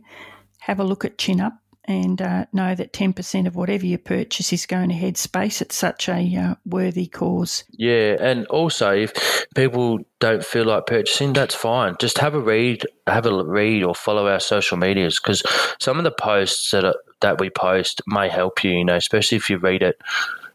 have 0.59 0.79
a 0.79 0.83
look 0.83 1.03
at 1.03 1.17
Chin 1.17 1.41
Up 1.41 1.59
and 1.85 2.21
uh, 2.21 2.45
know 2.53 2.75
that 2.75 2.93
10% 2.93 3.47
of 3.47 3.55
whatever 3.55 3.85
you 3.85 3.97
purchase 3.97 4.53
is 4.53 4.65
going 4.65 4.89
to 4.89 4.95
Headspace. 4.95 5.61
It's 5.61 5.75
such 5.75 6.07
a 6.07 6.35
uh, 6.35 6.55
worthy 6.65 7.07
cause. 7.07 7.63
Yeah, 7.71 8.15
and 8.19 8.45
also 8.47 8.93
if 8.93 9.45
people 9.55 9.99
don't 10.19 10.45
feel 10.45 10.65
like 10.65 10.85
purchasing, 10.85 11.33
that's 11.33 11.55
fine. 11.55 11.95
Just 11.99 12.19
have 12.19 12.35
a 12.35 12.39
read, 12.39 12.85
have 13.07 13.25
a 13.25 13.43
read, 13.43 13.83
or 13.83 13.95
follow 13.95 14.27
our 14.27 14.39
social 14.39 14.77
medias 14.77 15.19
because 15.19 15.43
some 15.79 15.97
of 15.97 16.03
the 16.03 16.11
posts 16.11 16.71
that 16.71 16.85
are, 16.85 16.95
that 17.21 17.41
we 17.41 17.49
post 17.49 18.01
may 18.07 18.29
help 18.29 18.63
you. 18.63 18.71
You 18.71 18.85
know, 18.85 18.95
especially 18.95 19.37
if 19.37 19.49
you 19.49 19.57
read 19.57 19.81
it 19.81 19.99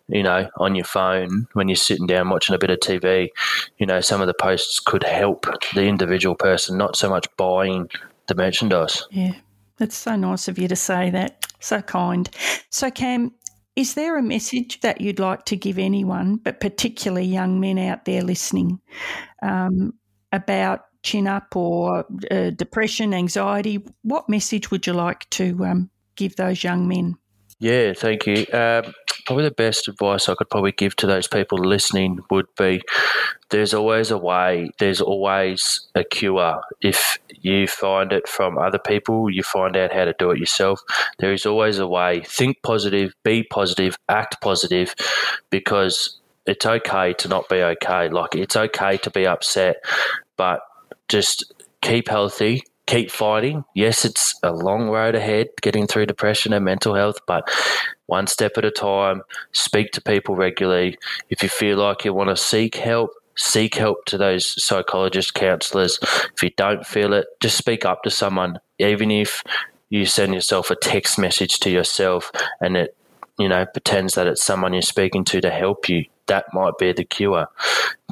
you 0.09 0.23
know, 0.23 0.49
on 0.59 0.75
your 0.75 0.85
phone 0.85 1.47
when 1.55 1.69
you're 1.69 1.77
sitting 1.77 2.07
down 2.07 2.29
watching 2.29 2.55
a 2.55 2.59
bit 2.59 2.71
of 2.71 2.79
TV, 2.81 3.29
you 3.79 3.87
know, 3.87 4.01
some 4.01 4.21
of 4.21 4.27
the 4.27 4.35
posts 4.35 4.81
could 4.81 5.03
help 5.03 5.47
the 5.75 5.85
individual 5.85 6.35
person, 6.35 6.77
not 6.77 6.97
so 6.97 7.09
much 7.09 7.27
buying 7.37 7.89
the 8.27 8.35
merchandise. 8.35 9.07
Yeah, 9.11 9.35
that's 9.79 9.97
so 9.97 10.17
nice 10.17 10.49
of 10.49 10.59
you 10.59 10.69
to 10.69 10.77
say 10.77 11.11
that. 11.11 11.47
So 11.61 11.81
kind. 11.81 12.29
So, 12.71 12.91
Cam, 12.91 13.33
is 13.77 13.95
there 13.95 14.19
a 14.19 14.23
message 14.23 14.81
that 14.81 15.01
you'd 15.01 15.19
like 15.19 15.47
to 15.47 15.57
give 15.57 15.79
anyone, 15.79 16.37
but 16.37 16.61
particularly 16.61 17.27
young 17.27 17.59
men 17.59 17.79
out 17.79 18.05
there 18.05 18.23
listening, 18.23 18.81
um, 19.43 19.95
about 20.33 20.83
chin 21.03 21.27
up 21.27 21.57
or 21.57 22.05
uh, 22.31 22.51
depression, 22.51 23.15
anxiety? 23.15 23.85
What 24.03 24.29
message 24.29 24.71
would 24.71 24.87
you 24.87 24.93
like 24.93 25.29
to 25.31 25.65
um, 25.65 25.91
give 26.17 26.37
those 26.37 26.63
young 26.63 26.87
men? 26.87 27.17
Yeah, 27.65 27.95
thank 27.95 28.27
you. 28.27 28.45
Um, 28.53 28.93
probably 29.25 29.45
the 29.45 29.55
best 29.57 29.89
advice 29.89 30.29
I 30.29 30.35
could 30.35 30.51
probably 30.51 30.73
give 30.73 30.97
to 30.97 31.07
those 31.07 31.27
people 31.27 31.57
listening 31.57 32.19
would 32.31 32.45
be 32.59 32.83
there's 33.49 33.73
always 33.73 34.11
a 34.11 34.19
way, 34.19 34.69
there's 34.79 35.01
always 35.01 35.89
a 35.95 36.05
cure. 36.05 36.61
If 36.83 37.19
you 37.41 37.67
find 37.67 38.13
it 38.13 38.29
from 38.29 38.59
other 38.59 38.79
people, 38.79 39.31
you 39.31 39.43
find 39.43 39.79
out 39.79 39.95
how 39.95 40.05
to 40.05 40.15
do 40.19 40.31
it 40.31 40.41
yourself. 40.41 40.83
There 41.21 41.33
is 41.33 41.47
always 41.47 41.79
a 41.79 41.87
way. 41.87 42.21
Think 42.27 42.59
positive, 42.63 43.15
be 43.23 43.45
positive, 43.45 43.97
act 44.11 44.43
positive 44.43 44.95
because 45.49 46.21
it's 46.45 46.67
okay 46.67 47.15
to 47.15 47.29
not 47.29 47.49
be 47.49 47.63
okay. 47.63 48.11
Like 48.11 48.35
it's 48.35 48.57
okay 48.57 48.99
to 48.99 49.11
be 49.11 49.27
upset, 49.27 49.77
but 50.37 50.61
just 51.09 51.51
keep 51.81 52.09
healthy, 52.09 52.65
keep 52.87 53.11
fighting. 53.11 53.65
Yes, 53.75 54.05
it's 54.05 54.39
a 54.43 54.53
long 54.53 54.89
road 54.89 55.15
ahead 55.15 55.49
getting 55.63 55.87
through 55.87 56.07
depression 56.07 56.53
and 56.53 56.65
mental 56.65 56.95
health, 56.95 57.19
but 57.27 57.49
one 58.07 58.27
step 58.27 58.53
at 58.57 58.65
a 58.65 58.71
time, 58.71 59.23
speak 59.53 59.93
to 59.93 60.03
people 60.03 60.37
regularly. 60.37 60.99
If 61.31 61.43
you 61.43 61.49
feel 61.49 61.79
like 61.79 62.05
you 62.05 62.13
want 62.13 62.31
to 62.31 62.37
seek 62.37 62.75
help, 62.77 63.11
seek 63.37 63.75
help 63.75 64.05
to 64.07 64.19
those 64.19 64.63
psychologists, 64.63 65.31
counselors. 65.31 65.99
If 66.03 66.43
you 66.43 66.51
don't 66.57 66.87
feel 66.87 67.13
it, 67.15 67.27
just 67.41 67.57
speak 67.57 67.85
up 67.85 68.03
to 68.03 68.11
someone, 68.11 68.59
even 68.79 69.11
if 69.11 69.43
you 69.89 70.07
send 70.07 70.35
yourself 70.35 70.71
a 70.71 70.77
text 70.77 71.19
message 71.19 71.61
to 71.61 71.71
yourself 71.71 72.31
and 72.61 72.77
it, 72.77 72.97
you 73.39 73.49
know, 73.49 73.65
pretends 73.67 74.15
that 74.15 74.27
it's 74.27 74.45
someone 74.45 74.73
you're 74.73 74.83
speaking 74.83 75.25
to 75.25 75.41
to 75.41 75.51
help 75.51 75.89
you. 75.89 76.05
That 76.27 76.47
might 76.53 76.79
be 76.79 76.93
the 76.93 77.05
cure. 77.05 77.49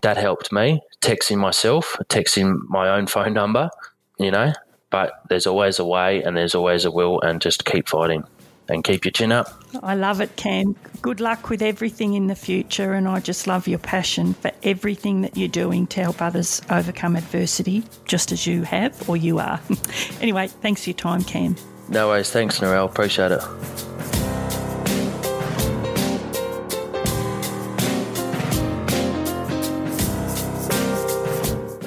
That 0.02 0.16
helped 0.16 0.52
me. 0.52 0.80
Texting 1.00 1.38
myself, 1.38 1.96
texting 2.08 2.58
my 2.68 2.88
own 2.88 3.06
phone 3.06 3.32
number, 3.32 3.70
you 4.18 4.30
know, 4.30 4.52
but 4.90 5.12
there's 5.28 5.46
always 5.46 5.78
a 5.78 5.84
way 5.84 6.22
and 6.22 6.36
there's 6.36 6.54
always 6.54 6.84
a 6.84 6.90
will 6.90 7.20
and 7.20 7.40
just 7.40 7.64
keep 7.64 7.88
fighting 7.88 8.24
and 8.68 8.84
keep 8.84 9.04
your 9.04 9.12
chin 9.12 9.32
up. 9.32 9.48
I 9.82 9.94
love 9.94 10.20
it, 10.20 10.36
Cam. 10.36 10.76
Good 11.00 11.20
luck 11.20 11.50
with 11.50 11.62
everything 11.62 12.14
in 12.14 12.28
the 12.28 12.34
future, 12.34 12.92
and 12.92 13.08
I 13.08 13.20
just 13.20 13.46
love 13.46 13.66
your 13.66 13.78
passion 13.78 14.34
for 14.34 14.52
everything 14.62 15.22
that 15.22 15.36
you're 15.36 15.48
doing 15.48 15.86
to 15.88 16.02
help 16.02 16.22
others 16.22 16.62
overcome 16.70 17.16
adversity, 17.16 17.82
just 18.04 18.32
as 18.32 18.46
you 18.46 18.62
have 18.62 19.08
or 19.08 19.16
you 19.16 19.38
are. 19.38 19.60
anyway, 20.20 20.48
thanks 20.48 20.84
for 20.84 20.90
your 20.90 20.96
time, 20.96 21.22
Cam. 21.24 21.56
No 21.88 22.08
worries. 22.08 22.30
Thanks, 22.30 22.60
Narelle. 22.60 22.86
Appreciate 22.86 23.32
it. 23.32 23.42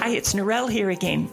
Hey, 0.04 0.16
it's 0.18 0.34
Narelle 0.34 0.70
here 0.70 0.90
again. 0.90 1.30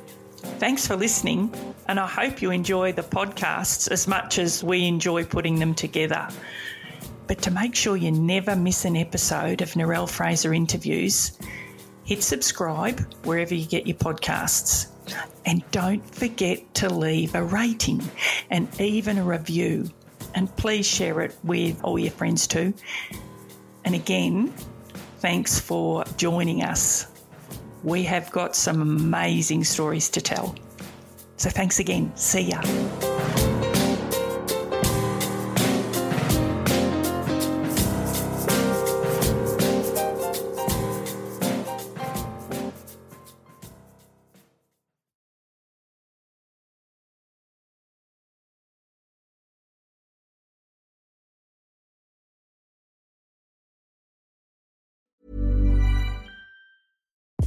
Thanks 0.63 0.87
for 0.87 0.95
listening, 0.95 1.53
and 1.89 1.99
I 1.99 2.07
hope 2.07 2.41
you 2.41 2.53
enjoy 2.53 2.93
the 2.93 3.03
podcasts 3.03 3.91
as 3.91 4.07
much 4.07 4.39
as 4.39 4.63
we 4.63 4.87
enjoy 4.87 5.25
putting 5.25 5.59
them 5.59 5.75
together. 5.75 6.29
But 7.27 7.43
to 7.43 7.51
make 7.51 7.75
sure 7.75 7.97
you 7.97 8.13
never 8.13 8.55
miss 8.55 8.85
an 8.85 8.95
episode 8.95 9.61
of 9.61 9.71
Narelle 9.71 10.09
Fraser 10.09 10.55
interviews, 10.55 11.37
hit 12.05 12.23
subscribe 12.23 13.01
wherever 13.25 13.53
you 13.53 13.67
get 13.67 13.89
your 13.89 13.97
podcasts. 13.97 14.87
And 15.45 15.69
don't 15.73 16.09
forget 16.15 16.73
to 16.75 16.89
leave 16.95 17.35
a 17.35 17.43
rating 17.43 18.01
and 18.49 18.69
even 18.81 19.19
a 19.19 19.25
review. 19.25 19.91
and 20.35 20.55
please 20.57 20.87
share 20.87 21.23
it 21.23 21.37
with 21.43 21.83
all 21.83 21.99
your 21.99 22.13
friends 22.13 22.47
too. 22.47 22.73
And 23.85 23.97
again, 23.97 24.55
thanks 25.19 25.59
for 25.59 26.05
joining 26.17 26.63
us. 26.63 27.12
We 27.83 28.05
have 28.05 28.31
got 28.31 28.55
some 28.55 28.81
amazing 28.81 29.65
stories 29.65 30.09
to 30.11 30.21
tell. 30.21 30.55
So 31.37 31.51
thanks 31.51 31.79
again. 31.81 32.13
See 32.17 32.43
ya. 32.43 33.12